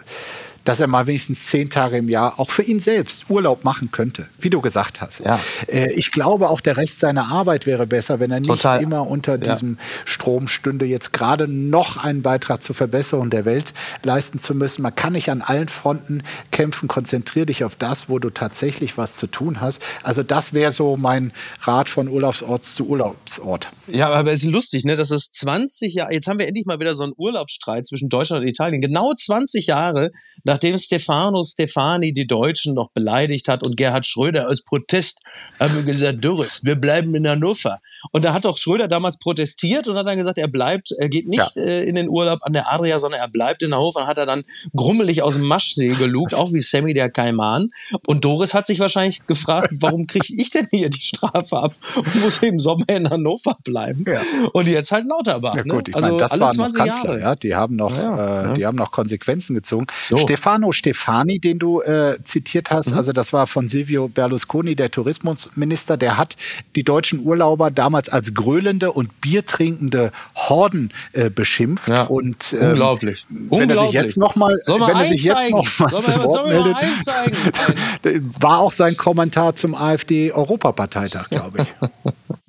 dass 0.65 0.81
er 0.81 0.87
mal 0.87 1.07
wenigstens 1.07 1.47
zehn 1.47 1.71
Tage 1.71 1.99
im 1.99 2.09
Jahr 2.09 2.39
auch 2.39 2.51
für 2.51 2.63
ihn 2.63 2.81
selbst 2.81 3.25
Urlaub 3.29 3.65
machen 3.65 3.91
könnte, 3.91 4.29
wie 4.39 4.51
du 4.51 4.61
gesagt 4.61 5.01
hast. 5.01 5.21
Ja. 5.21 5.39
Äh, 5.67 5.93
ich 5.95 6.13
glaube, 6.13 6.49
auch 6.49 6.61
der 6.61 6.77
Rest 6.77 7.01
seiner 7.01 7.31
Arbeit 7.31 7.67
wäre 7.67 7.87
besser, 7.87 8.21
wenn 8.21 8.31
er 8.31 8.41
nicht 8.41 8.51
Total. 8.51 8.83
immer 8.83 9.07
unter 9.07 9.33
ja. 9.33 9.53
diesem 9.53 9.79
Strom 10.05 10.49
stünde, 10.49 10.87
jetzt 10.87 11.13
gerade 11.13 11.49
noch 11.49 12.03
einen 12.03 12.23
Beitrag 12.23 12.63
zur 12.63 12.75
Verbesserung 12.75 13.31
der 13.31 13.45
Welt 13.45 13.73
leisten 14.03 14.39
zu 14.39 14.55
müssen. 14.55 14.83
Man 14.83 14.95
kann 14.95 15.15
nicht 15.15 15.31
an 15.31 15.43
allen 15.43 15.69
Fronten 15.69 16.23
kämpfen. 16.51 16.89
Konzentrier 16.89 17.47
dich 17.47 17.65
auf 17.65 17.77
das, 17.77 18.09
wo 18.09 18.19
du 18.19 18.31
tatsächlich 18.31 18.99
was 18.99 19.17
zu 19.17 19.27
tun 19.27 19.61
hast. 19.61 19.83
Also 20.03 20.23
das 20.23 20.53
wäre 20.53 20.73
so 20.73 20.97
mein 20.97 21.33
Rat 21.63 21.89
von 21.89 22.09
Urlaubsort 22.09 22.65
zu 22.65 22.87
Urlaubsort. 22.87 23.69
Ja, 23.89 24.11
aber 24.11 24.33
es 24.33 24.45
ist 24.45 24.51
lustig, 24.51 24.85
ne? 24.85 24.97
Das 24.97 25.11
ist 25.11 25.35
20 25.35 25.95
Jahre. 25.95 26.13
Jetzt 26.13 26.29
haben 26.29 26.39
wir 26.39 26.47
endlich 26.47 26.67
mal 26.67 26.79
wieder 26.79 26.95
so 26.95 27.03
einen 27.03 27.13
Urlaubsstreit 27.17 27.87
zwischen 27.87 28.09
Deutschland 28.09 28.43
und 28.43 28.49
Italien. 28.49 28.81
Genau 28.81 29.13
20 29.15 29.67
Jahre 29.67 30.11
nachdem 30.53 30.79
Stefano 30.79 31.43
Stefani 31.45 32.13
die 32.13 32.27
Deutschen 32.27 32.75
noch 32.75 32.91
beleidigt 32.91 33.49
hat 33.49 33.65
und 33.67 33.75
Gerhard 33.79 34.05
Schröder 34.05 34.49
als 34.49 34.63
Protest 34.63 35.21
haben 35.59 35.75
wir 35.75 35.83
gesagt, 35.83 36.23
Dürres, 36.23 36.61
wir 36.63 36.75
bleiben 36.75 37.15
in 37.15 37.27
Hannover. 37.27 37.81
Und 38.11 38.25
da 38.25 38.35
hat 38.35 38.45
auch 38.45 38.59
Schröder 38.59 38.87
damals 38.87 39.19
protestiert 39.19 39.89
und 39.89 39.97
hat 39.97 40.07
dann 40.07 40.19
gesagt, 40.19 40.37
er 40.37 40.49
bleibt, 40.49 40.91
er 40.99 41.09
geht 41.09 41.27
nicht 41.27 41.57
ja. 41.57 41.63
äh, 41.63 41.85
in 41.85 41.95
den 41.95 42.09
Urlaub 42.09 42.41
an 42.43 42.53
der 42.53 42.71
Adria, 42.71 42.99
sondern 42.99 43.21
er 43.21 43.29
bleibt 43.29 43.63
in 43.63 43.73
Hannover. 43.73 44.01
Und 44.01 44.07
hat 44.07 44.19
er 44.19 44.27
dann 44.27 44.45
grummelig 44.77 45.23
aus 45.23 45.35
dem 45.35 45.45
Maschsee 45.45 45.89
gelugt, 45.93 46.35
auch 46.35 46.53
wie 46.53 46.61
Sammy 46.61 46.93
der 46.93 47.09
Kaiman. 47.09 47.71
Und 48.07 48.25
Doris 48.25 48.53
hat 48.53 48.67
sich 48.67 48.79
wahrscheinlich 48.79 49.27
gefragt, 49.27 49.73
warum 49.81 50.07
kriege 50.07 50.27
ich 50.37 50.51
denn 50.51 50.67
hier 50.71 50.91
die 50.91 51.01
Strafe 51.01 51.57
ab 51.57 51.73
und 51.97 52.15
muss 52.17 52.43
im 52.43 52.59
Sommer 52.59 52.89
in 52.89 53.09
Hannover 53.09 53.57
bleiben? 53.65 54.05
Ja. 54.07 54.21
Und 54.53 54.69
jetzt 54.69 54.93
halt 54.93 55.07
Lauterbach. 55.07 55.55
Ja, 55.57 55.63
gut, 55.63 55.89
ne? 55.89 55.95
also 55.95 56.09
meine, 56.09 56.19
das 56.19 56.33
alle 56.33 56.51
20 56.51 56.79
Kanzler, 56.79 57.11
Jahre. 57.11 57.21
Ja, 57.21 57.37
die 57.37 57.55
haben 57.55 57.77
noch, 57.77 57.97
äh, 57.97 58.53
die 58.55 58.67
haben 58.67 58.77
noch 58.77 58.91
Konsequenzen 58.91 59.55
gezogen. 59.55 59.87
So. 60.03 60.17
Stefano 60.43 60.73
Stefani, 60.73 61.39
den 61.39 61.61
du 61.61 61.83
äh, 61.83 62.17
zitiert 62.25 62.73
hast, 62.73 62.91
mhm. 62.91 62.97
also 62.97 63.13
das 63.13 63.33
war 63.33 63.47
von 63.47 63.69
Silvio 63.69 64.09
Berlusconi, 64.09 64.75
der 64.75 64.91
Tourismusminister, 64.91 65.97
der 65.97 66.19
hat 66.19 66.37
die 66.75 66.83
deutschen 66.83 67.25
Urlauber 67.25 67.71
damals 67.71 68.09
als 68.09 68.35
gröhlende 68.35 68.91
und 68.91 69.21
biertrinkende 69.21 70.11
Horden 70.35 70.93
äh, 71.13 71.31
beschimpft. 71.31 71.87
Ja. 71.87 72.07
Und, 72.07 72.57
ähm, 72.61 72.71
Unglaublich. 72.71 73.25
Wenn 73.29 73.71
er 73.71 73.85
sich 73.85 73.93
jetzt 73.93 74.17
nochmal, 74.17 74.59
noch 74.67 74.79
mal 74.79 75.07
zu 75.07 76.25
Wort 76.25 76.49
meldet, 76.49 78.33
war 78.43 78.59
auch 78.59 78.73
sein 78.73 78.97
Kommentar 78.97 79.55
zum 79.55 79.77
AfD-Europaparteitag, 79.77 81.31
glaube 81.31 81.59
ich. 81.63 81.89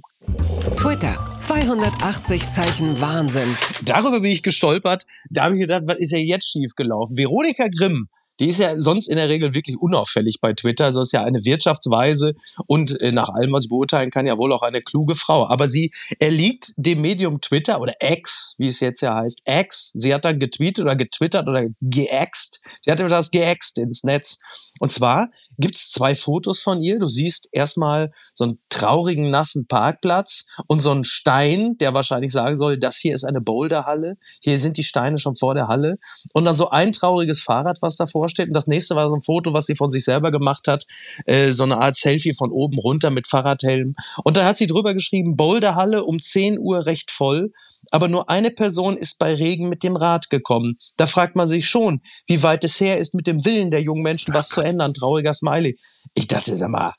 Twitter, 0.72 1.18
280 1.40 2.50
Zeichen 2.50 3.00
Wahnsinn. 3.02 3.56
Darüber 3.84 4.22
bin 4.22 4.32
ich 4.32 4.44
gestolpert. 4.44 5.06
Da 5.30 5.44
habe 5.44 5.56
ich 5.56 5.62
gedacht, 5.62 5.84
was 5.86 5.98
ist 5.98 6.12
ja 6.12 6.18
jetzt 6.18 6.50
schiefgelaufen? 6.50 7.18
Veronika 7.18 7.68
Grimm 7.68 8.08
die 8.40 8.50
ist 8.50 8.60
ja 8.60 8.80
sonst 8.80 9.08
in 9.08 9.18
der 9.18 9.30
Regel 9.30 9.54
wirklich 9.54 9.78
unauffällig 9.78 10.40
bei 10.42 10.54
Twitter. 10.54 10.88
Das 10.88 10.98
ist 10.98 11.12
ja 11.12 11.24
eine 11.24 11.46
Wirtschaftsweise 11.46 12.34
und 12.66 13.00
äh, 13.00 13.12
nach 13.12 13.30
allem, 13.30 13.52
was 13.52 13.66
ich 13.66 13.70
beurteilen 13.70 14.10
kann, 14.10 14.26
ja 14.26 14.38
wohl 14.38 14.52
auch 14.54 14.64
eine 14.64 14.82
kluge 14.82 15.16
Frau. 15.16 15.48
Aber 15.48 15.68
sie 15.68 15.92
erliegt 16.20 16.74
dem 16.78 17.02
Medium 17.02 17.42
Twitter 17.42 17.80
oder 17.80 17.94
X, 18.02 18.56
wie 18.58 18.66
es 18.66 18.80
jetzt 18.80 19.02
ja 19.02 19.16
heißt, 19.16 19.44
X. 19.46 19.92
Sie 19.94 20.14
hat 20.14 20.26
dann 20.26 20.40
getweetet 20.40 20.84
oder 20.84 20.96
getwittert 20.96 21.48
oder 21.48 21.68
geäxt. 21.82 22.62
Sie 22.82 22.92
hat 22.92 23.00
das 23.00 23.32
geäxt 23.32 23.78
ins 23.78 24.04
Netz. 24.04 24.40
Und 24.80 24.92
zwar 24.92 25.30
gibt's 25.58 25.92
zwei 25.92 26.16
Fotos 26.16 26.60
von 26.60 26.82
ihr. 26.82 27.00
Du 27.00 27.08
siehst 27.08 27.50
erstmal 27.52 28.12
so 28.34 28.46
einen 28.46 28.60
traurigen, 28.70 29.30
nassen 29.30 29.68
Parkplatz 29.68 30.48
und 30.68 30.82
so 30.82 30.92
einen 30.92 31.04
Stein, 31.04 31.78
der 31.78 31.94
wahrscheinlich 31.94 32.32
sagen 32.32 32.58
soll, 32.58 32.78
das 32.78 32.98
hier 32.98 33.14
ist 33.14 33.24
eine 33.24 33.42
Boulderhalle. 33.42 34.18
Hier 34.42 34.60
sind 34.60 34.78
die 34.78 34.84
Steine 34.84 35.18
schon 35.18 35.36
vor 35.36 35.56
der 35.56 35.68
Halle. 35.68 35.98
Und 36.34 36.46
dann 36.46 36.58
so 36.58 36.70
ein 36.70 36.92
trauriges 36.92 37.42
Fahrrad, 37.42 37.78
was 37.82 37.96
davor 37.96 38.30
steht. 38.30 38.48
Und 38.48 38.56
das 38.56 38.68
nächste 38.68 38.96
war 38.96 39.10
so 39.10 39.16
ein 39.16 39.24
Foto, 39.24 39.54
was 39.54 39.66
sie 39.66 39.76
von 39.76 39.92
sich 39.92 40.04
selber 40.04 40.32
gemacht 40.32 40.68
hat. 40.68 40.86
Äh, 41.26 41.52
so 41.52 41.64
eine 41.64 41.78
Art 41.78 41.96
Selfie 41.96 42.34
von 42.34 42.52
oben 42.52 42.80
runter 42.80 43.10
mit 43.10 43.28
Fahrradhelm. 43.28 43.96
Und 44.24 44.38
da 44.38 44.46
hat 44.46 44.58
sie 44.58 44.68
drüber 44.68 44.94
geschrieben, 44.94 45.36
Boulderhalle 45.36 46.04
um 46.04 46.20
10 46.20 46.60
Uhr 46.60 46.86
recht 46.86 47.12
voll 47.12 47.52
aber 47.92 48.08
nur 48.08 48.30
eine 48.30 48.52
Person 48.52 48.98
ist 48.98 49.20
bei 49.20 49.36
Regen 49.36 49.70
mit 49.70 49.84
dem 49.84 49.96
Rad 49.96 50.30
gekommen. 50.30 50.78
Da 50.98 51.06
fragt 51.06 51.36
man 51.36 51.48
sich 51.48 51.68
schon, 51.68 52.02
wie 52.26 52.42
weit 52.42 52.64
es 52.64 52.80
her 52.80 52.98
ist 52.98 53.14
mit 53.14 53.28
dem 53.28 53.46
Willen 53.46 53.72
der 53.72 53.82
jungen 53.82 54.02
Menschen, 54.02 54.34
was 54.34 54.50
zu 54.50 54.62
ändern. 54.62 54.94
Trauriger 54.94 55.30
Smiley. 55.44 55.78
Ich 56.14 56.28
dachte, 56.28 56.56
sag 56.56 56.70
mal, 56.70 56.94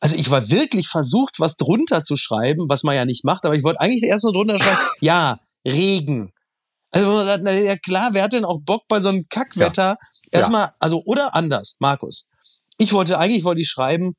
also 0.00 0.16
ich 0.16 0.30
war 0.30 0.48
wirklich 0.50 0.88
versucht, 0.88 1.38
was 1.38 1.56
drunter 1.56 2.02
zu 2.02 2.16
schreiben, 2.16 2.68
was 2.68 2.82
man 2.82 2.96
ja 2.96 3.04
nicht 3.04 3.24
macht, 3.24 3.44
aber 3.44 3.54
ich 3.54 3.62
wollte 3.62 3.80
eigentlich 3.80 4.02
erst 4.02 4.24
nur 4.24 4.32
drunter 4.32 4.58
schreiben, 4.58 4.80
ja, 5.00 5.38
Regen. 5.66 6.32
Also 6.90 7.06
man 7.06 7.26
sagt, 7.26 7.44
na 7.44 7.52
ja 7.52 7.76
klar, 7.76 8.10
wer 8.12 8.24
hat 8.24 8.32
denn 8.32 8.44
auch 8.44 8.58
Bock 8.60 8.82
bei 8.88 9.00
so 9.00 9.08
einem 9.08 9.26
Kackwetter? 9.28 9.96
Ja. 10.00 10.38
Erstmal, 10.38 10.66
ja. 10.66 10.74
also 10.78 11.02
oder 11.04 11.34
anders, 11.34 11.76
Markus. 11.80 12.28
Ich 12.78 12.92
wollte 12.92 13.18
eigentlich 13.18 13.44
wollte 13.44 13.60
ich 13.60 13.68
schreiben, 13.68 14.14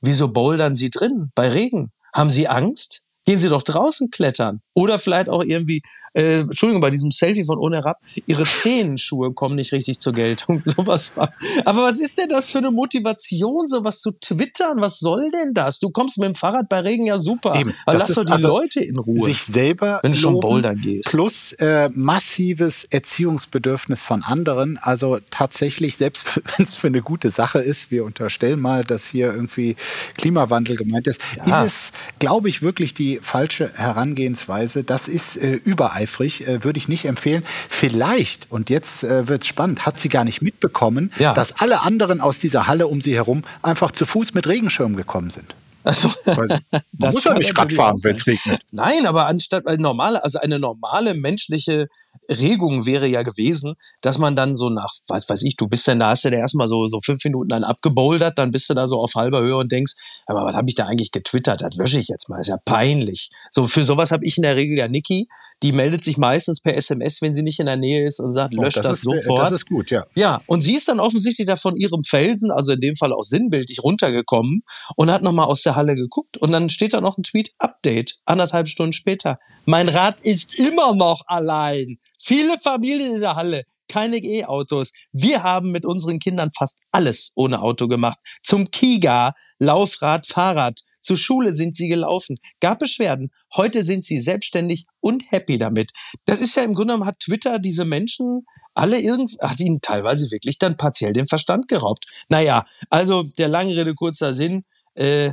wieso 0.00 0.32
bouldern 0.32 0.74
Sie 0.74 0.90
drin 0.90 1.30
bei 1.34 1.48
Regen? 1.48 1.92
Haben 2.14 2.30
Sie 2.30 2.48
Angst? 2.48 3.04
Gehen 3.24 3.38
Sie 3.38 3.48
doch 3.48 3.62
draußen 3.62 4.10
klettern. 4.10 4.60
Oder 4.74 4.98
vielleicht 4.98 5.28
auch 5.28 5.44
irgendwie, 5.44 5.82
äh, 6.12 6.40
Entschuldigung, 6.40 6.80
bei 6.80 6.90
diesem 6.90 7.10
Selfie 7.10 7.44
von 7.44 7.58
ohne 7.58 7.76
Herab, 7.76 8.00
Ihre 8.26 8.44
Zehenschuhe 8.44 9.32
kommen 9.32 9.54
nicht 9.54 9.72
richtig 9.72 10.00
zur 10.00 10.12
Geltung. 10.12 10.62
Sowas 10.64 11.16
war. 11.16 11.32
Aber 11.64 11.84
was 11.84 12.00
ist 12.00 12.18
denn 12.18 12.28
das 12.28 12.50
für 12.50 12.58
eine 12.58 12.70
Motivation, 12.70 13.68
sowas 13.68 14.00
zu 14.00 14.12
twittern? 14.12 14.80
Was 14.80 14.98
soll 14.98 15.30
denn 15.30 15.54
das? 15.54 15.78
Du 15.78 15.90
kommst 15.90 16.18
mit 16.18 16.26
dem 16.26 16.34
Fahrrad 16.34 16.68
bei 16.68 16.80
Regen 16.80 17.06
ja 17.06 17.18
super. 17.18 17.54
Eben, 17.58 17.74
Aber 17.86 17.98
lass 17.98 18.14
doch 18.14 18.24
die 18.24 18.32
also 18.32 18.48
Leute 18.48 18.80
in 18.80 18.98
Ruhe. 18.98 19.24
Sich 19.24 19.42
selber 19.42 20.00
wenn 20.02 20.12
du 20.12 20.18
schon 20.18 20.40
bouldern 20.40 20.80
gehst. 20.80 21.08
Plus 21.08 21.52
äh, 21.52 21.88
massives 21.94 22.84
Erziehungsbedürfnis 22.84 24.02
von 24.02 24.22
anderen. 24.22 24.78
Also 24.78 25.18
tatsächlich, 25.30 25.96
selbst 25.96 26.40
wenn 26.56 26.64
es 26.64 26.76
für 26.76 26.88
eine 26.88 27.02
gute 27.02 27.30
Sache 27.30 27.60
ist, 27.60 27.90
wir 27.90 28.04
unterstellen 28.04 28.60
mal, 28.60 28.84
dass 28.84 29.06
hier 29.06 29.32
irgendwie 29.32 29.76
Klimawandel 30.16 30.76
gemeint 30.76 31.06
ist, 31.06 31.20
ja. 31.36 31.62
ist 31.62 31.66
es, 31.66 31.92
glaube 32.18 32.48
ich, 32.48 32.62
wirklich 32.62 32.94
die 32.94 33.20
falsche 33.22 33.70
Herangehensweise. 33.74 34.84
Das 34.84 35.08
ist 35.08 35.36
äh, 35.36 35.60
übereifrig, 36.00 36.46
äh, 36.46 36.64
würde 36.64 36.78
ich 36.78 36.88
nicht 36.88 37.04
empfehlen. 37.04 37.44
Vielleicht, 37.68 38.50
und 38.50 38.70
jetzt 38.70 39.04
äh, 39.04 39.28
wird 39.28 39.42
es 39.42 39.48
spannend, 39.48 39.86
hat 39.86 40.00
sie 40.00 40.08
gar 40.08 40.24
nicht 40.24 40.42
mitbekommen, 40.42 41.12
ja. 41.18 41.34
dass 41.34 41.60
alle 41.60 41.82
anderen 41.82 42.20
aus 42.20 42.38
dieser 42.38 42.66
Halle 42.66 42.86
um 42.86 43.00
sie 43.00 43.14
herum 43.14 43.42
einfach 43.62 43.90
zu 43.90 44.06
Fuß 44.06 44.34
mit 44.34 44.46
Regenschirm 44.46 44.96
gekommen 44.96 45.30
sind. 45.30 45.54
Also, 45.82 46.10
man 46.26 46.60
muss 46.98 47.24
ja 47.24 47.34
nicht 47.34 47.56
Rad 47.56 47.72
fahren, 47.72 47.98
wenn 48.02 48.14
es 48.14 48.26
regnet. 48.26 48.60
Nein, 48.70 49.06
aber 49.06 49.26
anstatt 49.26 49.64
weil 49.64 49.78
normale, 49.78 50.22
also 50.22 50.38
eine 50.38 50.58
normale 50.58 51.14
menschliche 51.14 51.88
Regung 52.28 52.86
wäre 52.86 53.06
ja 53.06 53.22
gewesen, 53.22 53.74
dass 54.00 54.18
man 54.18 54.36
dann 54.36 54.56
so 54.56 54.68
nach, 54.68 54.94
was 55.08 55.28
weiß 55.28 55.42
ich, 55.42 55.56
du 55.56 55.66
bist 55.66 55.86
dann 55.88 55.98
da, 55.98 56.10
hast 56.10 56.24
du 56.24 56.30
da 56.30 56.36
erstmal 56.36 56.68
so, 56.68 56.86
so 56.86 57.00
fünf 57.00 57.24
Minuten 57.24 57.48
dann 57.48 57.64
abgebouldert, 57.64 58.38
dann 58.38 58.52
bist 58.52 58.70
du 58.70 58.74
da 58.74 58.86
so 58.86 59.00
auf 59.00 59.14
halber 59.14 59.40
Höhe 59.40 59.56
und 59.56 59.72
denkst, 59.72 59.94
aber 60.26 60.44
was 60.44 60.54
habe 60.54 60.68
ich 60.68 60.74
da 60.74 60.86
eigentlich 60.86 61.10
getwittert? 61.10 61.62
Das 61.62 61.74
lösche 61.76 61.98
ich 61.98 62.08
jetzt 62.08 62.28
mal, 62.28 62.40
ist 62.40 62.48
ja 62.48 62.58
peinlich. 62.64 63.30
So, 63.50 63.66
für 63.66 63.84
sowas 63.84 64.12
habe 64.12 64.24
ich 64.24 64.36
in 64.36 64.42
der 64.42 64.56
Regel 64.56 64.78
ja 64.78 64.88
Niki, 64.88 65.28
die 65.62 65.72
meldet 65.72 66.04
sich 66.04 66.18
meistens 66.18 66.60
per 66.60 66.76
SMS, 66.76 67.20
wenn 67.20 67.34
sie 67.34 67.42
nicht 67.42 67.58
in 67.58 67.66
der 67.66 67.76
Nähe 67.76 68.04
ist 68.04 68.20
und 68.20 68.32
sagt, 68.32 68.54
lösch 68.54 68.76
oh, 68.76 68.82
das, 68.82 68.82
das 68.82 68.96
ist, 68.96 69.02
sofort. 69.02 69.40
Das 69.40 69.52
ist 69.52 69.66
gut, 69.66 69.90
ja. 69.90 70.06
Ja, 70.14 70.40
und 70.46 70.62
sie 70.62 70.74
ist 70.74 70.88
dann 70.88 71.00
offensichtlich 71.00 71.46
da 71.46 71.56
von 71.56 71.76
ihrem 71.76 72.04
Felsen, 72.04 72.50
also 72.50 72.72
in 72.72 72.80
dem 72.80 72.96
Fall 72.96 73.12
auch 73.12 73.24
sinnbildlich, 73.24 73.82
runtergekommen 73.82 74.62
und 74.96 75.10
hat 75.10 75.22
nochmal 75.22 75.46
aus 75.46 75.62
der 75.62 75.76
Halle 75.76 75.96
geguckt 75.96 76.36
und 76.36 76.52
dann 76.52 76.70
steht 76.70 76.94
da 76.94 77.00
noch 77.00 77.18
ein 77.18 77.22
Tweet, 77.22 77.52
Update, 77.58 78.20
anderthalb 78.24 78.68
Stunden 78.68 78.92
später. 78.92 79.38
Mein 79.66 79.88
Rad 79.88 80.20
ist 80.20 80.54
immer 80.54 80.94
noch 80.94 81.22
allein. 81.26 81.98
Viele 82.18 82.58
Familien 82.58 83.14
in 83.14 83.20
der 83.20 83.36
Halle, 83.36 83.64
keine 83.88 84.18
E-Autos. 84.18 84.92
Wir 85.12 85.42
haben 85.42 85.72
mit 85.72 85.84
unseren 85.84 86.18
Kindern 86.18 86.50
fast 86.50 86.78
alles 86.92 87.32
ohne 87.34 87.60
Auto 87.60 87.88
gemacht. 87.88 88.18
Zum 88.42 88.70
Kiga, 88.70 89.34
Laufrad, 89.58 90.26
Fahrrad. 90.26 90.80
Zur 91.00 91.16
Schule 91.16 91.54
sind 91.54 91.74
sie 91.76 91.88
gelaufen. 91.88 92.36
Gab 92.60 92.78
Beschwerden. 92.78 93.30
Heute 93.56 93.82
sind 93.82 94.04
sie 94.04 94.18
selbstständig 94.18 94.86
und 95.00 95.30
happy 95.32 95.58
damit. 95.58 95.92
Das 96.26 96.40
ist 96.40 96.54
ja 96.56 96.62
im 96.62 96.74
Grunde 96.74 96.92
genommen 96.92 97.08
hat 97.08 97.20
Twitter 97.20 97.58
diese 97.58 97.84
Menschen 97.84 98.44
alle 98.74 99.00
irgendwie, 99.00 99.36
hat 99.40 99.60
ihnen 99.60 99.80
teilweise 99.80 100.30
wirklich 100.30 100.58
dann 100.58 100.76
partiell 100.76 101.12
den 101.12 101.26
Verstand 101.26 101.68
geraubt. 101.68 102.06
Naja, 102.28 102.66
also 102.88 103.22
der 103.22 103.48
lange 103.48 103.76
Rede, 103.76 103.94
kurzer 103.94 104.34
Sinn, 104.34 104.64
äh, 104.94 105.32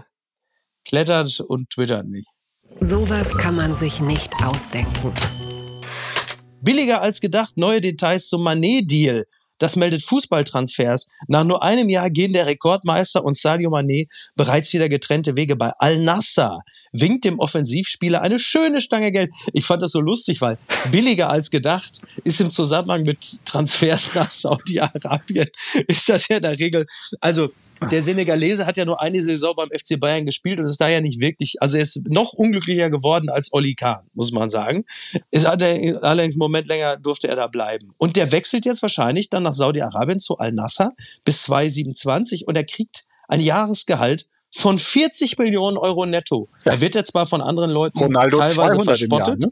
klettert 0.85 1.39
und 1.41 1.69
twittert 1.69 2.07
nicht. 2.07 2.27
Sowas 2.79 3.37
kann 3.37 3.55
man 3.55 3.75
sich 3.75 4.01
nicht 4.01 4.33
ausdenken. 4.43 5.13
Billiger 6.61 7.01
als 7.01 7.21
gedacht, 7.21 7.57
neue 7.57 7.81
Details 7.81 8.27
zum 8.27 8.43
Manet-Deal. 8.43 9.25
Das 9.59 9.75
meldet 9.75 10.03
Fußballtransfers. 10.03 11.07
Nach 11.27 11.43
nur 11.43 11.63
einem 11.63 11.89
Jahr 11.89 12.09
gehen 12.09 12.33
der 12.33 12.45
Rekordmeister 12.45 13.23
und 13.23 13.35
Sadio 13.35 13.71
Mané 13.71 14.07
bereits 14.35 14.71
wieder 14.73 14.87
getrennte 14.87 15.35
Wege 15.35 15.55
bei 15.55 15.71
Al-Nassr. 15.79 16.59
Winkt 16.91 17.25
dem 17.25 17.39
Offensivspieler 17.39 18.21
eine 18.21 18.39
schöne 18.39 18.81
Stange 18.81 19.11
Geld. 19.11 19.33
Ich 19.53 19.65
fand 19.65 19.81
das 19.81 19.91
so 19.91 19.99
lustig, 19.99 20.41
weil 20.41 20.57
billiger 20.91 21.29
als 21.29 21.51
gedacht 21.51 22.01
ist 22.23 22.41
im 22.41 22.51
Zusammenhang 22.51 23.03
mit 23.03 23.45
Transfers 23.45 24.13
nach 24.15 24.29
Saudi-Arabien 24.29 25.47
ist 25.87 26.09
das 26.09 26.27
ja 26.27 26.37
in 26.37 26.43
der 26.43 26.59
Regel. 26.59 26.85
Also 27.19 27.49
der 27.91 28.01
Senegalese 28.01 28.65
hat 28.65 28.77
ja 28.77 28.85
nur 28.85 29.01
eine 29.01 29.21
Saison 29.21 29.53
beim 29.55 29.69
FC 29.69 29.99
Bayern 29.99 30.25
gespielt 30.25 30.59
und 30.59 30.65
ist 30.65 30.81
da 30.81 30.89
ja 30.89 31.01
nicht 31.01 31.19
wirklich, 31.19 31.61
also 31.61 31.77
er 31.77 31.83
ist 31.83 32.01
noch 32.07 32.33
unglücklicher 32.33 32.89
geworden 32.89 33.29
als 33.29 33.53
Oli 33.53 33.75
Kahn, 33.75 34.05
muss 34.13 34.31
man 34.31 34.49
sagen. 34.49 34.85
Er, 35.31 35.47
allerdings 35.51 36.33
einen 36.33 36.39
Moment 36.39 36.67
länger 36.67 36.97
durfte 36.97 37.27
er 37.27 37.35
da 37.35 37.47
bleiben. 37.47 37.93
Und 37.97 38.15
der 38.15 38.31
wechselt 38.31 38.65
jetzt 38.65 38.81
wahrscheinlich 38.81 39.29
dann 39.29 39.43
nach 39.43 39.53
Saudi-Arabien 39.53 40.19
zu 40.19 40.37
Al-Nassr 40.37 40.91
bis 41.23 41.43
2027 41.43 42.47
und 42.47 42.55
er 42.55 42.63
kriegt 42.63 43.03
ein 43.27 43.41
Jahresgehalt 43.41 44.27
von 44.57 44.79
40 44.79 45.37
Millionen 45.37 45.77
Euro 45.77 46.05
netto. 46.05 46.49
Ja. 46.65 46.73
Er 46.73 46.81
wird 46.81 46.95
jetzt 46.95 47.11
zwar 47.11 47.27
von 47.27 47.41
anderen 47.41 47.69
Leuten 47.69 47.99
Ronaldo 47.99 48.37
teilweise 48.37 48.81
verspottet. 48.81 49.43
Jahr, 49.43 49.51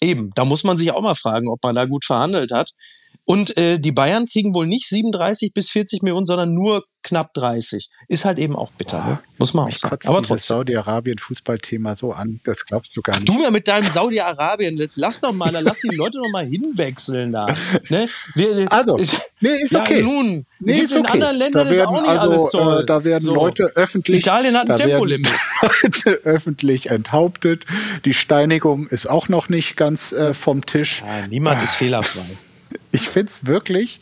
Eben, 0.00 0.30
da 0.34 0.44
muss 0.44 0.62
man 0.62 0.76
sich 0.76 0.92
auch 0.92 1.00
mal 1.00 1.14
fragen, 1.14 1.48
ob 1.48 1.62
man 1.62 1.74
da 1.74 1.84
gut 1.84 2.04
verhandelt 2.04 2.52
hat. 2.52 2.72
Und 3.28 3.56
äh, 3.56 3.80
die 3.80 3.90
Bayern 3.90 4.26
kriegen 4.26 4.54
wohl 4.54 4.68
nicht 4.68 4.88
37 4.88 5.52
bis 5.52 5.68
40 5.70 6.02
Millionen, 6.02 6.26
sondern 6.26 6.54
nur 6.54 6.84
knapp 7.02 7.34
30. 7.34 7.88
Ist 8.08 8.24
halt 8.24 8.38
eben 8.38 8.54
auch 8.54 8.70
bitter, 8.72 9.04
ne? 9.04 9.18
muss 9.38 9.52
man 9.52 9.66
auch 9.66 9.76
sagen. 9.76 9.98
Aber 10.06 10.22
trotzdem. 10.22 10.56
Saudi-Arabien-Fußballthema 10.56 11.96
so 11.96 12.12
an, 12.12 12.40
das 12.44 12.64
glaubst 12.64 12.96
du 12.96 13.02
gar 13.02 13.18
nicht. 13.18 13.28
Du 13.28 13.42
ja 13.42 13.50
mit 13.50 13.66
deinem 13.66 13.88
Saudi-Arabien, 13.88 14.76
jetzt 14.76 14.96
lass 14.96 15.20
doch 15.20 15.32
mal, 15.32 15.50
lass 15.50 15.80
die 15.80 15.94
Leute 15.96 16.18
doch 16.18 16.30
mal 16.32 16.46
hinwechseln 16.46 17.32
da. 17.32 17.52
Ne? 17.88 18.08
Wir, 18.34 18.70
also, 18.72 18.96
nee, 19.40 19.48
ist 19.60 19.72
ja, 19.72 19.82
okay. 19.82 20.02
Nun, 20.02 20.46
nee, 20.60 20.78
ist 20.78 20.94
in 20.94 21.00
okay. 21.00 21.12
anderen 21.12 21.36
Ländern 21.36 21.66
ist 21.66 21.80
auch 21.80 22.00
nicht 22.00 22.08
also, 22.08 22.30
alles 22.30 22.50
toll. 22.50 22.82
Äh, 22.82 22.86
da 22.86 23.04
werden 23.04 23.24
so. 23.24 23.34
Leute 23.34 23.64
öffentlich. 23.74 24.20
Italien 24.20 24.56
hat 24.56 24.70
ein 24.70 24.76
Tempolimit. 24.76 25.32
Leute 25.82 26.10
öffentlich 26.24 26.90
enthauptet. 26.90 27.66
Die 28.04 28.14
Steinigung 28.14 28.86
ist 28.86 29.08
auch 29.08 29.28
noch 29.28 29.48
nicht 29.48 29.76
ganz 29.76 30.12
äh, 30.12 30.32
vom 30.32 30.64
Tisch. 30.64 31.02
Ja, 31.04 31.26
niemand 31.26 31.58
ah. 31.58 31.64
ist 31.64 31.74
fehlerfrei 31.74 32.22
ich 32.96 33.08
finde 33.08 33.30
es 33.30 33.46
wirklich, 33.46 34.00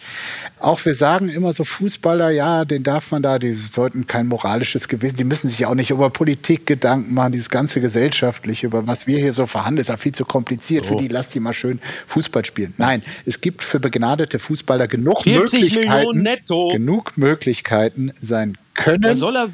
auch 0.60 0.82
wir 0.84 0.94
sagen 0.94 1.28
immer 1.28 1.52
so 1.52 1.64
Fußballer, 1.64 2.30
ja, 2.30 2.64
den 2.64 2.82
darf 2.82 3.10
man 3.10 3.22
da, 3.22 3.38
die 3.38 3.54
sollten 3.54 4.06
kein 4.06 4.28
moralisches 4.28 4.88
Gewissen, 4.88 5.16
die 5.16 5.24
müssen 5.24 5.48
sich 5.48 5.66
auch 5.66 5.74
nicht 5.74 5.90
über 5.90 6.08
Politik 6.10 6.66
Gedanken 6.66 7.12
machen, 7.12 7.32
dieses 7.32 7.50
ganze 7.50 7.80
gesellschaftliche, 7.80 8.68
über 8.68 8.86
was 8.86 9.06
wir 9.06 9.18
hier 9.18 9.32
so 9.32 9.46
verhandeln, 9.46 9.82
ist 9.82 9.88
ja 9.88 9.96
viel 9.96 10.12
zu 10.12 10.24
kompliziert. 10.24 10.86
Oh. 10.86 10.94
Für 10.94 11.02
die 11.02 11.08
lass 11.08 11.30
die 11.30 11.40
mal 11.40 11.52
schön 11.52 11.80
Fußball 12.06 12.44
spielen. 12.44 12.72
Nein, 12.78 13.02
es 13.26 13.40
gibt 13.40 13.64
für 13.64 13.80
begnadete 13.80 14.38
Fußballer 14.38 14.86
genug 14.86 15.26
Möglichkeiten, 15.26 16.24
genug 16.72 17.18
Möglichkeiten, 17.18 18.12
sein 18.22 18.56
Können. 18.74 19.02
Ja, 19.02 19.14
soll, 19.14 19.36
er, 19.36 19.48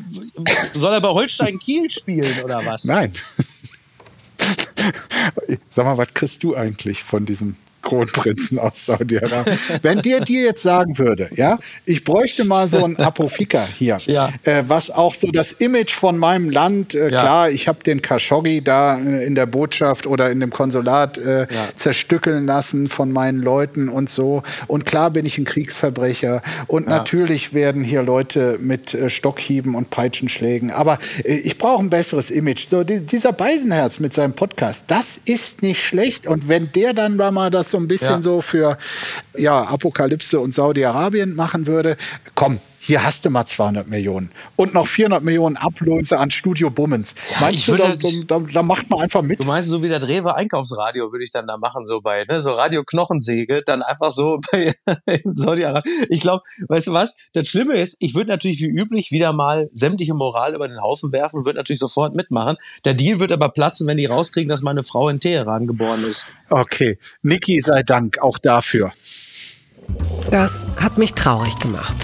soll 0.73 0.93
er 0.93 1.01
bei 1.01 1.09
Holstein 1.09 1.59
Kiel 1.59 1.91
spielen 1.91 2.43
oder 2.45 2.65
was? 2.65 2.85
Nein. 2.85 3.13
Sag 5.71 5.85
mal, 5.85 5.99
was 5.99 6.15
kriegst 6.15 6.43
du 6.43 6.55
eigentlich 6.55 7.03
von 7.03 7.27
diesem 7.27 7.57
Kronprinzen 7.83 8.59
aus 8.59 8.87
Saudi-Arabien. 8.87 9.59
Wenn 9.83 10.03
der 10.03 10.21
dir 10.21 10.43
jetzt 10.43 10.63
sagen 10.63 10.99
würde, 10.99 11.31
ja, 11.35 11.59
ich 11.85 12.05
bräuchte 12.05 12.45
mal 12.45 12.69
so 12.69 12.85
ein 12.85 12.97
Apofika 12.97 13.67
hier, 13.79 13.99
ja. 14.07 14.31
äh, 14.45 14.65
was 14.67 14.91
auch 14.91 15.15
so 15.15 15.29
das 15.29 15.53
Image 15.53 15.93
von 15.93 16.19
meinem 16.19 16.51
Land, 16.51 16.95
äh, 16.95 17.11
ja. 17.11 17.21
klar, 17.21 17.51
ich 17.51 17.69
habe 17.69 17.83
den 17.83 18.03
Khashoggi 18.03 18.63
da 18.63 18.99
äh, 18.99 19.25
in 19.25 19.35
der 19.35 19.47
Botschaft 19.47 20.07
oder 20.07 20.31
in 20.31 20.41
dem 20.41 20.51
Konsulat 20.51 21.19
äh, 21.19 21.41
ja. 21.41 21.47
zerstückeln 21.77 22.47
lassen 22.47 22.89
von 22.89 23.13
meinen 23.13 23.41
Leuten 23.41 23.89
und 23.89 24.11
so. 24.11 24.43
Und 24.67 24.85
klar 24.85 25.11
bin 25.11 25.27
ich 25.27 25.39
ein 25.39 25.45
Kriegsverbrecher. 25.45 26.43
Und 26.67 26.87
natürlich 26.87 27.55
werden 27.55 27.83
hier 27.83 28.03
Leute 28.03 28.59
mit 28.61 28.95
äh, 28.95 29.09
Stockhieben 29.09 29.75
und 29.75 29.91
Peitschenschlägen. 29.91 30.71
Aber 30.71 30.99
äh, 31.25 31.35
ich 31.35 31.59
brauche 31.59 31.83
ein 31.83 31.91
besseres 31.91 32.31
Image. 32.31 32.69
So, 32.69 32.85
die, 32.85 33.01
dieser 33.01 33.33
Beisenherz 33.33 33.99
mit 33.99 34.15
seinem 34.15 34.35
Podcast, 34.35 34.85
das 34.89 35.19
ist 35.25 35.63
nicht 35.63 35.83
schlecht. 35.83 36.27
Und 36.27 36.49
wenn 36.49 36.71
der 36.73 36.93
dann 36.93 37.17
mal 37.17 37.51
das 37.51 37.70
so 37.71 37.79
ein 37.79 37.89
bisschen 37.89 38.23
so 38.23 38.41
für 38.41 38.79
ja, 39.37 39.63
Apokalypse 39.63 40.41
und 40.41 40.55
Saudi-Arabien 40.55 41.35
machen 41.35 41.67
würde, 41.67 41.97
komm, 42.35 42.61
hier 42.83 43.05
hast 43.05 43.27
du 43.27 43.31
mal 43.31 43.45
200 43.45 43.87
Millionen 43.87 44.33
und 44.57 44.73
noch 44.73 44.87
400 44.87 45.23
Millionen 45.23 45.59
Ablöse 45.59 46.19
an 46.19 46.31
Studio 46.31 46.71
Bummens. 46.71 47.15
Ja, 47.33 47.37
meinst 47.43 47.69
du, 47.69 47.77
da, 47.77 47.93
da, 48.27 48.39
da, 48.39 48.63
macht 48.63 48.89
man 48.89 49.01
einfach 49.01 49.21
mit? 49.21 49.39
Du 49.39 49.45
meinst, 49.45 49.69
so 49.69 49.83
wie 49.83 49.89
der 49.89 49.99
Drewe 49.99 50.35
Einkaufsradio 50.35 51.13
würde 51.13 51.23
ich 51.23 51.31
dann 51.31 51.47
da 51.47 51.59
machen, 51.59 51.85
so 51.85 52.01
bei, 52.01 52.25
ne, 52.25 52.41
so 52.41 52.53
Radio 52.53 52.83
Knochensäge, 52.83 53.63
dann 53.67 53.83
einfach 53.83 54.11
so 54.13 54.41
bei 54.51 54.75
Saudi-Arabien. 55.25 55.95
Ich 56.09 56.21
glaube, 56.21 56.43
weißt 56.69 56.87
du 56.87 56.93
was? 56.95 57.17
Das 57.35 57.49
Schlimme 57.49 57.77
ist, 57.77 57.97
ich 58.01 58.15
würde 58.15 58.31
natürlich 58.31 58.61
wie 58.61 58.69
üblich 58.69 59.13
wieder 59.13 59.35
mal 59.35 59.69
sämtliche 59.73 60.15
Moral 60.15 60.55
über 60.55 60.67
den 60.67 60.81
Haufen 60.81 61.13
werfen 61.13 61.41
und 61.41 61.45
würde 61.45 61.59
natürlich 61.59 61.81
sofort 61.81 62.15
mitmachen. 62.15 62.57
Der 62.87 62.95
Deal 62.95 63.21
wird 63.21 63.31
aber 63.31 63.51
platzen, 63.51 63.87
wenn 63.89 63.99
die 63.99 64.07
rauskriegen, 64.07 64.49
dass 64.49 64.63
meine 64.63 64.83
Frau 64.83 65.11
in 65.11 65.21
Teheran 65.21 65.67
geboren 65.67 66.03
ist. 66.05 66.25
Okay. 66.49 66.99
Niki 67.23 67.61
sei 67.61 67.83
Dank 67.83 68.23
auch 68.23 68.39
dafür. 68.39 68.91
Das 70.31 70.67
hat 70.77 70.99
mich 70.99 71.15
traurig 71.15 71.59
gemacht. 71.59 71.97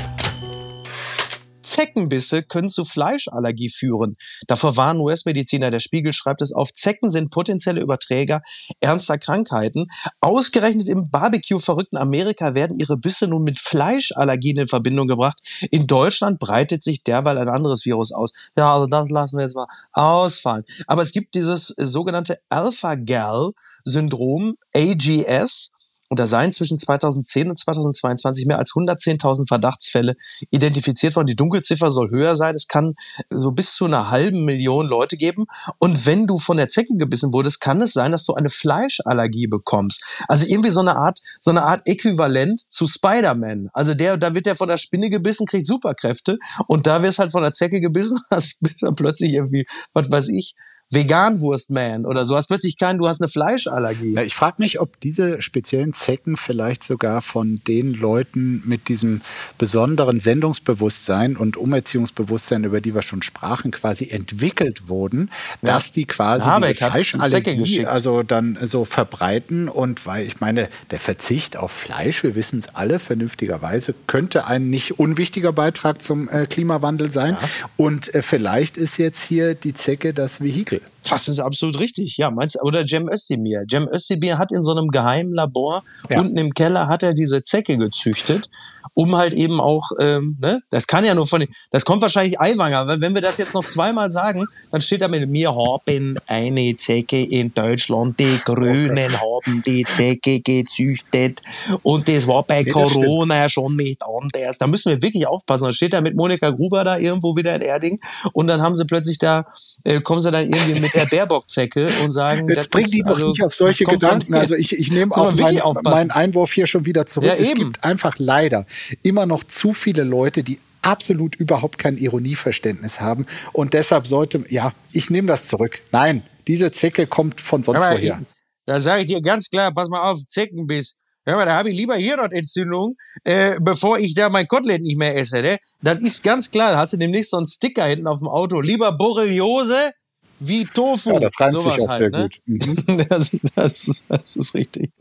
Zeckenbisse 1.76 2.42
können 2.42 2.70
zu 2.70 2.86
Fleischallergie 2.86 3.68
führen. 3.68 4.16
Davor 4.46 4.78
warnen 4.78 5.00
US-Mediziner. 5.00 5.68
Der 5.70 5.80
Spiegel 5.80 6.14
schreibt 6.14 6.40
es 6.40 6.54
auf. 6.54 6.72
Zecken 6.72 7.10
sind 7.10 7.30
potenzielle 7.30 7.82
Überträger 7.82 8.40
ernster 8.80 9.18
Krankheiten. 9.18 9.88
Ausgerechnet 10.20 10.88
im 10.88 11.10
Barbecue-verrückten 11.10 11.98
Amerika 11.98 12.54
werden 12.54 12.78
ihre 12.78 12.96
Bisse 12.96 13.28
nun 13.28 13.42
mit 13.42 13.60
Fleischallergien 13.60 14.56
in 14.56 14.68
Verbindung 14.68 15.06
gebracht. 15.06 15.36
In 15.70 15.86
Deutschland 15.86 16.38
breitet 16.38 16.82
sich 16.82 17.04
derweil 17.04 17.36
ein 17.36 17.50
anderes 17.50 17.84
Virus 17.84 18.10
aus. 18.10 18.32
Ja, 18.56 18.72
also 18.72 18.86
das 18.86 19.10
lassen 19.10 19.36
wir 19.36 19.44
jetzt 19.44 19.54
mal 19.54 19.66
ausfallen. 19.92 20.64
Aber 20.86 21.02
es 21.02 21.12
gibt 21.12 21.34
dieses 21.34 21.74
sogenannte 21.76 22.38
Alpha-Gal-Syndrom, 22.48 24.54
AGS. 24.74 25.72
Und 26.08 26.20
da 26.20 26.26
seien 26.26 26.52
zwischen 26.52 26.78
2010 26.78 27.50
und 27.50 27.58
2022 27.58 28.46
mehr 28.46 28.58
als 28.58 28.72
110.000 28.72 29.48
Verdachtsfälle 29.48 30.16
identifiziert 30.50 31.16
worden. 31.16 31.26
Die 31.26 31.36
Dunkelziffer 31.36 31.90
soll 31.90 32.10
höher 32.10 32.36
sein. 32.36 32.54
Es 32.54 32.68
kann 32.68 32.94
so 33.30 33.52
bis 33.52 33.74
zu 33.74 33.86
einer 33.86 34.10
halben 34.10 34.44
Million 34.44 34.86
Leute 34.86 35.16
geben. 35.16 35.46
Und 35.78 36.06
wenn 36.06 36.26
du 36.26 36.38
von 36.38 36.56
der 36.56 36.68
Zecke 36.68 36.94
gebissen 36.96 37.32
wurdest, 37.32 37.60
kann 37.60 37.82
es 37.82 37.92
sein, 37.92 38.12
dass 38.12 38.24
du 38.24 38.34
eine 38.34 38.50
Fleischallergie 38.50 39.48
bekommst. 39.48 40.04
Also 40.28 40.46
irgendwie 40.46 40.70
so 40.70 40.80
eine 40.80 40.96
Art, 40.96 41.20
so 41.40 41.50
eine 41.50 41.64
Art 41.64 41.82
Äquivalent 41.86 42.60
zu 42.60 42.86
Spider-Man. 42.86 43.70
Also 43.72 43.94
der, 43.94 44.16
da 44.16 44.34
wird 44.34 44.46
der 44.46 44.56
von 44.56 44.68
der 44.68 44.78
Spinne 44.78 45.10
gebissen, 45.10 45.46
kriegt 45.46 45.66
Superkräfte. 45.66 46.38
Und 46.68 46.86
da 46.86 47.02
wirst 47.02 47.18
halt 47.18 47.32
von 47.32 47.42
der 47.42 47.52
Zecke 47.52 47.80
gebissen, 47.80 48.20
hast 48.30 48.58
dann 48.80 48.94
plötzlich 48.94 49.32
irgendwie, 49.32 49.66
was 49.92 50.10
weiß 50.10 50.28
ich, 50.28 50.54
Veganwurstman 50.90 52.06
oder 52.06 52.24
so. 52.24 52.36
Hast 52.36 52.46
plötzlich 52.46 52.78
keinen, 52.78 52.98
du 52.98 53.08
hast 53.08 53.20
eine 53.20 53.28
Fleischallergie. 53.28 54.14
Ja, 54.14 54.22
ich 54.22 54.34
frage 54.34 54.56
mich, 54.58 54.80
ob 54.80 55.00
diese 55.00 55.42
speziellen 55.42 55.92
Zecken 55.92 56.36
vielleicht 56.36 56.84
sogar 56.84 57.22
von 57.22 57.56
den 57.66 57.92
Leuten 57.92 58.62
mit 58.64 58.88
diesem 58.88 59.22
besonderen 59.58 60.20
Sendungsbewusstsein 60.20 61.36
und 61.36 61.56
Umerziehungsbewusstsein, 61.56 62.62
über 62.62 62.80
die 62.80 62.94
wir 62.94 63.02
schon 63.02 63.22
sprachen, 63.22 63.72
quasi 63.72 64.10
entwickelt 64.10 64.88
wurden, 64.88 65.30
ja. 65.60 65.72
dass 65.72 65.90
die 65.90 66.04
quasi 66.04 66.46
ja, 66.46 66.60
diese 66.60 66.74
Fleischallergie 66.74 67.86
also 67.86 68.22
dann 68.22 68.56
so 68.62 68.84
verbreiten 68.84 69.68
und 69.68 70.06
weil 70.06 70.24
ich 70.24 70.40
meine, 70.40 70.68
der 70.92 71.00
Verzicht 71.00 71.56
auf 71.56 71.72
Fleisch, 71.72 72.22
wir 72.22 72.36
wissen 72.36 72.60
es 72.60 72.76
alle 72.76 73.00
vernünftigerweise, 73.00 73.94
könnte 74.06 74.46
ein 74.46 74.70
nicht 74.70 75.00
unwichtiger 75.00 75.52
Beitrag 75.52 76.00
zum 76.00 76.28
äh, 76.28 76.46
Klimawandel 76.46 77.10
sein 77.10 77.36
und 77.76 78.14
äh, 78.14 78.22
vielleicht 78.22 78.76
ist 78.76 78.98
jetzt 78.98 79.22
hier 79.22 79.56
die 79.56 79.74
Zecke 79.74 80.14
das 80.14 80.40
Vehikel 80.40 80.75
das 81.08 81.28
ist 81.28 81.40
absolut 81.40 81.78
richtig. 81.78 82.16
Ja, 82.16 82.30
meinst 82.30 82.60
oder 82.62 82.86
Cem 82.86 83.08
Özdemir. 83.08 83.64
Cem 83.70 83.88
Özdemir 83.88 84.38
hat 84.38 84.52
in 84.52 84.62
so 84.62 84.72
einem 84.72 84.88
geheimen 84.88 85.34
Labor 85.34 85.84
ja. 86.10 86.20
unten 86.20 86.36
im 86.36 86.54
Keller 86.54 86.88
hat 86.88 87.02
er 87.02 87.14
diese 87.14 87.42
Zecke 87.42 87.76
gezüchtet, 87.76 88.50
um 88.96 89.14
halt 89.14 89.34
eben 89.34 89.60
auch, 89.60 89.90
ähm, 90.00 90.38
ne, 90.40 90.62
das 90.70 90.86
kann 90.86 91.04
ja 91.04 91.14
nur 91.14 91.26
von, 91.26 91.46
das 91.70 91.84
kommt 91.84 92.00
wahrscheinlich 92.00 92.40
Eiwanger, 92.40 92.86
weil 92.86 93.00
wenn 93.02 93.14
wir 93.14 93.20
das 93.20 93.36
jetzt 93.36 93.52
noch 93.54 93.64
zweimal 93.64 94.10
sagen, 94.10 94.44
dann 94.72 94.80
steht 94.80 95.02
da 95.02 95.08
mit 95.08 95.28
mir 95.28 95.54
haben 95.54 96.18
eine 96.26 96.76
Zecke 96.76 97.22
in 97.22 97.52
Deutschland, 97.52 98.18
die 98.18 98.40
Grünen 98.42 99.12
haben 99.20 99.62
die 99.66 99.84
Zecke 99.84 100.40
gezüchtet 100.40 101.42
und 101.82 102.08
das 102.08 102.26
war 102.26 102.42
bei 102.42 102.62
nee, 102.62 102.70
Corona 102.70 103.50
schon 103.50 103.76
nicht 103.76 104.00
anders. 104.02 104.56
Da 104.56 104.66
müssen 104.66 104.92
wir 104.92 105.02
wirklich 105.02 105.26
aufpassen. 105.26 105.64
Dann 105.64 105.72
steht 105.74 105.92
da 105.92 106.00
mit 106.00 106.16
Monika 106.16 106.48
Gruber 106.48 106.82
da 106.82 106.96
irgendwo 106.96 107.36
wieder 107.36 107.54
in 107.54 107.60
Erding 107.60 108.00
und 108.32 108.46
dann 108.46 108.62
haben 108.62 108.76
sie 108.76 108.86
plötzlich 108.86 109.18
da, 109.18 109.44
äh, 109.84 110.00
kommen 110.00 110.22
sie 110.22 110.30
da 110.30 110.40
irgendwie 110.40 110.80
mit 110.80 110.94
der 110.94 111.04
Baerbock-Zecke 111.04 111.86
und 112.02 112.12
sagen, 112.12 112.48
jetzt 112.48 112.70
bringt 112.70 112.94
die 112.94 113.02
doch 113.02 113.16
also, 113.16 113.28
nicht 113.28 113.44
auf 113.44 113.54
solche 113.54 113.84
Gedanken. 113.84 114.32
also 114.34 114.54
ich, 114.54 114.72
ich 114.72 114.90
nehme 114.90 115.14
auch 115.14 115.34
mein, 115.34 115.60
meinen 115.82 116.10
Einwurf 116.10 116.54
hier 116.54 116.66
schon 116.66 116.86
wieder 116.86 117.04
zurück. 117.04 117.28
Ja, 117.28 117.34
es 117.34 117.50
eben. 117.50 117.58
gibt 117.58 117.84
einfach 117.84 118.14
leider 118.16 118.64
immer 119.02 119.26
noch 119.26 119.44
zu 119.44 119.72
viele 119.72 120.04
Leute, 120.04 120.42
die 120.42 120.58
absolut 120.82 121.34
überhaupt 121.36 121.78
kein 121.78 121.98
Ironieverständnis 121.98 123.00
haben. 123.00 123.26
Und 123.52 123.74
deshalb 123.74 124.06
sollte, 124.06 124.44
ja, 124.48 124.72
ich 124.92 125.10
nehme 125.10 125.28
das 125.28 125.48
zurück. 125.48 125.80
Nein, 125.92 126.22
diese 126.46 126.70
Zecke 126.70 127.06
kommt 127.06 127.40
von 127.40 127.62
sonst 127.62 127.82
Aber 127.82 127.96
woher. 127.96 128.22
da 128.66 128.80
sage 128.80 129.02
ich 129.02 129.06
dir 129.08 129.20
ganz 129.20 129.50
klar, 129.50 129.72
pass 129.74 129.88
mal 129.88 130.10
auf, 130.10 130.24
Zeckenbiss. 130.26 130.98
Ja, 131.28 131.44
da 131.44 131.56
habe 131.56 131.70
ich 131.70 131.76
lieber 131.76 131.96
Hirnhautentzündung, 131.96 132.94
äh, 133.24 133.56
bevor 133.60 133.98
ich 133.98 134.14
da 134.14 134.28
mein 134.28 134.46
Kotelett 134.46 134.82
nicht 134.82 134.96
mehr 134.96 135.16
esse. 135.16 135.42
Ne? 135.42 135.58
Das 135.82 136.00
ist 136.00 136.22
ganz 136.22 136.52
klar. 136.52 136.70
Da 136.70 136.78
hast 136.78 136.92
du 136.92 136.98
demnächst 136.98 137.32
so 137.32 137.38
einen 137.38 137.48
Sticker 137.48 137.84
hinten 137.84 138.06
auf 138.06 138.20
dem 138.20 138.28
Auto. 138.28 138.60
Lieber 138.60 138.92
Borreliose 138.92 139.90
wie 140.38 140.64
Tofu. 140.66 141.14
Ja, 141.14 141.20
das 141.20 141.40
reimt 141.40 141.60
sich 141.60 141.80
auch 141.80 141.88
halt, 141.88 141.98
sehr 141.98 142.10
ne? 142.10 142.22
gut. 142.22 142.40
Mhm. 142.46 143.06
das, 143.08 143.32
ist, 143.32 143.50
das, 143.56 143.88
ist, 143.88 144.04
das 144.08 144.36
ist 144.36 144.54
richtig. 144.54 144.92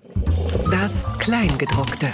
Das 0.72 1.06
Kleingedruckte. 1.20 2.12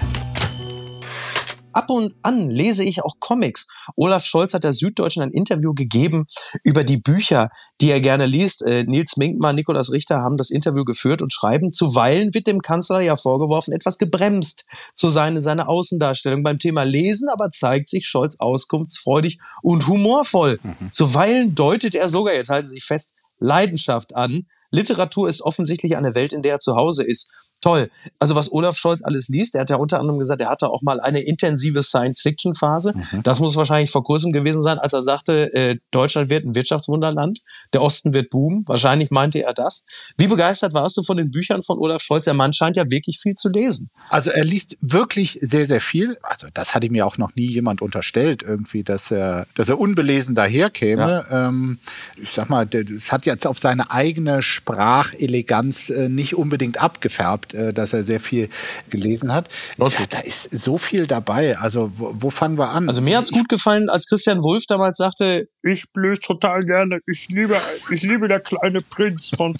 Ab 1.74 1.90
und 1.90 2.16
an 2.22 2.50
lese 2.50 2.84
ich 2.84 3.04
auch 3.04 3.16
Comics. 3.20 3.68
Olaf 3.96 4.26
Scholz 4.26 4.54
hat 4.54 4.64
der 4.64 4.74
Süddeutschen 4.74 5.24
ein 5.24 5.32
Interview 5.32 5.74
gegeben 5.74 6.26
über 6.64 6.84
die 6.84 6.98
Bücher, 6.98 7.50
die 7.80 7.92
er 7.92 8.02
gerne 8.02 8.26
liest. 8.26 8.62
Äh, 8.64 8.84
Nils 8.84 9.18
Minkmann, 9.18 9.56
Nikolaus 9.56 9.92
Richter 9.92 10.22
haben 10.22 10.38
das 10.38 10.50
Interview 10.50 10.84
geführt 10.84 11.22
und 11.22 11.34
schreiben, 11.34 11.72
zuweilen 11.72 12.34
wird 12.34 12.48
dem 12.48 12.62
Kanzler 12.62 13.02
ja 13.02 13.16
vorgeworfen, 13.16 13.74
etwas 13.74 13.98
gebremst 13.98 14.66
zu 14.96 15.08
sein 15.08 15.36
in 15.36 15.42
seiner 15.42 15.70
Außendarstellung 15.70 16.44
beim 16.44 16.60
Thema 16.60 16.84
Lesen, 16.84 17.30
aber 17.30 17.52
zeigt 17.52 17.90
sich 17.90 18.08
Scholz 18.08 18.36
auskunftsfreudig 18.40 19.40
und 19.62 19.88
humorvoll. 19.88 20.60
Mhm. 20.64 20.92
Zuweilen 20.92 21.56
deutet 21.56 21.96
er 21.96 22.10
sogar, 22.10 22.34
jetzt 22.34 22.50
halten 22.50 22.68
Sie 22.68 22.76
sich 22.76 22.86
fest, 22.86 23.14
Leidenschaft 23.40 24.16
an. 24.16 24.48
Literatur 24.70 25.28
ist 25.28 25.42
offensichtlich 25.42 25.98
eine 25.98 26.16
Welt, 26.16 26.32
in 26.34 26.44
der 26.44 26.54
er 26.54 26.60
zu 26.60 26.76
Hause 26.76 27.04
ist 27.04 27.32
toll. 27.62 27.90
Also 28.20 28.36
was 28.36 28.52
Olaf 28.52 28.76
Scholz 28.76 29.04
alles 29.04 29.30
liest, 29.30 29.56
er 29.56 29.62
hat 29.62 29.70
ja 29.70 29.78
unter 29.78 30.00
anderem 30.00 30.20
gesagt, 30.20 30.42
er 30.42 30.50
hatte 30.50 30.70
auch 30.70 30.82
mal 30.82 31.00
eine 31.00 31.22
intensive 31.22 31.84
Science-Fiction-Phase. 31.84 32.94
Mhm. 32.96 33.24
Das 33.24 33.40
muss 33.40 33.56
wahrscheinlich 33.56 33.92
vor 33.92 34.04
kurzem 34.04 34.32
gewesen 34.32 34.62
sein, 34.62 34.80
als 34.80 34.94
er 34.94 35.02
sagte, 35.02 35.54
äh, 35.54 35.78
Deutschland 35.92 36.30
wird 36.30 36.46
ein 36.46 36.56
Wirtschaftswunderland, 36.56 37.42
der 37.74 37.82
Osten 37.82 38.14
wird 38.14 38.30
boomen. 38.32 38.64
Wahrscheinlich 38.68 39.12
meinte 39.12 39.44
er 39.44 39.54
das. 39.54 39.86
Wie 40.18 40.28
begeistert 40.28 40.74
warst 40.74 40.98
du 40.98 41.04
von 41.04 41.18
den 41.18 41.32
Büchern 41.32 41.62
von 41.62 41.78
Olaf 41.78 42.02
Scholz? 42.02 42.26
Der 42.26 42.34
Mann 42.34 42.54
scheint 42.54 42.78
ja 42.78 42.90
wirklich 42.90 43.20
viel 43.20 43.36
zu 43.36 43.50
lesen. 43.50 43.90
Also 44.10 44.32
er 44.32 44.44
liest 44.44 44.78
wirklich 44.82 45.38
sehr, 45.42 45.66
sehr 45.66 45.82
viel. 45.82 46.18
Also 46.24 46.48
das 46.54 46.74
hatte 46.74 46.90
mir 46.90 47.06
auch 47.06 47.18
noch 47.18 47.36
nie 47.36 47.48
jemand 47.48 47.82
unterstellt, 47.82 48.42
irgendwie, 48.44 48.84
dass 48.84 49.12
er, 49.12 49.46
dass 49.56 49.70
er 49.70 49.80
unbelesen 49.80 50.34
daherkäme. 50.34 51.26
Ja. 51.30 51.48
Ähm, 51.48 51.80
ich 52.18 52.32
sag 52.32 52.50
mal, 52.50 52.66
das 52.66 53.12
hat 53.12 53.26
jetzt 53.26 53.46
auf 53.46 53.60
seine 53.60 53.92
eigene 53.92 54.42
Spracheleganz 54.42 55.90
äh, 55.90 56.10
nicht 56.10 56.36
unbedingt 56.36 56.82
abgefärbt 56.82 57.51
äh, 57.54 57.74
dass 57.74 57.94
er 57.94 58.04
sehr 58.04 58.20
viel 58.20 58.50
gelesen 58.90 59.34
hat. 59.34 59.50
Ja, 59.78 59.88
da 60.10 60.20
ist 60.20 60.50
so 60.52 60.78
viel 60.78 61.08
dabei. 61.08 61.58
Also 61.58 61.92
wo, 61.96 62.14
wo 62.18 62.30
fangen 62.30 62.58
wir 62.58 62.70
an? 62.70 62.88
Also 62.88 63.02
mir 63.02 63.18
hat's 63.18 63.32
gut 63.32 63.50
gefallen, 63.50 63.90
als 63.90 64.08
Christian 64.08 64.44
Wulff 64.44 64.66
damals 64.68 64.98
sagte, 64.98 65.48
ich 65.64 65.86
lese 65.96 66.22
total 66.22 66.66
gerne, 66.66 67.00
ich 67.06 67.30
liebe, 67.30 67.56
ich 67.90 68.02
liebe 68.02 68.28
der 68.28 68.40
kleine 68.40 68.82
Prinz 68.82 69.32
von 69.36 69.56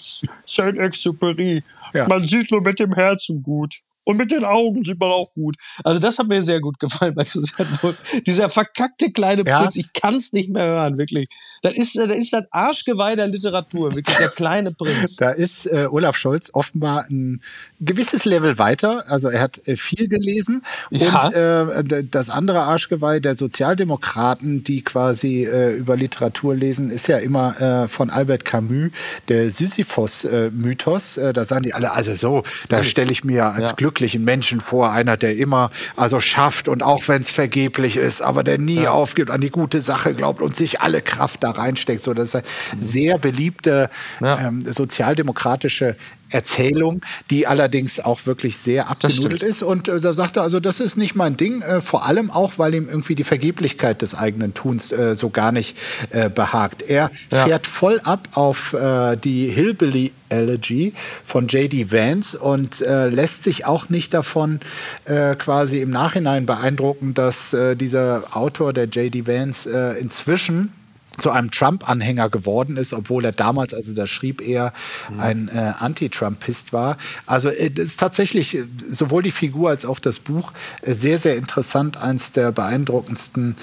Saint-Exupéry. 0.46 1.62
Ja. 1.94 2.08
Man 2.08 2.24
sieht 2.24 2.50
nur 2.50 2.62
mit 2.62 2.78
dem 2.78 2.92
Herzen 2.94 3.42
gut. 3.42 3.80
Und 4.04 4.16
mit 4.16 4.30
den 4.30 4.44
Augen 4.44 4.84
sieht 4.84 4.98
man 4.98 5.10
auch 5.10 5.32
gut. 5.34 5.56
Also 5.84 5.98
das 5.98 6.18
hat 6.18 6.28
mir 6.28 6.42
sehr 6.42 6.60
gut 6.60 6.78
gefallen 6.78 7.14
bei 7.14 7.24
Christian 7.24 7.68
Wolf. 7.82 7.96
Dieser 8.26 8.50
verkackte 8.50 9.12
kleine 9.12 9.44
Prinz, 9.44 9.76
ja. 9.76 9.82
ich 9.82 9.92
kann 9.92 10.16
es 10.16 10.32
nicht 10.32 10.50
mehr 10.50 10.64
hören, 10.64 10.98
wirklich. 10.98 11.28
Das 11.62 11.74
ist, 11.74 11.96
das 11.96 12.18
ist 12.18 12.32
das 12.32 12.44
Arschgeweih 12.50 13.14
der 13.14 13.28
Literatur, 13.28 13.94
wirklich 13.94 14.16
der 14.16 14.28
kleine 14.28 14.72
Prinz. 14.72 15.16
Da 15.16 15.30
ist 15.30 15.66
äh, 15.66 15.86
Olaf 15.90 16.16
Scholz 16.16 16.50
offenbar 16.52 17.06
ein 17.08 17.42
gewisses 17.80 18.24
Level 18.24 18.58
weiter. 18.58 19.04
Also 19.08 19.28
er 19.28 19.40
hat 19.40 19.66
äh, 19.68 19.76
viel 19.76 20.08
gelesen. 20.08 20.64
Ja. 20.90 21.26
Und 21.26 21.92
äh, 21.92 22.04
das 22.04 22.30
andere 22.30 22.62
Arschgeweih 22.62 23.20
der 23.20 23.34
Sozialdemokraten, 23.34 24.64
die 24.64 24.82
quasi 24.82 25.44
äh, 25.44 25.76
über 25.76 25.96
Literatur 25.96 26.54
lesen, 26.54 26.90
ist 26.90 27.06
ja 27.06 27.18
immer 27.18 27.60
äh, 27.60 27.88
von 27.88 28.10
Albert 28.10 28.44
Camus, 28.44 28.90
der 29.28 29.50
Sisyphos-Mythos. 29.50 31.16
Äh, 31.18 31.32
da 31.32 31.44
sagen 31.44 31.62
die 31.62 31.74
alle, 31.74 31.92
also 31.92 32.14
so, 32.14 32.42
da 32.68 32.82
stelle 32.82 33.12
ich 33.12 33.24
mir 33.24 33.46
als 33.46 33.70
ja. 33.70 33.74
Glück 33.74 33.91
glücklichen 33.92 34.24
Menschen 34.24 34.60
vor, 34.60 34.90
einer, 34.90 35.16
der 35.16 35.36
immer 35.36 35.70
also 35.96 36.18
schafft 36.18 36.68
und 36.68 36.82
auch 36.82 37.08
wenn 37.08 37.22
es 37.22 37.30
vergeblich 37.30 37.96
ist, 37.96 38.22
aber 38.22 38.42
der 38.42 38.58
nie 38.58 38.82
ja. 38.82 38.90
aufgibt, 38.90 39.30
an 39.30 39.40
die 39.40 39.50
gute 39.50 39.80
Sache 39.80 40.14
glaubt 40.14 40.40
und 40.40 40.56
sich 40.56 40.80
alle 40.80 41.02
Kraft 41.02 41.42
da 41.42 41.50
reinsteckt. 41.50 42.02
So, 42.02 42.14
das 42.14 42.34
ist 42.34 42.36
eine 42.36 42.44
sehr 42.82 43.18
beliebte 43.18 43.90
ja. 44.20 44.48
ähm, 44.48 44.62
sozialdemokratische 44.72 45.96
Erzählung, 46.32 47.02
die 47.30 47.46
allerdings 47.46 48.00
auch 48.00 48.26
wirklich 48.26 48.56
sehr 48.58 48.88
abgenudelt 48.88 49.42
ist. 49.42 49.62
Und 49.62 49.88
äh, 49.88 50.00
da 50.00 50.12
sagt 50.12 50.36
er, 50.36 50.42
also 50.42 50.60
das 50.60 50.80
ist 50.80 50.96
nicht 50.96 51.14
mein 51.14 51.36
Ding, 51.36 51.62
äh, 51.62 51.80
vor 51.80 52.06
allem 52.06 52.30
auch, 52.30 52.54
weil 52.56 52.74
ihm 52.74 52.88
irgendwie 52.88 53.14
die 53.14 53.24
Vergeblichkeit 53.24 54.02
des 54.02 54.14
eigenen 54.14 54.54
Tuns 54.54 54.92
äh, 54.92 55.14
so 55.14 55.30
gar 55.30 55.52
nicht 55.52 55.76
äh, 56.10 56.28
behagt. 56.28 56.82
Er 56.82 57.10
ja. 57.30 57.44
fährt 57.44 57.66
voll 57.66 58.00
ab 58.04 58.28
auf 58.32 58.72
äh, 58.74 59.16
die 59.16 59.48
Hillbilly 59.48 60.12
Elegy 60.28 60.94
von 61.24 61.46
J.D. 61.46 61.92
Vance 61.92 62.38
und 62.38 62.80
äh, 62.80 63.08
lässt 63.08 63.44
sich 63.44 63.66
auch 63.66 63.88
nicht 63.88 64.14
davon 64.14 64.60
äh, 65.04 65.36
quasi 65.36 65.80
im 65.80 65.90
Nachhinein 65.90 66.46
beeindrucken, 66.46 67.14
dass 67.14 67.52
äh, 67.52 67.76
dieser 67.76 68.24
Autor, 68.32 68.72
der 68.72 68.86
J.D. 68.86 69.26
Vance, 69.26 69.70
äh, 69.70 70.00
inzwischen 70.00 70.72
zu 71.18 71.30
einem 71.30 71.50
Trump-Anhänger 71.50 72.28
geworden 72.30 72.76
ist, 72.76 72.92
obwohl 72.92 73.24
er 73.24 73.32
damals, 73.32 73.74
also 73.74 73.92
da 73.92 74.06
schrieb, 74.06 74.40
er 74.40 74.72
ein 75.18 75.48
äh, 75.48 75.72
Anti-Trumpist 75.78 76.72
war. 76.72 76.96
Also 77.26 77.48
äh, 77.48 77.70
ist 77.74 78.00
tatsächlich 78.00 78.56
äh, 78.56 78.64
sowohl 78.90 79.22
die 79.22 79.30
Figur 79.30 79.70
als 79.70 79.84
auch 79.84 79.98
das 79.98 80.18
Buch 80.18 80.52
äh, 80.82 80.92
sehr, 80.92 81.18
sehr 81.18 81.36
interessant. 81.36 81.96
Eins 81.96 82.32
der 82.32 82.52
beeindruckendsten 82.52 83.56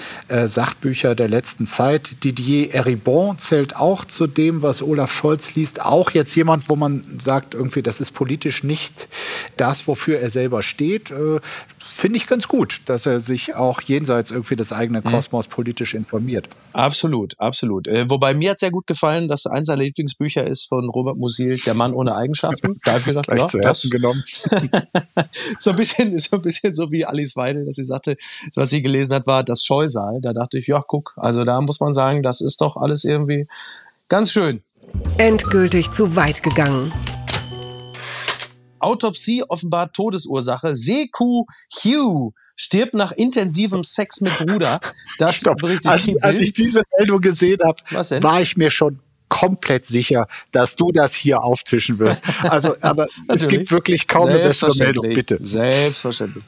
Sachbücher 0.46 1.14
der 1.14 1.28
letzten 1.28 1.66
Zeit. 1.66 2.24
Didier 2.24 2.74
Eribon 2.74 3.38
zählt 3.38 3.76
auch 3.76 4.04
zu 4.04 4.26
dem, 4.26 4.62
was 4.62 4.82
Olaf 4.82 5.12
Scholz 5.12 5.54
liest. 5.54 5.80
Auch 5.80 6.10
jetzt 6.12 6.34
jemand, 6.34 6.68
wo 6.68 6.76
man 6.76 7.04
sagt, 7.18 7.54
irgendwie, 7.54 7.82
das 7.82 8.00
ist 8.00 8.12
politisch 8.12 8.62
nicht 8.62 9.08
das, 9.56 9.86
wofür 9.86 10.20
er 10.20 10.30
selber 10.30 10.62
steht. 10.62 11.12
Finde 11.92 12.16
ich 12.16 12.26
ganz 12.26 12.46
gut, 12.46 12.82
dass 12.86 13.04
er 13.04 13.20
sich 13.20 13.56
auch 13.56 13.82
jenseits 13.82 14.30
irgendwie 14.30 14.56
des 14.56 14.72
eigenen 14.72 15.02
mhm. 15.04 15.10
Kosmos 15.10 15.48
mhm. 15.48 15.52
politisch 15.52 15.94
informiert. 15.94 16.48
Absolut, 16.72 17.38
absolut. 17.38 17.88
Äh, 17.88 18.08
wobei 18.08 18.32
mir 18.32 18.52
hat 18.52 18.60
sehr 18.60 18.70
gut 18.70 18.86
gefallen, 18.86 19.28
dass 19.28 19.46
eins 19.46 19.66
seiner 19.66 19.82
Lieblingsbücher 19.82 20.46
ist 20.46 20.68
von 20.68 20.88
Robert 20.88 21.16
Musil, 21.16 21.58
Der 21.58 21.74
Mann 21.74 21.92
ohne 21.92 22.14
Eigenschaften. 22.14 22.78
Da 22.84 22.92
habe 22.92 23.00
ich 23.00 23.06
gedacht, 23.06 23.26
Gleich 23.26 23.40
ja, 23.40 23.48
zu 23.48 23.60
Herzen 23.60 23.90
genommen. 23.90 24.22
so 25.58 25.70
ein 25.70 25.76
bisschen, 25.76 26.18
so 26.18 26.36
ein 26.36 26.42
bisschen 26.42 26.72
so 26.72 26.90
wie 26.90 27.04
Alice 27.04 27.36
Weidel, 27.36 27.66
dass 27.66 27.74
sie 27.74 27.84
sagte, 27.84 28.16
was 28.54 28.70
sie 28.70 28.82
gelesen 28.82 29.14
hat, 29.14 29.26
war 29.26 29.44
das 29.44 29.64
Scheusal. 29.64 30.20
Da 30.22 30.32
dachte 30.32 30.58
ich, 30.58 30.68
ja, 30.68 30.82
guck, 30.86 31.14
also 31.16 31.44
da 31.44 31.60
muss 31.60 31.80
man 31.80 31.92
sagen, 31.92 32.22
das 32.22 32.40
ist 32.40 32.60
doch 32.60 32.76
alles 32.76 33.04
irgendwie 33.04 33.46
ganz 34.08 34.32
schön. 34.32 34.62
Endgültig 35.18 35.90
zu 35.90 36.16
weit 36.16 36.42
gegangen. 36.42 36.92
Autopsie 38.80 39.44
offenbar 39.48 39.92
Todesursache. 39.92 40.74
Seku 40.74 41.44
Hugh 41.84 42.32
stirbt 42.56 42.94
nach 42.94 43.12
intensivem 43.12 43.84
Sex 43.84 44.20
mit 44.20 44.36
Bruder. 44.38 44.80
Das 45.18 45.36
Stopp. 45.36 45.62
als, 45.64 46.08
als 46.22 46.40
ich 46.40 46.52
diese 46.52 46.82
Meldung 46.98 47.20
gesehen 47.20 47.60
habe, 47.64 48.22
war 48.22 48.42
ich 48.42 48.56
mir 48.56 48.70
schon 48.70 49.00
komplett 49.30 49.86
sicher, 49.86 50.26
dass 50.52 50.76
du 50.76 50.92
das 50.92 51.14
hier 51.14 51.42
auftischen 51.42 51.98
wirst. 51.98 52.22
Also, 52.42 52.74
aber 52.82 53.06
es 53.28 53.48
gibt 53.48 53.70
wirklich 53.70 54.06
kaum 54.06 54.28
eine 54.28 54.40
bessere 54.40 54.76
Meldung, 54.76 55.08
bitte. 55.14 55.38
Selbstverständlich. 55.40 56.44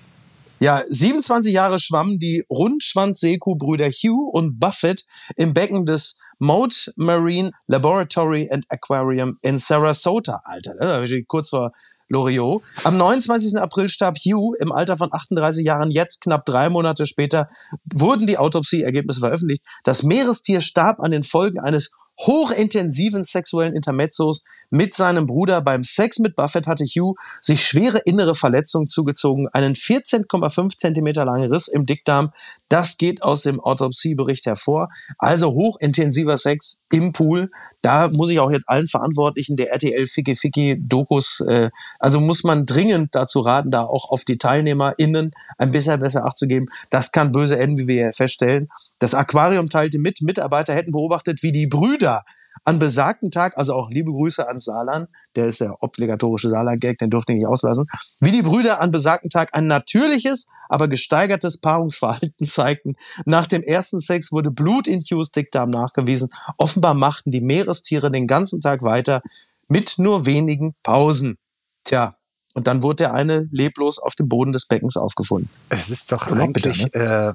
Ja, 0.60 0.82
27 0.88 1.52
Jahre 1.52 1.80
schwammen 1.80 2.18
die 2.18 2.44
Rundschwanz-Seku-Brüder 2.48 3.88
Hugh 3.88 4.30
und 4.30 4.60
Buffett 4.60 5.04
im 5.36 5.54
Becken 5.54 5.86
des 5.86 6.18
Moat 6.38 6.92
Marine 6.96 7.50
Laboratory 7.66 8.48
and 8.50 8.64
Aquarium 8.68 9.38
in 9.42 9.58
Sarasota. 9.58 10.42
Alter, 10.44 10.74
das 10.74 11.10
ist 11.10 11.26
kurz 11.26 11.50
vor 11.50 11.72
Loriot. 12.12 12.62
Am 12.84 12.96
29. 12.96 13.58
April 13.58 13.88
starb 13.88 14.18
Hugh 14.18 14.54
im 14.60 14.70
Alter 14.70 14.98
von 14.98 15.08
38 15.12 15.64
Jahren. 15.64 15.90
Jetzt, 15.90 16.20
knapp 16.20 16.44
drei 16.44 16.68
Monate 16.68 17.06
später, 17.06 17.48
wurden 17.90 18.26
die 18.26 18.38
Autopsieergebnisse 18.38 19.20
veröffentlicht. 19.20 19.62
Das 19.82 20.02
Meerestier 20.02 20.60
starb 20.60 21.00
an 21.00 21.10
den 21.10 21.24
Folgen 21.24 21.58
eines 21.58 21.92
hochintensiven 22.20 23.24
sexuellen 23.24 23.74
Intermezzos 23.74 24.44
mit 24.72 24.94
seinem 24.94 25.26
Bruder. 25.26 25.60
Beim 25.60 25.84
Sex 25.84 26.18
mit 26.18 26.34
Buffett 26.34 26.66
hatte 26.66 26.84
Hugh 26.84 27.14
sich 27.40 27.64
schwere 27.64 27.98
innere 27.98 28.34
Verletzungen 28.34 28.88
zugezogen, 28.88 29.48
einen 29.52 29.74
14,5 29.74 30.76
Zentimeter 30.76 31.24
langen 31.24 31.52
Riss 31.52 31.68
im 31.68 31.86
Dickdarm. 31.86 32.30
Das 32.68 32.96
geht 32.96 33.22
aus 33.22 33.42
dem 33.42 33.60
Autopsiebericht 33.60 34.46
hervor. 34.46 34.88
Also 35.18 35.52
hochintensiver 35.52 36.38
Sex 36.38 36.80
im 36.90 37.12
Pool. 37.12 37.50
Da 37.82 38.08
muss 38.08 38.30
ich 38.30 38.40
auch 38.40 38.50
jetzt 38.50 38.68
allen 38.68 38.88
Verantwortlichen 38.88 39.56
der 39.56 39.70
RTL 39.72 40.06
Ficky 40.06 40.34
Ficky 40.34 40.78
Dokus, 40.80 41.40
äh, 41.40 41.70
also 41.98 42.20
muss 42.20 42.42
man 42.42 42.64
dringend 42.64 43.14
dazu 43.14 43.40
raten, 43.40 43.70
da 43.70 43.84
auch 43.84 44.10
auf 44.10 44.24
die 44.24 44.38
TeilnehmerInnen 44.38 45.32
ein 45.58 45.70
bisschen 45.70 46.00
besser 46.00 46.24
Acht 46.24 46.38
zu 46.38 46.46
geben. 46.46 46.66
Das 46.88 47.12
kann 47.12 47.30
böse 47.30 47.58
enden, 47.58 47.76
wie 47.76 47.88
wir 47.88 48.12
feststellen. 48.14 48.68
Das 48.98 49.14
Aquarium 49.14 49.68
teilte 49.68 49.98
mit, 49.98 50.22
Mitarbeiter 50.22 50.74
hätten 50.74 50.92
beobachtet, 50.92 51.42
wie 51.42 51.52
die 51.52 51.66
Brüder 51.66 52.22
an 52.64 52.78
besagten 52.78 53.30
Tag, 53.30 53.58
also 53.58 53.74
auch 53.74 53.90
liebe 53.90 54.12
Grüße 54.12 54.48
an 54.48 54.60
Salan, 54.60 55.08
der 55.34 55.46
ist 55.46 55.60
der 55.60 55.82
obligatorische 55.82 56.48
Salan-Gag, 56.48 56.98
den 56.98 57.10
durfte 57.10 57.32
ich 57.32 57.38
nicht 57.38 57.48
auslassen, 57.48 57.86
wie 58.20 58.30
die 58.30 58.42
Brüder 58.42 58.80
an 58.80 58.92
besagten 58.92 59.30
Tag 59.30 59.50
ein 59.52 59.66
natürliches, 59.66 60.48
aber 60.68 60.88
gesteigertes 60.88 61.60
Paarungsverhalten 61.60 62.34
zeigten. 62.46 62.94
Nach 63.24 63.46
dem 63.46 63.62
ersten 63.62 64.00
Sex 64.00 64.32
wurde 64.32 64.50
Blut 64.50 64.86
in 64.86 65.00
Hughes 65.00 65.32
Dickdarm 65.32 65.70
nachgewiesen. 65.70 66.28
Offenbar 66.56 66.94
machten 66.94 67.30
die 67.30 67.40
Meerestiere 67.40 68.10
den 68.10 68.26
ganzen 68.26 68.60
Tag 68.60 68.82
weiter 68.82 69.22
mit 69.68 69.98
nur 69.98 70.26
wenigen 70.26 70.74
Pausen. 70.82 71.38
Tja, 71.84 72.16
und 72.54 72.66
dann 72.66 72.82
wurde 72.82 72.96
der 72.96 73.14
eine 73.14 73.48
leblos 73.50 73.98
auf 73.98 74.14
dem 74.14 74.28
Boden 74.28 74.52
des 74.52 74.66
Beckens 74.66 74.96
aufgefunden. 74.96 75.48
Es 75.68 75.90
ist 75.90 76.12
doch 76.12 76.26
eigentlich 76.26 76.52
bitte, 76.52 76.98
ne? 76.98 77.34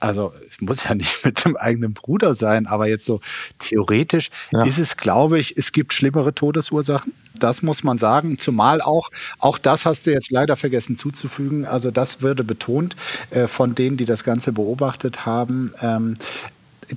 also 0.00 0.32
es 0.46 0.60
muss 0.60 0.84
ja 0.84 0.94
nicht 0.94 1.24
mit 1.24 1.44
dem 1.44 1.56
eigenen 1.56 1.92
Bruder 1.94 2.34
sein, 2.34 2.66
aber 2.66 2.88
jetzt 2.88 3.04
so 3.04 3.20
theoretisch 3.58 4.30
ja. 4.50 4.64
ist 4.64 4.78
es, 4.78 4.96
glaube 4.96 5.38
ich, 5.38 5.56
es 5.56 5.72
gibt 5.72 5.92
schlimmere 5.92 6.34
Todesursachen. 6.34 7.12
Das 7.38 7.62
muss 7.62 7.84
man 7.84 7.98
sagen. 7.98 8.36
Zumal 8.38 8.80
auch, 8.80 9.10
auch 9.38 9.58
das 9.58 9.84
hast 9.84 10.06
du 10.06 10.12
jetzt 10.12 10.30
leider 10.30 10.56
vergessen 10.56 10.96
zuzufügen. 10.96 11.66
Also 11.66 11.90
das 11.90 12.20
würde 12.20 12.42
betont 12.42 12.96
äh, 13.30 13.46
von 13.46 13.74
denen, 13.74 13.96
die 13.96 14.06
das 14.06 14.24
Ganze 14.24 14.52
beobachtet 14.52 15.24
haben. 15.24 15.72
Ähm, 15.80 16.14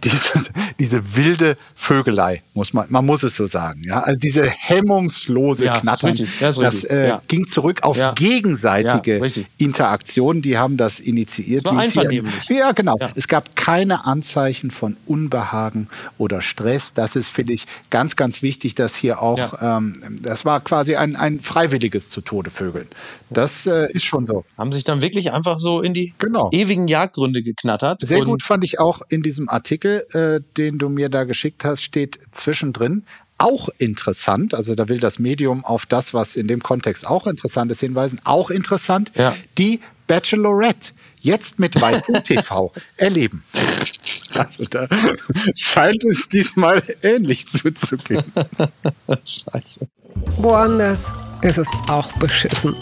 diese, 0.04 0.50
diese 0.80 1.16
wilde 1.16 1.58
Vögelei, 1.76 2.42
muss 2.54 2.74
man, 2.74 2.86
man 2.90 3.06
muss 3.06 3.24
es 3.24 3.36
so 3.36 3.48
sagen. 3.48 3.84
Ja? 3.86 4.02
Also 4.02 4.20
diese 4.20 4.46
hemmungslose 4.46 5.66
ja, 5.66 5.80
Knattern, 5.80 6.16
das, 6.40 6.58
das 6.58 6.84
äh, 6.84 7.08
ja. 7.10 7.22
ging 7.28 7.48
zurück 7.48 7.84
auf 7.84 7.98
ja. 7.98 8.14
gegenseitige 8.14 9.22
Interaktionen, 9.58 10.42
die 10.42 10.58
haben 10.58 10.78
das 10.78 11.00
initiiert. 11.00 11.66
Das 11.66 11.74
war 11.74 11.82
einvernehmlich. 11.82 12.50
Ja, 12.50 12.72
genau. 12.72 12.98
Es 13.16 13.28
gab 13.28 13.56
keine 13.56 14.06
Anzeichen 14.06 14.72
von 14.72 14.98
Unbehagen 15.06 15.88
oder 16.18 16.42
Stress. 16.42 16.94
Das 16.94 17.16
ist, 17.16 17.30
finde 17.30 17.54
ich, 17.54 17.66
ganz, 17.90 18.16
ganz 18.16 18.42
wichtig, 18.42 18.76
dass 18.76 18.96
hier 18.96 19.22
auch, 19.22 19.56
ähm, 19.62 20.18
das 20.22 20.46
war 20.46 20.62
quasi 20.62 20.96
ein, 20.96 21.16
ein 21.16 21.40
freiwilliges 21.40 22.10
zu 22.10 22.22
Tode 22.22 22.52
Vögeln. 22.52 22.88
Das 23.30 23.66
äh, 23.66 23.92
ist 23.92 24.04
schon 24.04 24.26
so. 24.26 24.44
Haben 24.58 24.72
sich 24.72 24.84
dann 24.84 25.02
wirklich 25.02 25.32
einfach 25.32 25.58
so 25.58 25.82
in 25.82 25.94
die 25.94 26.14
genau. 26.18 26.50
ewigen 26.52 26.88
Jagdgründe 26.88 27.42
geknattert. 27.42 28.02
Sehr 28.02 28.24
gut 28.26 28.44
fand 28.44 28.64
ich 28.64 28.80
auch 28.80 29.02
in 29.10 29.22
diesem 29.22 29.48
Artikel, 29.50 29.81
Artikel, 29.82 30.06
äh, 30.14 30.42
den 30.58 30.78
du 30.78 30.90
mir 30.90 31.10
da 31.10 31.24
geschickt 31.24 31.66
hast, 31.66 31.82
steht 31.82 32.20
zwischendrin. 32.32 33.04
Auch 33.38 33.70
interessant, 33.80 34.54
also 34.54 34.76
da 34.76 34.88
will 34.88 35.00
das 35.00 35.18
Medium 35.18 35.66
auf 35.66 35.88
das, 35.88 36.14
was 36.14 36.36
in 36.36 36.48
dem 36.48 36.62
Kontext 36.62 37.08
auch 37.08 37.26
interessant 37.26 37.72
ist, 37.72 37.80
hinweisen. 37.80 38.22
Auch 38.24 38.52
interessant, 38.52 39.12
ja. 39.16 39.36
die 39.58 39.80
Bachelorette 40.06 40.92
jetzt 41.22 41.60
mit 41.60 41.82
Waipu 41.82 42.14
TV 42.24 42.72
erleben. 42.98 43.44
Also 44.36 44.64
da 44.70 44.88
scheint 45.56 46.06
es 46.06 46.30
diesmal 46.30 46.84
ähnlich 47.02 47.48
zuzugehen. 47.48 48.24
Scheiße. 49.26 49.88
Woanders 50.38 51.12
ist 51.42 51.58
es 51.58 51.68
auch 51.88 52.12
beschissen. 52.14 52.76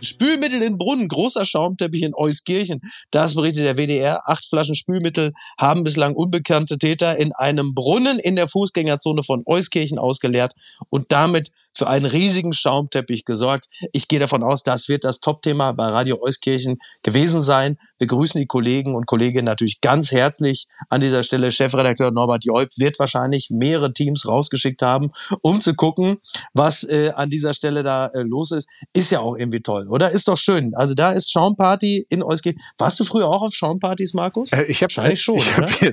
Spülmittel 0.00 0.62
in 0.62 0.78
Brunnen, 0.78 1.08
großer 1.08 1.44
Schaumteppich 1.44 2.02
in 2.02 2.14
Euskirchen. 2.14 2.80
Das 3.10 3.34
berichtet 3.34 3.64
der 3.64 3.76
WDR. 3.76 4.28
Acht 4.28 4.44
Flaschen 4.44 4.74
Spülmittel 4.74 5.32
haben 5.58 5.84
bislang 5.84 6.14
unbekannte 6.14 6.78
Täter 6.78 7.16
in 7.16 7.32
einem 7.32 7.74
Brunnen 7.74 8.18
in 8.18 8.36
der 8.36 8.48
Fußgängerzone 8.48 9.22
von 9.22 9.42
Euskirchen 9.46 9.98
ausgeleert 9.98 10.52
und 10.90 11.12
damit 11.12 11.50
für 11.78 11.86
einen 11.86 12.06
riesigen 12.06 12.52
Schaumteppich 12.52 13.24
gesorgt. 13.24 13.68
Ich 13.92 14.08
gehe 14.08 14.18
davon 14.18 14.42
aus, 14.42 14.64
das 14.64 14.88
wird 14.88 15.04
das 15.04 15.20
Top-Thema 15.20 15.72
bei 15.72 15.86
Radio 15.86 16.20
Euskirchen 16.20 16.78
gewesen 17.02 17.42
sein. 17.42 17.78
Wir 17.98 18.08
grüßen 18.08 18.40
die 18.40 18.46
Kollegen 18.46 18.96
und 18.96 19.06
Kolleginnen 19.06 19.44
natürlich 19.44 19.80
ganz 19.80 20.10
herzlich 20.10 20.66
an 20.88 21.00
dieser 21.00 21.22
Stelle. 21.22 21.52
Chefredakteur 21.52 22.10
Norbert 22.10 22.44
Joib 22.44 22.70
wird 22.76 22.98
wahrscheinlich 22.98 23.48
mehrere 23.50 23.92
Teams 23.92 24.26
rausgeschickt 24.26 24.82
haben, 24.82 25.12
um 25.40 25.60
zu 25.60 25.74
gucken, 25.74 26.18
was 26.52 26.82
äh, 26.82 27.12
an 27.14 27.30
dieser 27.30 27.54
Stelle 27.54 27.84
da 27.84 28.08
äh, 28.08 28.22
los 28.22 28.50
ist. 28.50 28.68
Ist 28.92 29.10
ja 29.10 29.20
auch 29.20 29.36
irgendwie 29.36 29.60
toll, 29.60 29.86
oder? 29.88 30.10
Ist 30.10 30.26
doch 30.26 30.36
schön. 30.36 30.74
Also 30.74 30.94
da 30.94 31.12
ist 31.12 31.30
Schaumparty 31.30 32.06
in 32.08 32.24
Euskirchen. 32.24 32.60
Warst 32.76 32.98
du 32.98 33.04
früher 33.04 33.28
auch 33.28 33.42
auf 33.42 33.54
Schaumpartys, 33.54 34.14
Markus? 34.14 34.52
Äh, 34.52 34.64
ich 34.64 34.82
habe 34.82 34.94
wahrscheinlich 34.96 35.22
schon. 35.22 35.36
Ich 35.36 35.56
hab 35.56 35.70
hier 35.70 35.92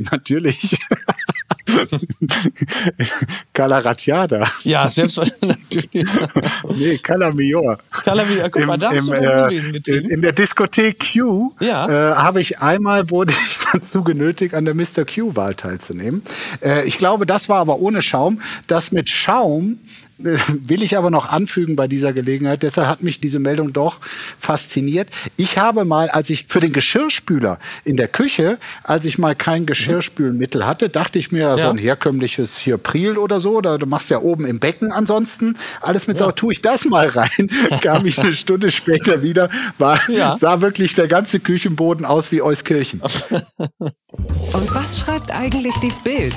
natürlich. 2.20 3.12
Calaratiada. 3.54 4.48
Ja, 4.64 4.88
selbstverständlich. 4.88 5.90
nee, 6.78 6.98
Calamior. 7.00 7.78
Calamior, 7.92 8.50
guck 8.50 8.66
mal, 8.66 8.78
da 8.78 8.92
hast 8.92 9.08
du 9.08 9.14
äh, 9.14 9.20
gewesen 9.20 9.76
in, 9.76 10.10
in 10.10 10.22
der 10.22 10.32
Diskothek 10.32 11.14
Q 11.14 11.54
ja. 11.60 11.88
äh, 11.88 12.16
habe 12.16 12.42
ich 12.42 12.60
einmal, 12.60 13.10
wurde 13.10 13.34
ich 13.48 13.60
dazu 13.72 14.04
genötigt, 14.04 14.54
an 14.54 14.66
der 14.66 14.74
Mr. 14.74 15.06
Q-Wahl 15.06 15.56
teilzunehmen. 15.56 16.24
Äh, 16.64 16.86
ich 16.88 16.98
glaube, 16.98 17.26
das 17.26 17.50
war 17.50 17.60
aber 17.60 17.80
ohne 17.80 18.02
Schaum. 18.02 18.42
Das 18.68 18.92
mit 18.92 19.10
Schaum 19.10 19.80
will 20.18 20.82
ich 20.82 20.98
aber 20.98 21.10
noch 21.10 21.32
anfügen 21.32 21.76
bei 21.76 21.88
dieser 21.88 22.14
Gelegenheit. 22.14 22.64
Deshalb 22.64 22.88
hat 22.88 23.04
mich 23.04 23.20
diese 23.20 23.40
Meldung 23.40 23.74
doch 23.74 24.00
fasziniert. 24.40 25.10
Ich 25.36 25.58
habe 25.58 25.86
mal, 25.86 26.10
als 26.10 26.30
ich 26.30 26.46
für 26.48 26.60
den 26.60 26.74
Geschirrspüler 26.74 27.60
in 27.84 27.98
der 27.98 28.08
Küche, 28.08 28.58
als 28.84 29.06
ich 29.06 29.18
mal 29.18 29.36
kein 29.36 29.66
Geschirrspülmittel 29.66 30.66
hatte, 30.66 30.90
dachte 30.90 31.20
ich 31.20 31.32
mir, 31.32 31.42
ja. 31.42 31.58
so 31.58 31.68
ein 31.68 31.78
herkömmliches 31.78 32.58
hier 32.58 32.78
Priel 32.78 33.18
oder 33.18 33.40
so, 33.40 33.58
oder 33.58 33.78
du 33.78 33.86
machst 33.86 34.10
ja 34.10 34.20
oben 34.20 34.46
im 34.46 34.60
Becken 34.60 34.92
ansonsten 34.92 35.58
alles 35.82 36.08
mit 36.08 36.18
ja. 36.18 36.26
Sau, 36.26 36.32
tue 36.32 36.54
ich 36.54 36.62
das 36.62 36.86
mal 36.86 37.08
rein, 37.08 37.50
kam 37.82 38.06
ich 38.06 38.18
eine 38.20 38.34
Stunde 38.34 38.72
später 38.72 39.22
wieder, 39.22 39.50
war, 39.78 40.00
ja. 40.10 40.38
sah 40.38 40.62
wirklich 40.62 40.96
der 40.96 41.08
ganze 41.08 41.40
Küchenboden 41.40 42.06
aus 42.06 42.32
wie 42.32 42.42
Euskirchen. 42.42 43.02
Und 44.54 44.74
was 44.74 45.00
schreibt 45.00 45.32
eigentlich 45.32 45.76
die 45.82 45.92
Bild? 46.04 46.36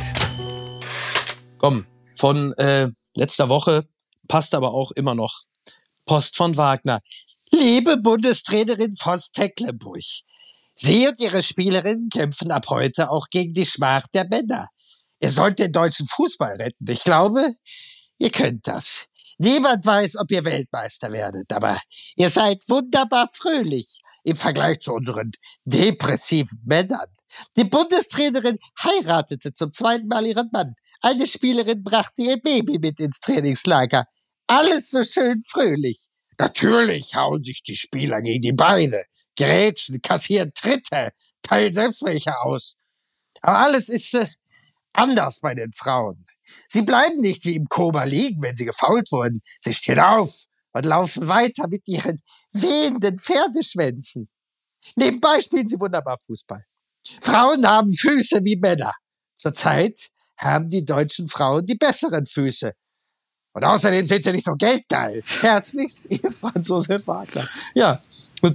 Komm, 1.59 1.87
von 2.15 2.53
äh, 2.55 2.89
letzter 3.19 3.49
Woche, 3.49 3.87
passt 4.29 4.55
aber 4.55 4.73
auch 4.73 4.91
immer 4.93 5.15
noch. 5.15 5.43
Post 6.07 6.37
von 6.37 6.57
Wagner. 6.57 7.01
Liebe 7.53 7.97
Bundestrainerin 7.97 8.97
Voss 8.97 9.31
Tecklenburg, 9.33 10.03
Sie 10.75 11.09
und 11.09 11.19
Ihre 11.19 11.43
Spielerinnen 11.43 12.09
kämpfen 12.09 12.53
ab 12.53 12.67
heute 12.69 13.11
auch 13.11 13.29
gegen 13.31 13.53
die 13.53 13.67
Schmach 13.67 14.07
der 14.15 14.29
Männer. 14.29 14.69
Ihr 15.21 15.31
sollt 15.31 15.59
den 15.59 15.73
deutschen 15.73 16.07
Fußball 16.07 16.55
retten. 16.55 16.87
Ich 16.89 17.03
glaube, 17.03 17.53
ihr 18.19 18.31
könnt 18.31 18.69
das. 18.69 19.07
Niemand 19.39 19.85
weiß, 19.85 20.17
ob 20.17 20.31
ihr 20.31 20.45
Weltmeister 20.45 21.11
werdet, 21.11 21.53
aber 21.53 21.81
ihr 22.17 22.31
seid 22.31 22.63
wunderbar 22.69 23.29
fröhlich 23.33 24.01
im 24.23 24.37
Vergleich 24.37 24.79
zu 24.81 24.93
unseren 24.93 25.33
depressiven 25.65 26.61
Männern. 26.65 27.07
Die 27.57 27.65
Bundestrainerin 27.65 28.59
heiratete 28.83 29.53
zum 29.53 29.73
zweiten 29.73 30.07
Mal 30.07 30.27
ihren 30.27 30.49
Mann. 30.53 30.75
Eine 31.01 31.27
Spielerin 31.27 31.83
brachte 31.83 32.23
ihr 32.23 32.41
Baby 32.41 32.79
mit 32.79 32.99
ins 32.99 33.21
Trainingslager. 33.21 34.07
Alles 34.47 34.91
so 34.91 35.03
schön 35.03 35.41
fröhlich. 35.43 36.09
Natürlich 36.39 37.15
hauen 37.15 37.43
sich 37.43 37.63
die 37.63 37.77
Spieler 37.77 38.21
gegen 38.23 38.41
die 38.41 38.53
Beine, 38.53 39.05
grätschen, 39.37 40.01
kassieren 40.03 40.53
Tritte, 40.55 41.13
teilen 41.43 41.75
selbst 41.75 42.05
welche 42.05 42.41
aus. 42.41 42.77
Aber 43.43 43.59
alles 43.59 43.89
ist 43.89 44.15
äh, 44.15 44.29
anders 44.93 45.41
bei 45.41 45.55
den 45.55 45.73
Frauen. 45.73 46.25
Sie 46.69 46.83
bleiben 46.83 47.21
nicht 47.21 47.45
wie 47.45 47.57
im 47.57 47.67
Koma 47.67 48.05
liegen, 48.05 48.43
wenn 48.43 48.57
sie 48.57 48.65
gefault 48.65 49.11
wurden. 49.13 49.43
Sie 49.61 49.75
stehen 49.75 50.01
auf 50.01 50.45
und 50.73 50.85
laufen 50.85 51.29
weiter 51.29 51.69
mit 51.69 51.87
ihren 51.89 52.19
wehenden 52.53 53.19
Pferdeschwänzen. 53.19 54.29
Nebenbei 54.97 55.41
spielen 55.41 55.69
sie 55.69 55.79
wunderbar 55.79 56.19
Fußball. 56.19 56.65
Frauen 57.21 57.67
haben 57.67 57.91
Füße 57.91 58.45
wie 58.45 58.57
Männer. 58.57 58.95
Zurzeit 59.35 60.11
haben 60.39 60.69
die 60.69 60.85
deutschen 60.85 61.29
Frauen 61.29 61.65
die 61.67 61.75
besseren 61.75 62.27
Füße. 62.27 62.73
Und 63.55 63.65
außerdem 63.65 64.07
sind 64.07 64.23
sie 64.23 64.33
nicht 64.33 64.45
so 64.45 64.55
geldgeil. 64.55 65.23
Herzlichst, 65.41 66.03
ihr 66.11 66.31
Franz 66.31 66.69
Josef 66.69 67.07
Wagner. 67.07 67.49
Ja, 67.75 68.01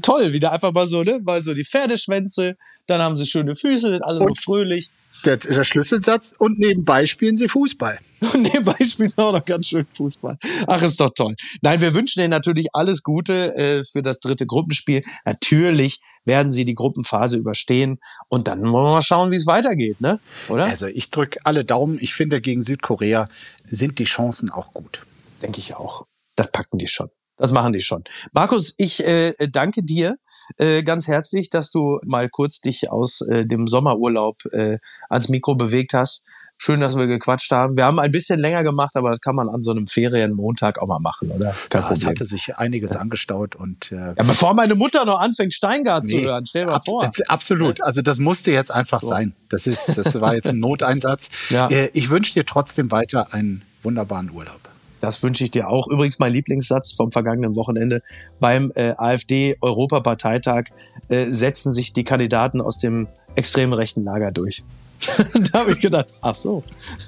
toll, 0.02 0.32
wieder 0.32 0.52
einfach 0.52 0.72
mal 0.72 0.88
so, 0.88 1.04
ne? 1.04 1.20
Mal 1.20 1.44
so 1.44 1.54
die 1.54 1.66
Pferdeschwänze, 1.66 2.56
dann 2.88 3.02
haben 3.02 3.16
sie 3.16 3.26
schöne 3.26 3.56
Füße, 3.56 3.92
sind 3.92 4.04
alle 4.04 4.20
und, 4.20 4.38
so 4.38 4.44
fröhlich 4.44 4.92
der, 5.26 5.38
der 5.38 5.64
Schlüsselsatz 5.64 6.34
und 6.38 6.60
nebenbei 6.60 7.06
spielen 7.06 7.36
sie 7.36 7.48
Fußball. 7.48 8.00
Und 8.34 8.42
nebenbei 8.42 8.86
spielen 8.86 9.10
sie 9.10 9.18
auch 9.18 9.34
noch 9.34 9.44
ganz 9.44 9.68
schön 9.68 9.86
Fußball. 9.86 10.38
Ach, 10.66 10.82
ist 10.82 11.00
doch 11.00 11.10
toll. 11.14 11.36
Nein, 11.62 11.82
wir 11.82 11.94
wünschen 11.94 12.22
Ihnen 12.22 12.30
natürlich 12.30 12.68
alles 12.72 13.04
Gute 13.04 13.54
äh, 13.56 13.84
für 13.84 14.02
das 14.02 14.22
dritte 14.22 14.46
Gruppenspiel. 14.46 15.04
Natürlich 15.26 16.00
werden 16.24 16.54
sie 16.54 16.64
die 16.64 16.74
Gruppenphase 16.74 17.36
überstehen 17.36 18.00
und 18.30 18.48
dann 18.48 18.62
wollen 18.62 18.86
wir 18.86 18.94
mal 18.94 19.02
schauen, 19.02 19.32
wie 19.32 19.36
es 19.36 19.46
weitergeht, 19.46 20.00
ne? 20.00 20.22
Oder? 20.48 20.66
Also 20.66 20.88
ich 20.88 21.10
drücke 21.10 21.40
alle 21.44 21.66
Daumen. 21.66 21.98
Ich 22.00 22.14
finde, 22.14 22.40
gegen 22.40 22.64
Südkorea 22.64 23.28
sind 23.66 24.00
die 24.00 24.06
Chancen 24.06 24.50
auch 24.50 24.72
gut. 24.72 25.06
Denke 25.42 25.60
ich 25.60 25.76
auch. 25.76 26.06
Das 26.38 26.50
packen 26.50 26.78
die 26.78 26.88
schon. 26.88 27.10
Das 27.36 27.52
machen 27.52 27.74
die 27.74 27.82
schon. 27.82 28.06
Markus, 28.32 28.74
ich 28.78 29.04
äh, 29.04 29.34
danke 29.50 29.84
dir 29.84 30.16
äh, 30.58 30.84
ganz 30.84 31.08
herzlich, 31.08 31.50
dass 31.50 31.72
du 31.72 32.00
mal 32.04 32.30
kurz 32.30 32.60
dich 32.60 32.92
aus 32.92 33.22
äh, 33.22 33.46
dem 33.46 33.68
Sommerurlaub 33.68 34.46
äh, 34.52 34.80
ans 35.10 35.30
Mikro 35.30 35.56
bewegt 35.56 35.94
hast. 35.94 36.26
Schön, 36.58 36.80
dass 36.80 36.96
wir 36.96 37.08
gequatscht 37.08 37.52
haben. 37.52 37.76
Wir 37.76 37.86
haben 37.86 38.00
ein 38.00 38.12
bisschen 38.12 38.40
länger 38.40 38.64
gemacht, 38.64 38.96
aber 38.96 39.10
das 39.10 39.20
kann 39.20 39.36
man 39.36 39.50
an 39.50 39.64
so 39.64 39.72
einem 39.72 39.88
Ferienmontag 39.88 40.80
auch 40.80 40.88
mal 40.88 41.00
machen, 41.00 41.32
oder? 41.32 41.54
Kein 41.70 41.82
ja, 41.82 41.92
es 41.92 42.06
hatte 42.06 42.26
sich 42.26 42.56
einiges 42.56 42.94
ja. 42.94 43.00
angestaut 43.00 43.56
und 43.56 43.92
äh, 43.92 43.96
ja, 43.96 44.24
bevor 44.24 44.54
meine 44.54 44.76
Mutter 44.76 45.04
noch 45.04 45.20
anfängt, 45.20 45.54
Steingart 45.54 46.06
nee, 46.06 46.22
zu 46.22 46.22
hören, 46.22 46.46
stell 46.46 46.66
dir 46.66 46.72
mal 46.72 46.80
vor. 46.80 47.10
Absolut. 47.28 47.82
Also 47.82 48.02
das 48.02 48.20
musste 48.20 48.52
jetzt 48.52 48.72
einfach 48.72 49.02
so. 49.02 49.08
sein. 49.08 49.36
Das 49.50 49.68
ist, 49.68 49.98
das 49.98 50.20
war 50.22 50.36
jetzt 50.36 50.50
ein 50.50 50.60
Noteinsatz. 50.62 51.30
ja. 51.50 51.68
Äh, 51.68 51.90
ich 51.94 52.10
wünsche 52.10 52.34
dir 52.34 52.46
trotzdem 52.46 52.92
weiter 52.92 53.34
einen 53.34 53.64
wunderbaren 53.82 54.32
Urlaub. 54.32 54.73
Das 55.04 55.22
wünsche 55.22 55.44
ich 55.44 55.52
dir 55.52 55.68
auch. 55.68 55.90
Übrigens 55.90 56.18
mein 56.20 56.32
Lieblingssatz 56.32 56.94
vom 56.94 57.12
vergangenen 57.12 57.58
Wochenende. 57.58 58.02
Beim 58.40 58.72
äh, 58.76 58.94
AfD-Europaparteitag 58.96 60.68
äh, 61.10 61.26
setzen 61.30 61.74
sich 61.74 61.92
die 61.92 62.06
Kandidaten 62.06 62.62
aus 62.62 62.78
dem 62.78 63.10
extremen 63.36 63.74
rechten 63.74 64.06
Lager 64.06 64.32
durch. 64.32 64.64
da 65.52 65.60
habe 65.60 65.74
ich 65.74 65.82
gedacht, 65.82 66.14
ach 66.22 66.36
so. 66.36 66.64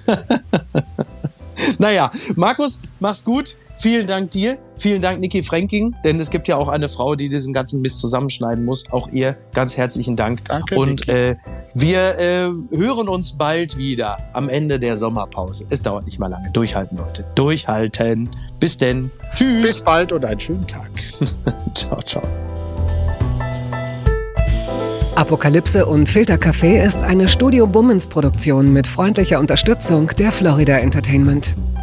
naja, 1.80 2.12
Markus, 2.36 2.82
mach's 3.00 3.24
gut. 3.24 3.56
Vielen 3.78 4.08
Dank 4.08 4.32
dir. 4.32 4.58
Vielen 4.78 5.02
Dank, 5.02 5.20
Niki 5.20 5.44
Franking, 5.44 5.96
denn 6.04 6.20
es 6.20 6.30
gibt 6.30 6.48
ja 6.48 6.58
auch 6.58 6.68
eine 6.68 6.90
Frau, 6.90 7.16
die 7.16 7.30
diesen 7.30 7.54
ganzen 7.54 7.82
Mist 7.82 8.00
zusammenschneiden 8.00 8.66
muss. 8.66 8.92
Auch 8.92 9.10
ihr 9.10 9.38
ganz 9.54 9.78
herzlichen 9.78 10.16
Dank. 10.16 10.44
Danke. 10.46 10.76
Und 10.76 11.08
äh, 11.08 11.36
wir 11.74 12.18
äh, 12.18 12.50
hören 12.76 13.10
uns 13.10 13.38
bald 13.38 13.78
wieder 13.78 14.18
am 14.34 14.50
Ende 14.50 14.80
der 14.80 14.98
Sommerpause. 14.98 15.66
Es 15.70 15.82
dauert 15.82 16.06
nicht 16.06 16.20
mal 16.20 16.28
lange. 16.28 16.50
Durchhalten, 16.52 16.98
Leute. 16.98 17.26
Durchhalten. 17.36 18.30
Bis 18.60 18.78
denn. 18.78 19.12
Tschüss. 19.34 19.62
Bis 19.62 19.84
bald 19.84 20.12
und 20.12 20.26
einen 20.26 20.40
schönen 20.40 20.68
Tag. 20.68 20.90
ciao, 21.76 22.02
ciao. 22.02 22.24
Apokalypse 25.16 25.86
und 25.86 26.10
Filtercafé 26.10 26.84
ist 26.84 26.98
eine 26.98 27.30
Studio 27.30 27.68
Bummens 27.68 28.08
Produktion 28.08 28.74
mit 28.74 28.86
freundlicher 28.86 29.40
Unterstützung 29.40 30.08
der 30.20 30.34
Florida 30.34 30.78
Entertainment. 30.78 31.56